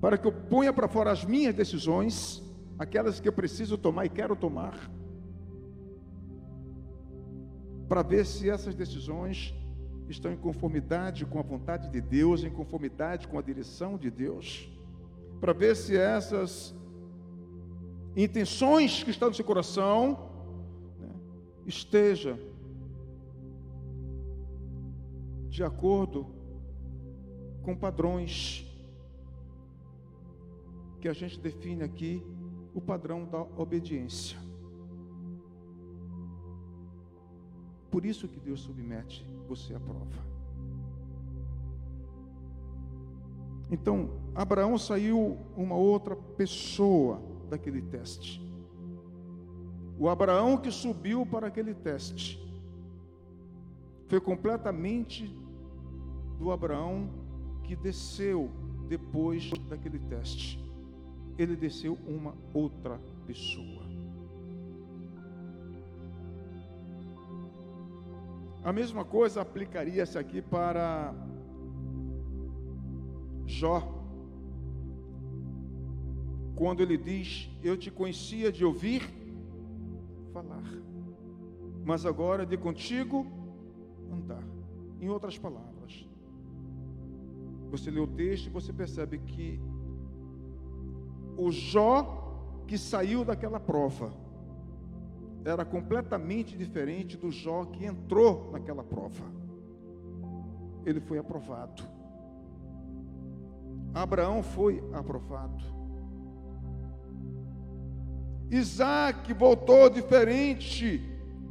para 0.00 0.16
que 0.16 0.26
eu 0.26 0.32
ponha 0.32 0.72
para 0.72 0.88
fora 0.88 1.10
as 1.10 1.24
minhas 1.24 1.54
decisões, 1.54 2.42
aquelas 2.78 3.18
que 3.18 3.28
eu 3.28 3.32
preciso 3.32 3.76
tomar 3.76 4.06
e 4.06 4.08
quero 4.08 4.36
tomar, 4.36 4.90
para 7.88 8.02
ver 8.02 8.24
se 8.24 8.48
essas 8.48 8.74
decisões 8.74 9.54
estão 10.08 10.32
em 10.32 10.36
conformidade 10.36 11.24
com 11.26 11.38
a 11.38 11.42
vontade 11.42 11.90
de 11.90 12.00
Deus, 12.00 12.44
em 12.44 12.50
conformidade 12.50 13.26
com 13.26 13.38
a 13.38 13.42
direção 13.42 13.96
de 13.96 14.10
Deus, 14.10 14.70
para 15.40 15.52
ver 15.52 15.74
se 15.74 15.96
essas 15.96 16.74
intenções 18.16 19.02
que 19.02 19.10
estão 19.10 19.28
no 19.28 19.34
seu 19.34 19.44
coração 19.44 20.30
né, 20.98 21.08
esteja 21.66 22.38
de 25.48 25.62
acordo 25.62 26.26
com 27.62 27.76
padrões 27.76 28.67
que 31.00 31.08
a 31.08 31.12
gente 31.12 31.38
define 31.38 31.82
aqui, 31.82 32.22
o 32.74 32.80
padrão 32.80 33.24
da 33.24 33.40
obediência. 33.56 34.38
Por 37.90 38.04
isso 38.04 38.28
que 38.28 38.38
Deus 38.38 38.60
submete 38.60 39.26
você 39.48 39.74
à 39.74 39.80
prova. 39.80 40.28
Então, 43.70 44.10
Abraão 44.34 44.78
saiu 44.78 45.38
uma 45.56 45.74
outra 45.74 46.16
pessoa 46.16 47.20
daquele 47.48 47.82
teste. 47.82 48.42
O 49.98 50.08
Abraão 50.08 50.56
que 50.56 50.70
subiu 50.70 51.26
para 51.26 51.48
aquele 51.48 51.74
teste 51.74 52.40
foi 54.06 54.20
completamente 54.20 55.26
do 56.38 56.50
Abraão 56.50 57.10
que 57.64 57.76
desceu 57.76 58.50
depois 58.88 59.50
daquele 59.68 59.98
teste, 59.98 60.58
ele 61.38 61.54
desceu 61.54 61.96
uma 62.06 62.34
outra 62.52 63.00
pessoa. 63.26 63.86
A 68.64 68.72
mesma 68.72 69.04
coisa 69.04 69.40
aplicaria-se 69.40 70.18
aqui 70.18 70.42
para 70.42 71.14
Jó, 73.46 73.80
quando 76.54 76.82
ele 76.82 76.98
diz: 76.98 77.48
Eu 77.62 77.78
te 77.78 77.90
conhecia 77.90 78.50
de 78.52 78.64
ouvir 78.64 79.08
falar, 80.32 80.64
mas 81.84 82.04
agora 82.04 82.44
de 82.44 82.58
contigo 82.58 83.26
andar. 84.12 84.42
Em 85.00 85.08
outras 85.08 85.38
palavras, 85.38 86.04
você 87.70 87.90
lê 87.90 88.00
o 88.00 88.06
texto 88.08 88.48
e 88.48 88.50
você 88.50 88.72
percebe 88.72 89.18
que 89.18 89.60
o 91.38 91.52
Jó 91.52 92.64
que 92.66 92.76
saiu 92.76 93.24
daquela 93.24 93.60
prova 93.60 94.12
era 95.44 95.64
completamente 95.64 96.58
diferente 96.58 97.16
do 97.16 97.30
Jó 97.30 97.64
que 97.64 97.86
entrou 97.86 98.50
naquela 98.50 98.82
prova. 98.82 99.24
Ele 100.84 101.00
foi 101.00 101.16
aprovado. 101.16 101.82
Abraão 103.94 104.42
foi 104.42 104.82
aprovado. 104.92 105.64
Isaac 108.50 109.32
voltou 109.32 109.88
diferente 109.88 110.98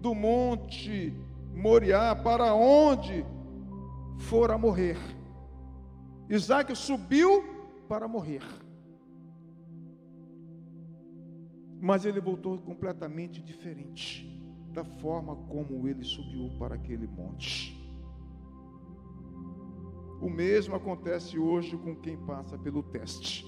do 0.02 0.14
monte 0.14 1.14
Moriá 1.54 2.14
para 2.16 2.54
onde 2.54 3.26
fora 4.18 4.58
morrer. 4.58 4.98
Isaac 6.30 6.76
subiu 6.76 7.44
para 7.88 8.08
morrer. 8.08 8.44
Mas 11.88 12.04
ele 12.04 12.20
voltou 12.20 12.58
completamente 12.58 13.42
diferente 13.42 14.28
da 14.74 14.84
forma 14.84 15.38
como 15.48 15.88
ele 15.88 16.04
subiu 16.04 16.50
para 16.60 16.76
aquele 16.76 17.08
monte. 17.08 17.78
O 20.20 20.30
mesmo 20.30 20.76
acontece 20.76 21.40
hoje 21.40 21.78
com 21.78 21.96
quem 21.96 22.18
passa 22.18 22.58
pelo 22.58 22.84
teste. 22.84 23.46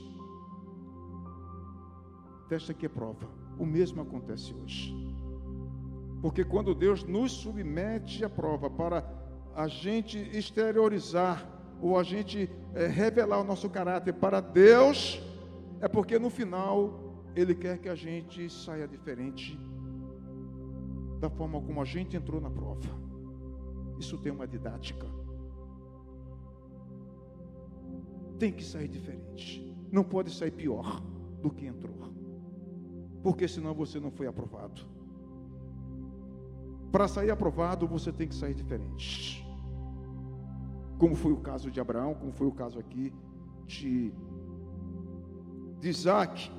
Teste 2.47 2.71
aqui 2.71 2.85
é 2.85 2.89
prova. 2.89 3.27
O 3.59 3.65
mesmo 3.65 4.01
acontece 4.01 4.53
hoje. 4.53 4.95
Porque 6.21 6.45
quando 6.45 6.73
Deus 6.73 7.03
nos 7.03 7.33
submete 7.33 8.23
à 8.23 8.29
prova 8.29 8.69
para 8.69 9.03
a 9.53 9.67
gente 9.67 10.17
exteriorizar 10.17 11.45
ou 11.81 11.99
a 11.99 12.03
gente 12.03 12.49
é, 12.73 12.87
revelar 12.87 13.41
o 13.41 13.43
nosso 13.43 13.69
caráter 13.69 14.13
para 14.13 14.39
Deus, 14.39 15.21
é 15.81 15.89
porque 15.89 16.17
no 16.17 16.29
final 16.29 17.08
Ele 17.35 17.55
quer 17.55 17.77
que 17.77 17.89
a 17.89 17.95
gente 17.95 18.49
saia 18.49 18.87
diferente 18.87 19.59
da 21.19 21.29
forma 21.29 21.61
como 21.61 21.81
a 21.81 21.85
gente 21.85 22.15
entrou 22.15 22.39
na 22.39 22.49
prova. 22.49 22.89
Isso 23.99 24.17
tem 24.17 24.31
uma 24.31 24.47
didática. 24.47 25.05
Tem 28.37 28.51
que 28.51 28.63
sair 28.63 28.87
diferente. 28.87 29.75
Não 29.91 30.03
pode 30.03 30.31
sair 30.33 30.51
pior 30.51 31.01
do 31.41 31.49
que 31.49 31.65
entrou. 31.65 32.13
Porque 33.21 33.47
senão 33.47 33.73
você 33.73 33.99
não 33.99 34.11
foi 34.11 34.27
aprovado. 34.27 34.81
Para 36.91 37.07
sair 37.07 37.29
aprovado, 37.29 37.87
você 37.87 38.11
tem 38.11 38.27
que 38.27 38.35
sair 38.35 38.53
diferente. 38.53 39.45
Como 40.97 41.15
foi 41.15 41.31
o 41.33 41.37
caso 41.37 41.69
de 41.69 41.79
Abraão, 41.79 42.13
como 42.13 42.31
foi 42.31 42.47
o 42.47 42.51
caso 42.51 42.79
aqui 42.79 43.13
de, 43.65 44.11
de 45.79 45.89
Isaac. 45.89 46.51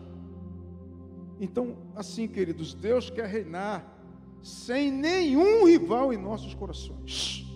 Então, 1.41 1.78
assim, 1.97 2.28
queridos, 2.28 2.74
Deus 2.74 3.09
quer 3.09 3.26
reinar 3.26 3.97
sem 4.43 4.93
nenhum 4.93 5.64
rival 5.64 6.12
em 6.12 6.18
nossos 6.18 6.53
corações. 6.53 7.47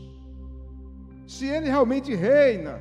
Se 1.26 1.46
Ele 1.46 1.66
realmente 1.66 2.14
reina, 2.14 2.80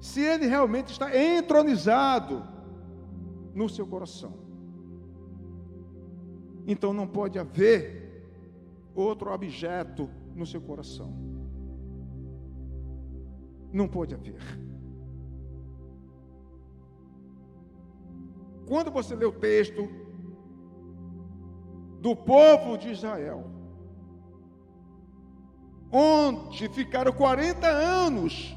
se 0.00 0.20
Ele 0.20 0.46
realmente 0.46 0.92
está 0.92 1.10
entronizado 1.16 2.46
no 3.52 3.68
seu 3.68 3.84
coração, 3.84 4.34
então 6.64 6.92
não 6.92 7.08
pode 7.08 7.36
haver 7.36 8.22
outro 8.94 9.32
objeto 9.32 10.08
no 10.32 10.46
seu 10.46 10.60
coração. 10.60 11.12
Não 13.72 13.88
pode 13.88 14.14
haver. 14.14 14.40
Quando 18.66 18.92
você 18.92 19.16
lê 19.16 19.24
o 19.24 19.32
texto 19.32 19.99
do 22.00 22.16
povo 22.16 22.76
de 22.78 22.90
Israel, 22.90 23.44
onde 25.92 26.68
ficaram 26.68 27.12
40 27.12 27.66
anos 27.66 28.56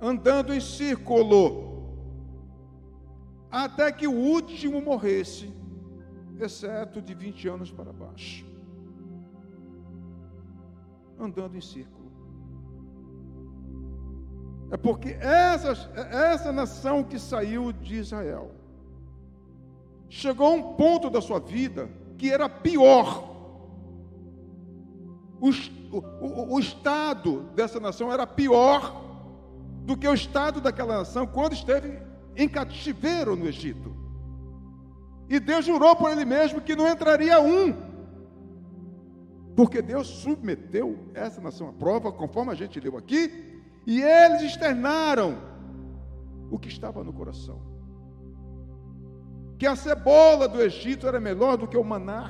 andando 0.00 0.54
em 0.54 0.60
círculo, 0.60 1.68
até 3.50 3.90
que 3.92 4.06
o 4.06 4.12
último 4.12 4.80
morresse, 4.80 5.52
exceto 6.40 7.02
de 7.02 7.14
20 7.14 7.48
anos 7.48 7.70
para 7.70 7.92
baixo 7.92 8.48
andando 11.18 11.56
em 11.56 11.60
círculo. 11.60 11.98
É 14.70 14.76
porque 14.76 15.10
essa, 15.20 15.70
essa 15.96 16.52
nação 16.52 17.02
que 17.02 17.18
saiu 17.18 17.72
de 17.72 17.96
Israel 17.96 18.52
chegou 20.08 20.46
a 20.46 20.50
um 20.50 20.74
ponto 20.74 21.10
da 21.10 21.20
sua 21.20 21.40
vida 21.40 21.90
que 22.18 22.30
era 22.30 22.48
pior. 22.48 23.24
O, 25.40 25.50
o, 25.96 26.54
o 26.54 26.60
estado 26.60 27.44
dessa 27.54 27.80
nação 27.80 28.12
era 28.12 28.26
pior 28.26 29.04
do 29.84 29.96
que 29.96 30.06
o 30.06 30.12
estado 30.12 30.60
daquela 30.60 30.98
nação 30.98 31.26
quando 31.26 31.54
esteve 31.54 32.02
em 32.36 32.48
cativeiro 32.48 33.36
no 33.36 33.46
Egito. 33.46 33.96
E 35.30 35.40
Deus 35.40 35.64
jurou 35.64 35.96
por 35.96 36.10
ele 36.10 36.24
mesmo 36.24 36.60
que 36.60 36.76
não 36.76 36.88
entraria 36.88 37.40
um 37.40 37.88
porque 39.58 39.82
Deus 39.82 40.06
submeteu 40.06 41.10
essa 41.12 41.40
nação 41.40 41.68
à 41.68 41.72
prova, 41.72 42.12
conforme 42.12 42.52
a 42.52 42.54
gente 42.54 42.78
leu 42.78 42.96
aqui, 42.96 43.60
e 43.84 44.00
eles 44.00 44.42
externaram 44.42 45.36
o 46.48 46.56
que 46.56 46.68
estava 46.68 47.02
no 47.02 47.12
coração. 47.12 47.60
Que 49.58 49.66
a 49.66 49.74
cebola 49.74 50.48
do 50.48 50.60
Egito 50.62 51.06
era 51.06 51.20
melhor 51.20 51.56
do 51.56 51.66
que 51.66 51.76
o 51.76 51.84
maná. 51.84 52.28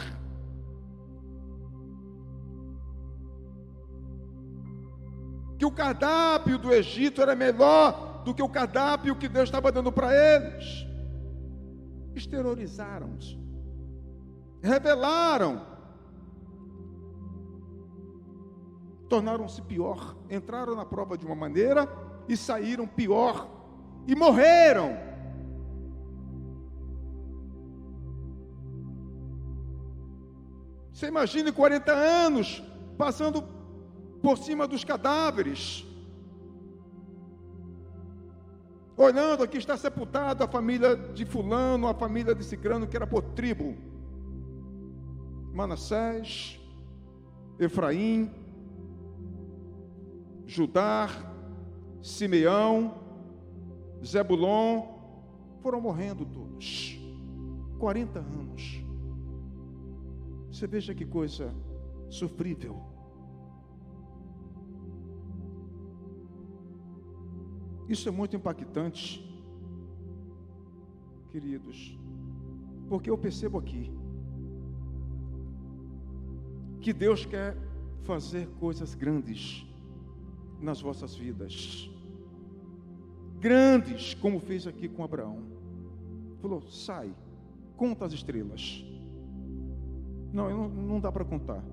Que 5.58 5.64
o 5.64 5.70
cardápio 5.70 6.58
do 6.58 6.72
Egito 6.72 7.20
era 7.20 7.34
melhor 7.34 8.22
do 8.24 8.34
que 8.34 8.42
o 8.42 8.48
cardápio 8.48 9.16
que 9.16 9.28
Deus 9.28 9.48
estava 9.48 9.70
dando 9.70 9.92
para 9.92 10.14
eles. 10.14 10.86
Exteriorizaram-se, 12.14 13.38
revelaram 14.62 15.78
tornaram-se 19.08 19.62
pior. 19.62 20.16
Entraram 20.30 20.76
na 20.76 20.84
prova 20.84 21.16
de 21.16 21.24
uma 21.24 21.34
maneira 21.34 21.88
e 22.28 22.36
saíram 22.36 22.86
pior. 22.86 23.48
E 24.06 24.14
morreram. 24.14 25.07
Você 30.98 31.06
imagine 31.06 31.52
40 31.52 31.92
anos 31.92 32.60
passando 32.96 33.44
por 34.20 34.36
cima 34.36 34.66
dos 34.66 34.82
cadáveres. 34.82 35.86
Olhando, 38.96 39.44
aqui 39.44 39.58
está 39.58 39.76
sepultada 39.76 40.44
a 40.44 40.48
família 40.48 40.96
de 40.96 41.24
Fulano, 41.24 41.86
a 41.86 41.94
família 41.94 42.34
de 42.34 42.42
Cicrano, 42.42 42.88
que 42.88 42.96
era 42.96 43.06
por 43.06 43.22
tribo. 43.22 43.76
Manassés, 45.54 46.58
Efraim, 47.60 48.34
Judá, 50.46 51.08
Simeão, 52.02 52.98
Zebulon, 54.04 54.82
foram 55.62 55.80
morrendo 55.80 56.26
todos. 56.26 56.98
40 57.78 58.18
anos. 58.18 58.77
Você 60.58 60.66
veja 60.66 60.92
que 60.92 61.06
coisa 61.06 61.54
sofrível. 62.10 62.82
Isso 67.88 68.08
é 68.08 68.10
muito 68.10 68.34
impactante, 68.34 69.24
queridos, 71.30 71.96
porque 72.88 73.08
eu 73.08 73.16
percebo 73.16 73.58
aqui 73.58 73.92
que 76.80 76.92
Deus 76.92 77.24
quer 77.24 77.56
fazer 78.02 78.48
coisas 78.58 78.96
grandes 78.96 79.64
nas 80.60 80.80
vossas 80.80 81.14
vidas. 81.14 81.88
grandes, 83.38 84.12
como 84.14 84.40
fez 84.40 84.66
aqui 84.66 84.88
com 84.88 85.04
Abraão. 85.04 85.40
Falou: 86.42 86.62
sai, 86.62 87.14
conta 87.76 88.06
as 88.06 88.12
estrelas. 88.12 88.84
Não, 90.32 90.50
não, 90.50 90.68
não 90.68 91.00
dá 91.00 91.10
para 91.10 91.24
contar. 91.24 91.64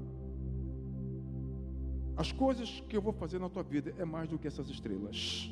As 2.18 2.32
coisas 2.32 2.82
que 2.88 2.96
eu 2.96 3.02
vou 3.02 3.12
fazer 3.12 3.40
na 3.40 3.50
tua 3.50 3.64
vida 3.64 3.94
é 3.98 4.06
mais 4.06 4.30
do 4.30 4.40
que 4.40 4.48
essas 4.48 4.70
estrelas. 4.70 5.52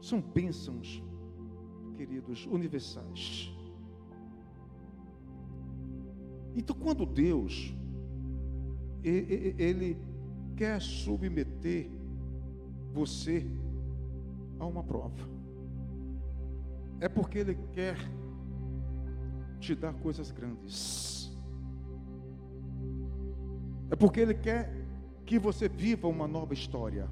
São 0.00 0.20
bênçãos, 0.20 1.02
queridos, 1.96 2.46
universais. 2.46 3.52
Então, 6.54 6.76
quando 6.76 7.04
Deus 7.04 7.74
ele 9.02 9.96
quer 10.56 10.80
submeter 10.80 11.90
você 12.92 13.46
a 14.58 14.64
uma 14.64 14.82
prova, 14.82 15.36
é 17.00 17.08
porque 17.08 17.38
ele 17.38 17.54
quer 17.72 17.96
te 19.60 19.74
dar 19.74 19.92
coisas 19.94 20.30
grandes. 20.30 21.25
É 23.90 23.96
porque 23.96 24.20
ele 24.20 24.34
quer 24.34 24.72
que 25.24 25.38
você 25.38 25.68
viva 25.68 26.08
uma 26.08 26.26
nova 26.26 26.54
história, 26.54 27.08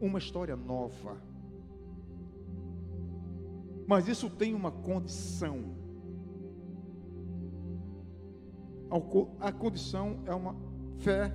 uma 0.00 0.18
história 0.18 0.56
nova. 0.56 1.16
Mas 3.86 4.08
isso 4.08 4.30
tem 4.30 4.54
uma 4.54 4.70
condição. 4.70 5.76
A 9.40 9.50
condição 9.50 10.20
é 10.26 10.34
uma 10.34 10.54
fé 10.98 11.32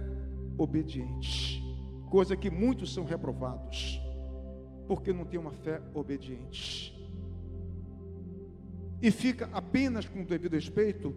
obediente, 0.58 1.62
coisa 2.10 2.36
que 2.36 2.50
muitos 2.50 2.94
são 2.94 3.04
reprovados, 3.04 4.00
porque 4.88 5.12
não 5.12 5.26
tem 5.26 5.40
uma 5.40 5.52
fé 5.52 5.82
obediente. 5.94 6.96
E 9.02 9.12
fica 9.12 9.50
apenas 9.54 10.08
com 10.08 10.22
o 10.22 10.26
devido 10.26 10.54
respeito 10.54 11.14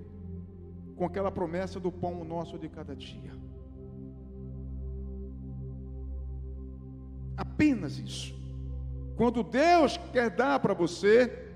com 0.97 1.05
aquela 1.05 1.31
promessa 1.31 1.81
do 1.81 1.91
pão 1.91 2.25
nosso 2.25 2.59
de 2.59 2.69
cada 2.69 2.95
dia. 2.95 3.42
Apenas 7.63 7.97
isso. 7.97 8.35
Quando 9.17 9.45
Deus 9.45 9.97
quer 10.13 10.31
dar 10.31 10.59
para 10.59 10.75
você, 10.75 11.49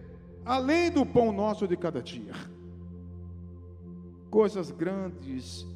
além 0.45 0.89
do 0.89 1.05
pão 1.05 1.33
nosso 1.33 1.67
de 1.67 1.77
cada 1.77 2.01
dia, 2.01 2.33
coisas 4.31 4.71
grandes, 4.71 5.67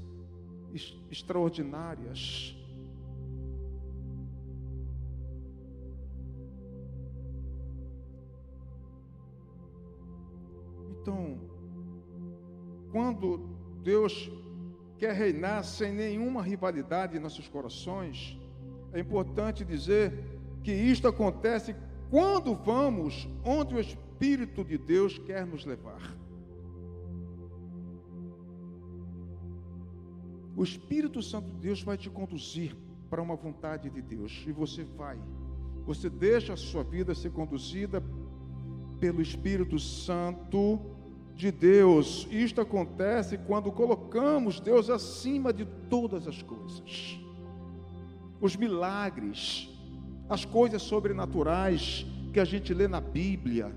extraordinárias. 1.11 2.57
Então, 10.93 11.41
quando 12.93 13.51
Deus 13.83 14.31
quer 14.97 15.13
reinar 15.13 15.65
sem 15.65 15.93
nenhuma 15.93 16.41
rivalidade 16.41 17.17
em 17.17 17.21
nossos 17.21 17.49
corações, 17.49 18.40
é 18.93 19.01
importante 19.01 19.65
dizer 19.65 20.13
que 20.63 20.73
isto 20.73 21.07
acontece 21.07 21.75
quando 22.11 22.55
vamos 22.55 23.29
onde 23.45 23.75
o 23.75 23.81
Espírito 23.81 24.65
de 24.65 24.77
Deus 24.77 25.19
quer 25.19 25.47
nos 25.47 25.65
levar. 25.65 26.17
O 30.57 30.63
Espírito 30.63 31.23
Santo 31.23 31.49
de 31.51 31.59
Deus 31.59 31.83
vai 31.83 31.97
te 31.97 32.11
conduzir 32.11 32.77
para 33.09 33.23
uma 33.23 33.37
vontade 33.37 33.89
de 33.89 34.03
Deus 34.03 34.45
e 34.47 34.53
você 34.53 34.85
vai. 34.85 35.19
Você 35.87 36.11
deixa 36.11 36.53
a 36.53 36.57
sua 36.57 36.83
vida 36.83 37.15
ser 37.15 37.31
conduzida 37.31 38.03
pelo 38.99 39.23
Espírito 39.23 39.79
Santo 39.79 40.81
de 41.35 41.51
Deus. 41.51 42.29
Isto 42.31 42.61
acontece 42.61 43.39
quando 43.39 43.73
colocamos 43.73 44.61
Deus 44.61 44.91
acima 44.91 45.53
de 45.53 45.65
todas 45.89 46.29
as 46.29 46.43
coisas 46.43 47.21
os 48.41 48.57
milagres, 48.57 49.69
as 50.29 50.45
coisas 50.45 50.83
sobrenaturais 50.83 52.07
que 52.33 52.41
a 52.41 52.45
gente 52.45 52.73
lê 52.73 52.89
na 52.89 53.01
Bíblia 53.01 53.75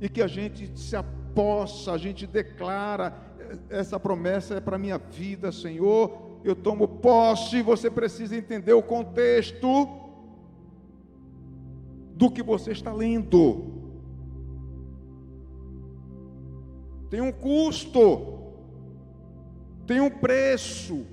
e 0.00 0.08
que 0.08 0.20
a 0.20 0.26
gente 0.26 0.78
se 0.78 0.94
apossa, 0.94 1.92
a 1.92 1.98
gente 1.98 2.26
declara: 2.26 3.16
essa 3.70 3.98
promessa 3.98 4.54
é 4.54 4.60
para 4.60 4.76
a 4.76 4.78
minha 4.78 4.98
vida, 4.98 5.50
Senhor. 5.50 6.40
Eu 6.44 6.54
tomo 6.54 6.86
posse. 6.86 7.62
Você 7.62 7.90
precisa 7.90 8.36
entender 8.36 8.72
o 8.72 8.82
contexto 8.82 9.88
do 12.14 12.30
que 12.30 12.42
você 12.42 12.72
está 12.72 12.92
lendo. 12.92 13.74
Tem 17.10 17.20
um 17.20 17.32
custo, 17.32 18.52
tem 19.86 20.00
um 20.00 20.10
preço. 20.10 21.06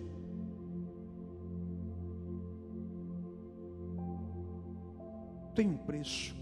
Tem 5.54 5.68
um 5.68 5.78
preço. 5.78 6.36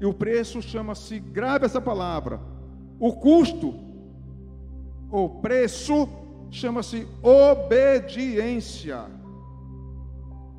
E 0.00 0.06
o 0.06 0.14
preço 0.14 0.62
chama-se, 0.62 1.18
grave 1.18 1.66
essa 1.66 1.80
palavra, 1.80 2.40
o 2.98 3.12
custo, 3.12 3.74
ou 5.10 5.40
preço, 5.40 6.08
chama-se 6.50 7.06
obediência. 7.22 9.04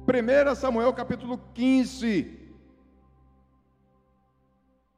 1 0.08 0.56
Samuel 0.56 0.94
capítulo 0.94 1.40
15, 1.54 2.40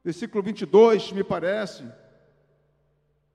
versículo 0.02 0.42
22, 0.42 1.12
me 1.12 1.24
parece. 1.24 1.84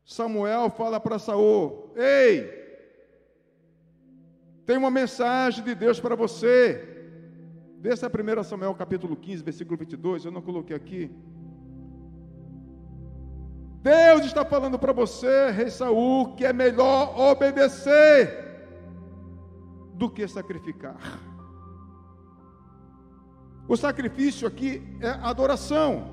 Samuel 0.06 0.70
fala 0.72 1.00
para 1.00 1.20
Saul: 1.20 1.94
Ei, 1.96 2.59
tem 4.70 4.78
uma 4.78 4.91
mensagem 4.91 5.63
de 5.63 5.74
Deus 5.74 5.99
para 5.99 6.15
você. 6.15 6.59
Desça 7.80 8.05
a 8.05 8.39
1 8.39 8.43
Samuel 8.43 8.76
capítulo 8.76 9.15
15, 9.15 9.43
versículo 9.43 9.76
22, 9.76 10.26
eu 10.26 10.32
não 10.32 10.43
coloquei 10.43 10.76
aqui. 10.76 11.11
Deus 13.82 14.26
está 14.28 14.45
falando 14.45 14.78
para 14.78 14.93
você, 14.93 15.49
rei 15.49 15.72
Saul, 15.72 16.36
que 16.36 16.45
é 16.45 16.53
melhor 16.53 17.20
obedecer 17.20 18.30
do 19.95 20.07
que 20.07 20.28
sacrificar. 20.28 21.20
O 23.67 23.76
sacrifício 23.76 24.47
aqui 24.47 24.84
é 25.01 25.09
adoração, 25.09 26.11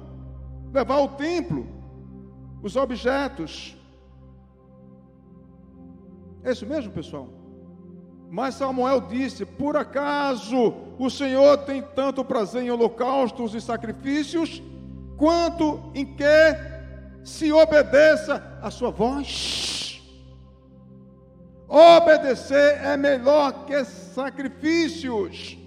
levar 0.73 0.95
ao 0.95 1.09
templo 1.09 1.67
os 2.63 2.75
objetos. 2.75 3.77
É 6.43 6.53
isso 6.53 6.67
mesmo, 6.67 6.91
pessoal? 6.91 7.36
Mas 8.31 8.57
Samuel 8.57 9.01
disse: 9.03 9.45
Por 9.45 9.77
acaso 9.77 10.75
o 10.99 11.09
Senhor 11.09 11.59
tem 11.59 11.83
tanto 11.83 12.25
prazer 12.25 12.63
em 12.63 12.71
holocaustos 12.71 13.55
e 13.55 13.61
sacrifícios, 13.61 14.63
quanto 15.17 15.91
em 15.95 16.05
que 16.05 16.25
se 17.25 17.53
obedeça 17.53 18.59
a 18.61 18.71
sua 18.71 18.91
voz? 18.91 20.03
Obedecer 21.69 22.81
é 22.83 22.97
melhor 22.97 23.65
que 23.65 23.85
sacrifícios, 23.85 25.59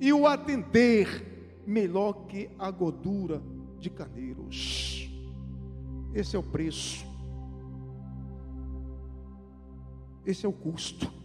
e 0.00 0.12
o 0.12 0.26
atender 0.26 1.62
melhor 1.64 2.26
que 2.26 2.50
a 2.58 2.70
gordura 2.70 3.40
de 3.78 3.88
carneiros. 3.88 5.08
Esse 6.12 6.36
é 6.36 6.38
o 6.38 6.42
preço, 6.42 7.06
esse 10.26 10.44
é 10.44 10.48
o 10.48 10.52
custo 10.52 11.21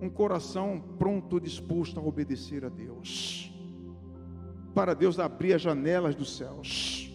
um 0.00 0.08
coração 0.08 0.80
pronto, 0.98 1.40
disposto 1.40 1.98
a 1.98 2.02
obedecer 2.02 2.64
a 2.64 2.68
Deus, 2.68 3.52
para 4.74 4.94
Deus 4.94 5.18
abrir 5.18 5.54
as 5.54 5.62
janelas 5.62 6.14
dos 6.14 6.36
céus 6.36 7.12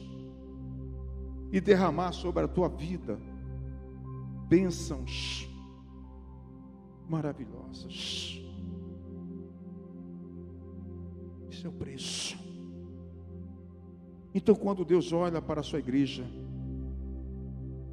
e 1.51 1.61
derramar 1.61 2.11
sobre 2.11 2.43
a 2.43 2.47
tua 2.47 2.67
vida 2.67 3.19
bênçãos 4.47 5.49
maravilhosas. 7.07 8.41
Esse 11.49 11.65
é 11.65 11.69
o 11.69 11.73
preço. 11.73 12.37
Então, 14.33 14.55
quando 14.55 14.83
Deus 14.83 15.13
olha 15.13 15.41
para 15.41 15.61
a 15.61 15.63
sua 15.63 15.79
igreja, 15.79 16.25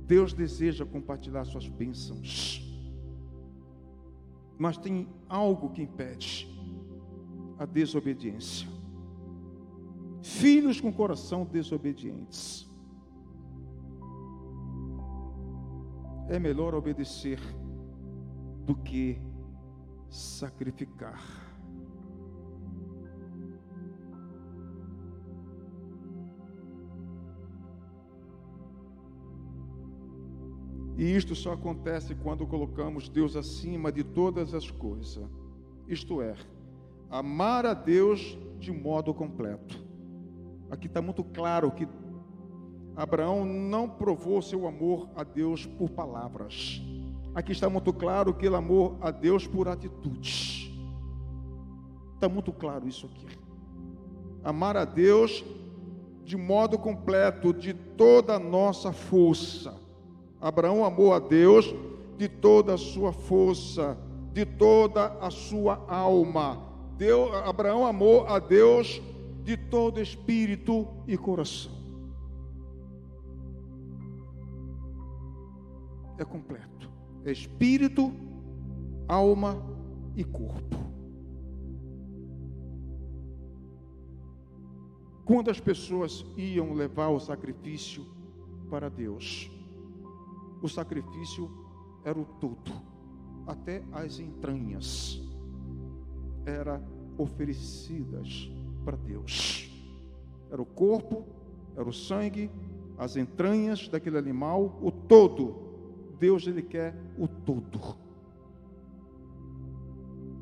Deus 0.07 0.33
deseja 0.33 0.85
compartilhar 0.85 1.45
suas 1.45 1.69
bênçãos 1.69 2.70
mas 4.61 4.77
tem 4.77 5.09
algo 5.27 5.71
que 5.71 5.81
impede 5.81 6.47
a 7.59 7.65
desobediência. 7.65 8.69
Filhos 10.23 10.79
com 10.79 10.93
coração 10.93 11.47
desobedientes. 11.47 12.71
É 16.29 16.39
melhor 16.39 16.75
obedecer 16.75 17.41
do 18.67 18.75
que 18.75 19.19
sacrificar. 20.11 21.40
E 31.01 31.17
isto 31.17 31.35
só 31.35 31.55
acontece 31.55 32.15
quando 32.15 32.47
colocamos 32.47 33.09
Deus 33.09 33.35
acima 33.35 33.91
de 33.91 34.05
todas 34.05 34.53
as 34.53 34.71
coisas. 34.71 35.27
Isto 35.89 36.21
é, 36.21 36.35
amar 37.09 37.65
a 37.65 37.73
Deus 37.73 38.39
de 38.59 38.71
modo 38.71 39.15
completo. 39.15 39.83
Aqui 40.71 40.89
está 40.89 41.01
muito 41.01 41.25
claro 41.25 41.71
que 41.71 41.89
Abraão 42.95 43.47
não 43.47 43.89
provou 43.89 44.43
seu 44.43 44.69
amor 44.69 45.09
a 45.17 45.25
Deus 45.25 45.65
por 45.65 45.89
palavras. 45.89 46.83
Aqui 47.35 47.53
está 47.53 47.71
muito 47.71 47.95
claro 47.95 48.35
que 48.35 48.45
ele 48.45 48.57
amou 48.57 48.99
a 49.01 49.11
Deus 49.11 49.47
por 49.47 49.69
atitudes. 49.69 50.71
Está 52.13 52.29
muito 52.29 52.53
claro 52.53 52.87
isso 52.87 53.07
aqui. 53.07 53.39
Amar 54.45 54.77
a 54.77 54.85
Deus 54.85 55.43
de 56.27 56.37
modo 56.37 56.79
completo, 56.79 57.55
de 57.55 57.73
toda 57.73 58.35
a 58.35 58.39
nossa 58.39 58.93
força. 58.93 59.81
Abraão 60.41 60.85
amou 60.85 61.13
a 61.13 61.19
Deus 61.19 61.75
de 62.17 62.29
toda 62.29 62.75
a 62.75 62.79
sua 62.79 63.13
força, 63.13 63.99
de 64.33 64.47
toda 64.47 65.07
a 65.21 65.31
sua 65.31 65.85
alma. 65.87 66.67
Abraão 67.45 67.87
amou 67.87 68.27
a 68.27 68.39
Deus 68.39 69.01
de 69.43 69.57
todo 69.57 70.01
espírito 70.01 70.87
e 71.07 71.17
coração. 71.17 71.73
É 76.19 76.25
completo. 76.25 76.91
É 77.25 77.33
espírito, 77.33 78.13
alma 79.09 79.63
e 80.15 80.25
corpo. 80.25 80.77
Quando 85.25 85.51
as 85.51 85.61
pessoas 85.61 86.25
iam 86.37 86.75
levar 86.75 87.09
o 87.09 87.21
sacrifício 87.21 88.05
para 88.69 88.89
Deus, 88.91 89.51
o 90.63 90.69
sacrifício 90.69 91.51
era 92.05 92.19
o 92.19 92.25
todo, 92.25 92.73
até 93.47 93.83
as 93.93 94.19
entranhas 94.19 95.21
eram 96.45 96.83
oferecidas 97.19 98.51
para 98.85 98.97
Deus. 98.97 99.71
Era 100.51 100.61
o 100.61 100.67
corpo, 100.67 101.25
era 101.77 101.89
o 101.89 101.93
sangue, 101.93 102.51
as 102.99 103.17
entranhas 103.17 103.89
daquele 103.89 104.19
animal, 104.19 104.79
o 104.83 104.91
todo. 104.91 105.55
Deus 106.19 106.47
ele 106.47 106.63
quer 106.63 106.95
o 107.19 107.27
todo. 107.27 107.97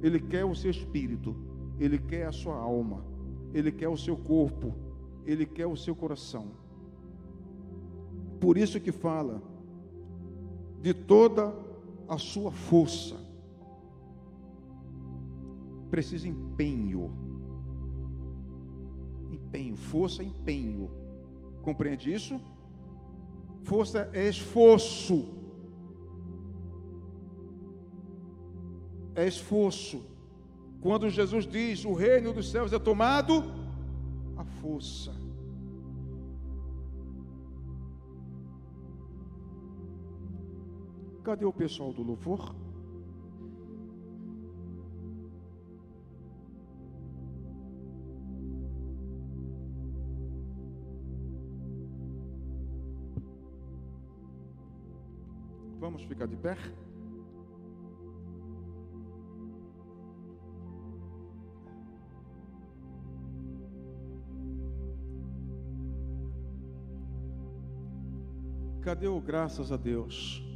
Ele 0.03 0.21
quer 0.21 0.45
o 0.45 0.55
seu 0.55 0.71
espírito, 0.71 1.37
ele 1.79 1.99
quer 1.99 2.27
a 2.27 2.33
sua 2.33 2.57
alma, 2.57 3.05
ele 3.53 3.73
quer 3.73 3.89
o 3.89 3.97
seu 3.97 4.17
corpo, 4.17 4.75
ele 5.27 5.45
quer 5.45 5.67
o 5.67 5.77
seu 5.77 5.95
coração. 5.95 6.47
Por 8.41 8.57
isso 8.57 8.81
que 8.81 8.93
fala 8.93 9.43
de 10.81 10.95
toda 10.95 11.55
a 12.09 12.19
sua 12.19 12.51
força. 12.51 13.17
Precisa 15.91 16.29
empenho 16.29 17.29
empenho, 19.49 19.77
força, 19.77 20.23
empenho. 20.23 20.91
Compreende 21.63 22.13
isso? 22.13 22.41
Força 23.63 24.11
é 24.13 24.29
esforço. 24.29 25.27
É 29.15 29.27
esforço. 29.27 30.03
Quando 30.81 31.11
Jesus 31.11 31.47
diz: 31.47 31.85
"O 31.85 31.93
reino 31.93 32.33
dos 32.33 32.51
céus 32.51 32.73
é 32.73 32.79
tomado 32.79 33.43
a 34.37 34.45
força". 34.45 35.18
Cadê 41.29 41.45
o 41.45 41.53
pessoal 41.53 41.93
do 41.93 42.03
louvor? 42.03 42.57
Vamos 55.79 56.03
ficar 56.05 56.27
de 56.27 56.37
pé? 56.37 56.57
Cadê 68.81 69.07
o 69.07 69.21
graças 69.21 69.71
a 69.71 69.77
Deus? 69.77 70.48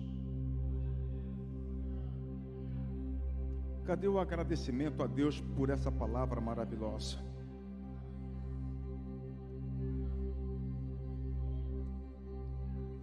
Cadê 3.92 4.08
o 4.08 4.18
agradecimento 4.18 5.02
a 5.02 5.06
Deus 5.06 5.38
por 5.54 5.68
essa 5.68 5.92
palavra 5.92 6.40
maravilhosa? 6.40 7.18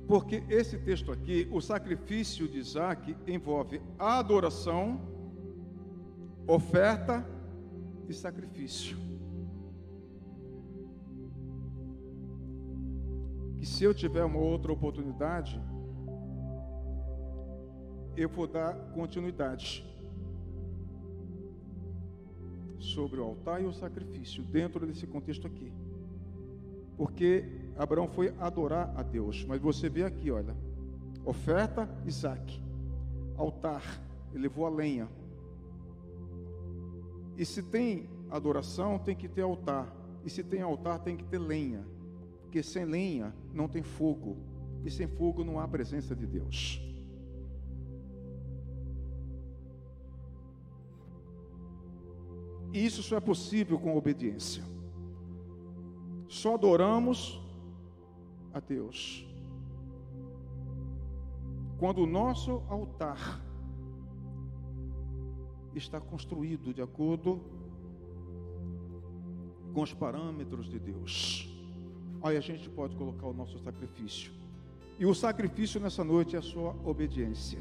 Porque 0.07 0.43
esse 0.49 0.79
texto 0.79 1.11
aqui, 1.11 1.47
o 1.51 1.61
sacrifício 1.61 2.47
de 2.47 2.57
Isaac, 2.57 3.15
envolve 3.27 3.79
adoração, 3.99 4.99
oferta 6.47 7.23
e 8.07 8.13
sacrifício. 8.15 8.97
Que 13.59 13.65
se 13.67 13.83
eu 13.83 13.93
tiver 13.93 14.25
uma 14.25 14.39
outra 14.39 14.71
oportunidade, 14.71 15.61
eu 18.17 18.27
vou 18.27 18.47
dar 18.47 18.73
continuidade 18.91 19.87
sobre 22.99 23.21
o 23.21 23.23
altar 23.23 23.61
e 23.61 23.65
o 23.65 23.71
sacrifício 23.71 24.43
dentro 24.43 24.85
desse 24.85 25.07
contexto 25.07 25.47
aqui. 25.47 25.71
Porque 26.97 27.45
Abraão 27.77 28.09
foi 28.09 28.34
adorar 28.38 28.93
a 28.93 29.01
Deus. 29.01 29.45
Mas 29.45 29.61
você 29.61 29.88
vê 29.88 30.03
aqui, 30.03 30.30
olha, 30.30 30.53
oferta, 31.23 31.89
Isaac, 32.05 32.61
altar, 33.38 34.03
ele 34.34 34.43
levou 34.43 34.65
a 34.65 34.69
lenha. 34.69 35.07
E 37.38 37.45
se 37.45 37.63
tem 37.63 38.09
adoração, 38.30 38.99
tem 38.99 39.15
que 39.15 39.30
ter 39.30 39.43
altar. 39.43 39.95
E 40.26 40.30
se 40.30 40.43
tem 40.43 40.61
altar, 40.61 40.99
tem 40.99 41.15
que 41.15 41.23
ter 41.23 41.39
lenha. 41.39 41.88
Porque 42.41 42.61
sem 42.61 42.84
lenha 42.84 43.34
não 43.53 43.69
tem 43.69 43.81
fogo. 43.81 44.35
E 44.84 44.91
sem 44.91 45.07
fogo 45.07 45.45
não 45.45 45.57
há 45.57 45.65
presença 45.65 46.13
de 46.13 46.27
Deus. 46.27 46.85
E 52.73 52.85
isso 52.85 53.01
só 53.01 53.17
é 53.17 53.19
possível 53.19 53.79
com 53.79 53.97
obediência. 53.97 54.63
Só 56.27 56.53
adoramos 56.53 57.41
a 58.53 58.59
Deus. 58.59 59.25
Quando 61.79 62.03
o 62.03 62.05
nosso 62.05 62.61
altar 62.69 63.41
está 65.73 65.99
construído 65.99 66.73
de 66.73 66.81
acordo 66.81 67.39
com 69.73 69.81
os 69.81 69.93
parâmetros 69.93 70.69
de 70.69 70.77
Deus, 70.77 71.49
aí 72.21 72.35
a 72.37 72.41
gente 72.41 72.69
pode 72.69 72.95
colocar 72.95 73.27
o 73.27 73.33
nosso 73.33 73.57
sacrifício. 73.59 74.31
E 74.99 75.05
o 75.05 75.15
sacrifício 75.15 75.79
nessa 75.79 76.03
noite 76.03 76.35
é 76.35 76.39
a 76.39 76.41
sua 76.41 76.75
obediência. 76.83 77.59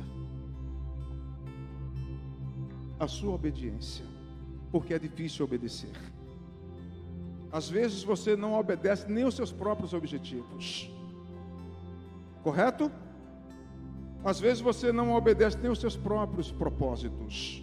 A 2.98 3.06
sua 3.06 3.34
obediência. 3.34 4.17
Porque 4.70 4.94
é 4.94 4.98
difícil 4.98 5.44
obedecer. 5.44 5.90
Às 7.50 7.68
vezes 7.68 8.02
você 8.02 8.36
não 8.36 8.54
obedece 8.54 9.10
nem 9.10 9.24
os 9.24 9.34
seus 9.34 9.50
próprios 9.50 9.94
objetivos. 9.94 10.90
Correto? 12.42 12.90
Às 14.24 14.38
vezes 14.38 14.60
você 14.60 14.92
não 14.92 15.12
obedece 15.14 15.56
nem 15.58 15.70
os 15.70 15.80
seus 15.80 15.96
próprios 15.96 16.50
propósitos. 16.50 17.62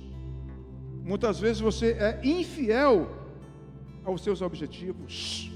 Muitas 1.04 1.40
vezes 1.40 1.60
você 1.62 1.92
é 1.92 2.20
infiel 2.24 3.08
aos 4.04 4.22
seus 4.22 4.42
objetivos. 4.42 5.52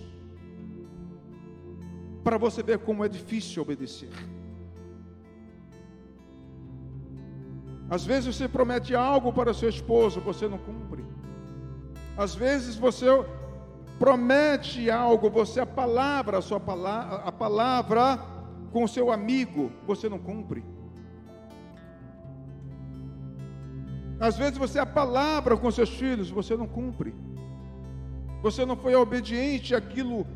Para 2.24 2.38
você 2.38 2.62
ver 2.62 2.80
como 2.80 3.04
é 3.04 3.10
difícil 3.10 3.64
obedecer. 3.64 4.12
Às 7.90 8.06
vezes 8.06 8.36
você 8.36 8.48
promete 8.48 8.94
algo 8.94 9.34
para 9.34 9.54
seu 9.54 9.70
esposo, 9.70 10.22
você 10.22 10.48
não 10.48 10.60
cumpre. 10.60 11.04
Às 12.20 12.36
vezes 12.36 12.76
você 12.76 13.06
promete 13.98 14.92
algo, 14.92 15.30
você 15.30 15.62
a 15.62 15.66
palavra, 15.66 16.40
a 16.40 16.42
sua 16.42 16.60
palavra, 16.60 17.16
a 17.20 17.32
palavra 17.32 18.20
com 18.74 18.84
o 18.84 18.90
seu 18.90 19.10
amigo, 19.10 19.72
você 19.88 20.10
não 20.10 20.20
cumpre. 20.20 20.62
Às 24.20 24.38
vezes 24.38 24.58
você 24.58 24.80
a 24.80 24.86
palavra 24.86 25.56
com 25.56 25.72
seus 25.72 25.92
filhos, 25.92 26.30
você 26.30 26.58
não 26.58 26.68
cumpre. 26.68 27.16
Você 28.42 28.66
não 28.66 28.76
foi 28.76 28.96
obediente 28.96 29.74
àquilo 29.74 30.28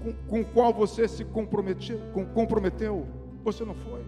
com, 0.00 0.12
com 0.28 0.40
o 0.42 0.44
qual 0.44 0.72
você 0.72 1.08
se 1.08 1.24
comprometeu, 1.24 1.98
com, 2.12 2.24
comprometeu. 2.24 3.04
Você 3.42 3.64
não 3.64 3.74
foi. 3.74 4.04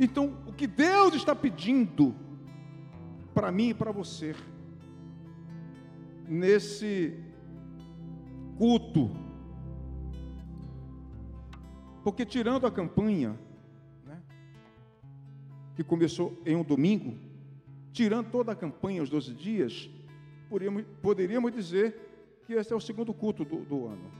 Então, 0.00 0.36
o 0.48 0.52
que 0.52 0.66
Deus 0.66 1.14
está 1.14 1.32
pedindo 1.32 2.12
para 3.34 3.50
mim 3.50 3.70
e 3.70 3.74
para 3.74 3.90
você, 3.90 4.34
nesse 6.28 7.18
culto, 8.56 9.10
porque 12.04 12.24
tirando 12.24 12.66
a 12.66 12.70
campanha, 12.70 13.36
né, 14.04 14.22
que 15.74 15.82
começou 15.82 16.40
em 16.46 16.54
um 16.54 16.62
domingo, 16.62 17.18
tirando 17.92 18.30
toda 18.30 18.52
a 18.52 18.56
campanha, 18.56 19.02
os 19.02 19.10
12 19.10 19.34
dias, 19.34 19.90
poderíamos, 20.48 20.84
poderíamos 21.02 21.52
dizer 21.52 22.40
que 22.46 22.52
esse 22.52 22.72
é 22.72 22.76
o 22.76 22.80
segundo 22.80 23.12
culto 23.12 23.44
do, 23.44 23.64
do 23.64 23.86
ano. 23.86 24.10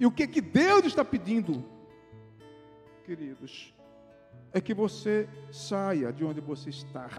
E 0.00 0.04
o 0.04 0.10
que, 0.10 0.26
que 0.26 0.40
Deus 0.40 0.84
está 0.84 1.04
pedindo, 1.04 1.64
queridos? 3.04 3.75
É 4.56 4.60
que 4.60 4.72
você 4.72 5.28
saia 5.52 6.10
de 6.10 6.24
onde 6.24 6.40
você 6.40 6.70
está 6.70 7.10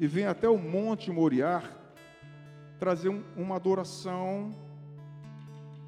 e 0.00 0.06
venha 0.08 0.30
até 0.30 0.48
o 0.48 0.58
Monte 0.58 1.12
Moriá 1.12 1.62
trazer 2.76 3.08
um, 3.08 3.22
uma 3.36 3.54
adoração 3.54 4.52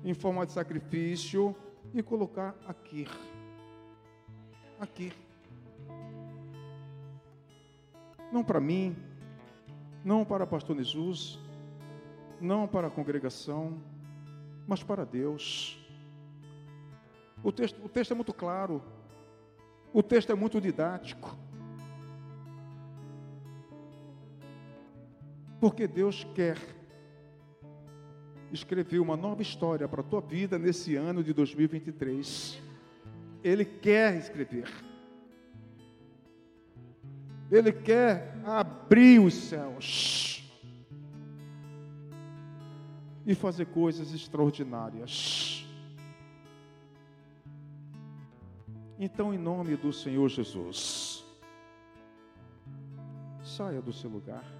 em 0.04 0.14
forma 0.14 0.46
de 0.46 0.52
sacrifício 0.52 1.52
e 1.92 2.00
colocar 2.00 2.54
aqui. 2.64 3.08
Aqui. 4.78 5.12
Não 8.30 8.44
para 8.44 8.60
mim, 8.60 8.96
não 10.04 10.24
para 10.24 10.46
pastor 10.46 10.76
Jesus, 10.76 11.40
não 12.40 12.68
para 12.68 12.86
a 12.86 12.90
congregação, 12.90 13.82
mas 14.64 14.80
para 14.80 15.04
Deus. 15.04 15.76
O 17.42 17.50
texto, 17.50 17.84
o 17.84 17.88
texto 17.88 18.12
é 18.12 18.14
muito 18.14 18.32
claro. 18.32 18.80
O 19.92 20.02
texto 20.02 20.30
é 20.30 20.34
muito 20.34 20.60
didático. 20.60 21.36
Porque 25.60 25.86
Deus 25.88 26.24
quer 26.34 26.56
escrever 28.52 28.98
uma 29.00 29.16
nova 29.16 29.42
história 29.42 29.88
para 29.88 30.00
a 30.00 30.04
tua 30.04 30.20
vida 30.20 30.58
nesse 30.58 30.94
ano 30.94 31.22
de 31.22 31.32
2023. 31.32 32.60
Ele 33.42 33.64
quer 33.64 34.16
escrever. 34.16 34.68
Ele 37.50 37.72
quer 37.72 38.36
abrir 38.44 39.20
os 39.20 39.34
céus 39.34 40.44
e 43.26 43.34
fazer 43.34 43.66
coisas 43.66 44.12
extraordinárias. 44.14 45.67
Então, 48.98 49.32
em 49.32 49.38
nome 49.38 49.76
do 49.76 49.92
Senhor 49.92 50.28
Jesus, 50.28 51.24
saia 53.44 53.80
do 53.80 53.92
seu 53.92 54.10
lugar. 54.10 54.57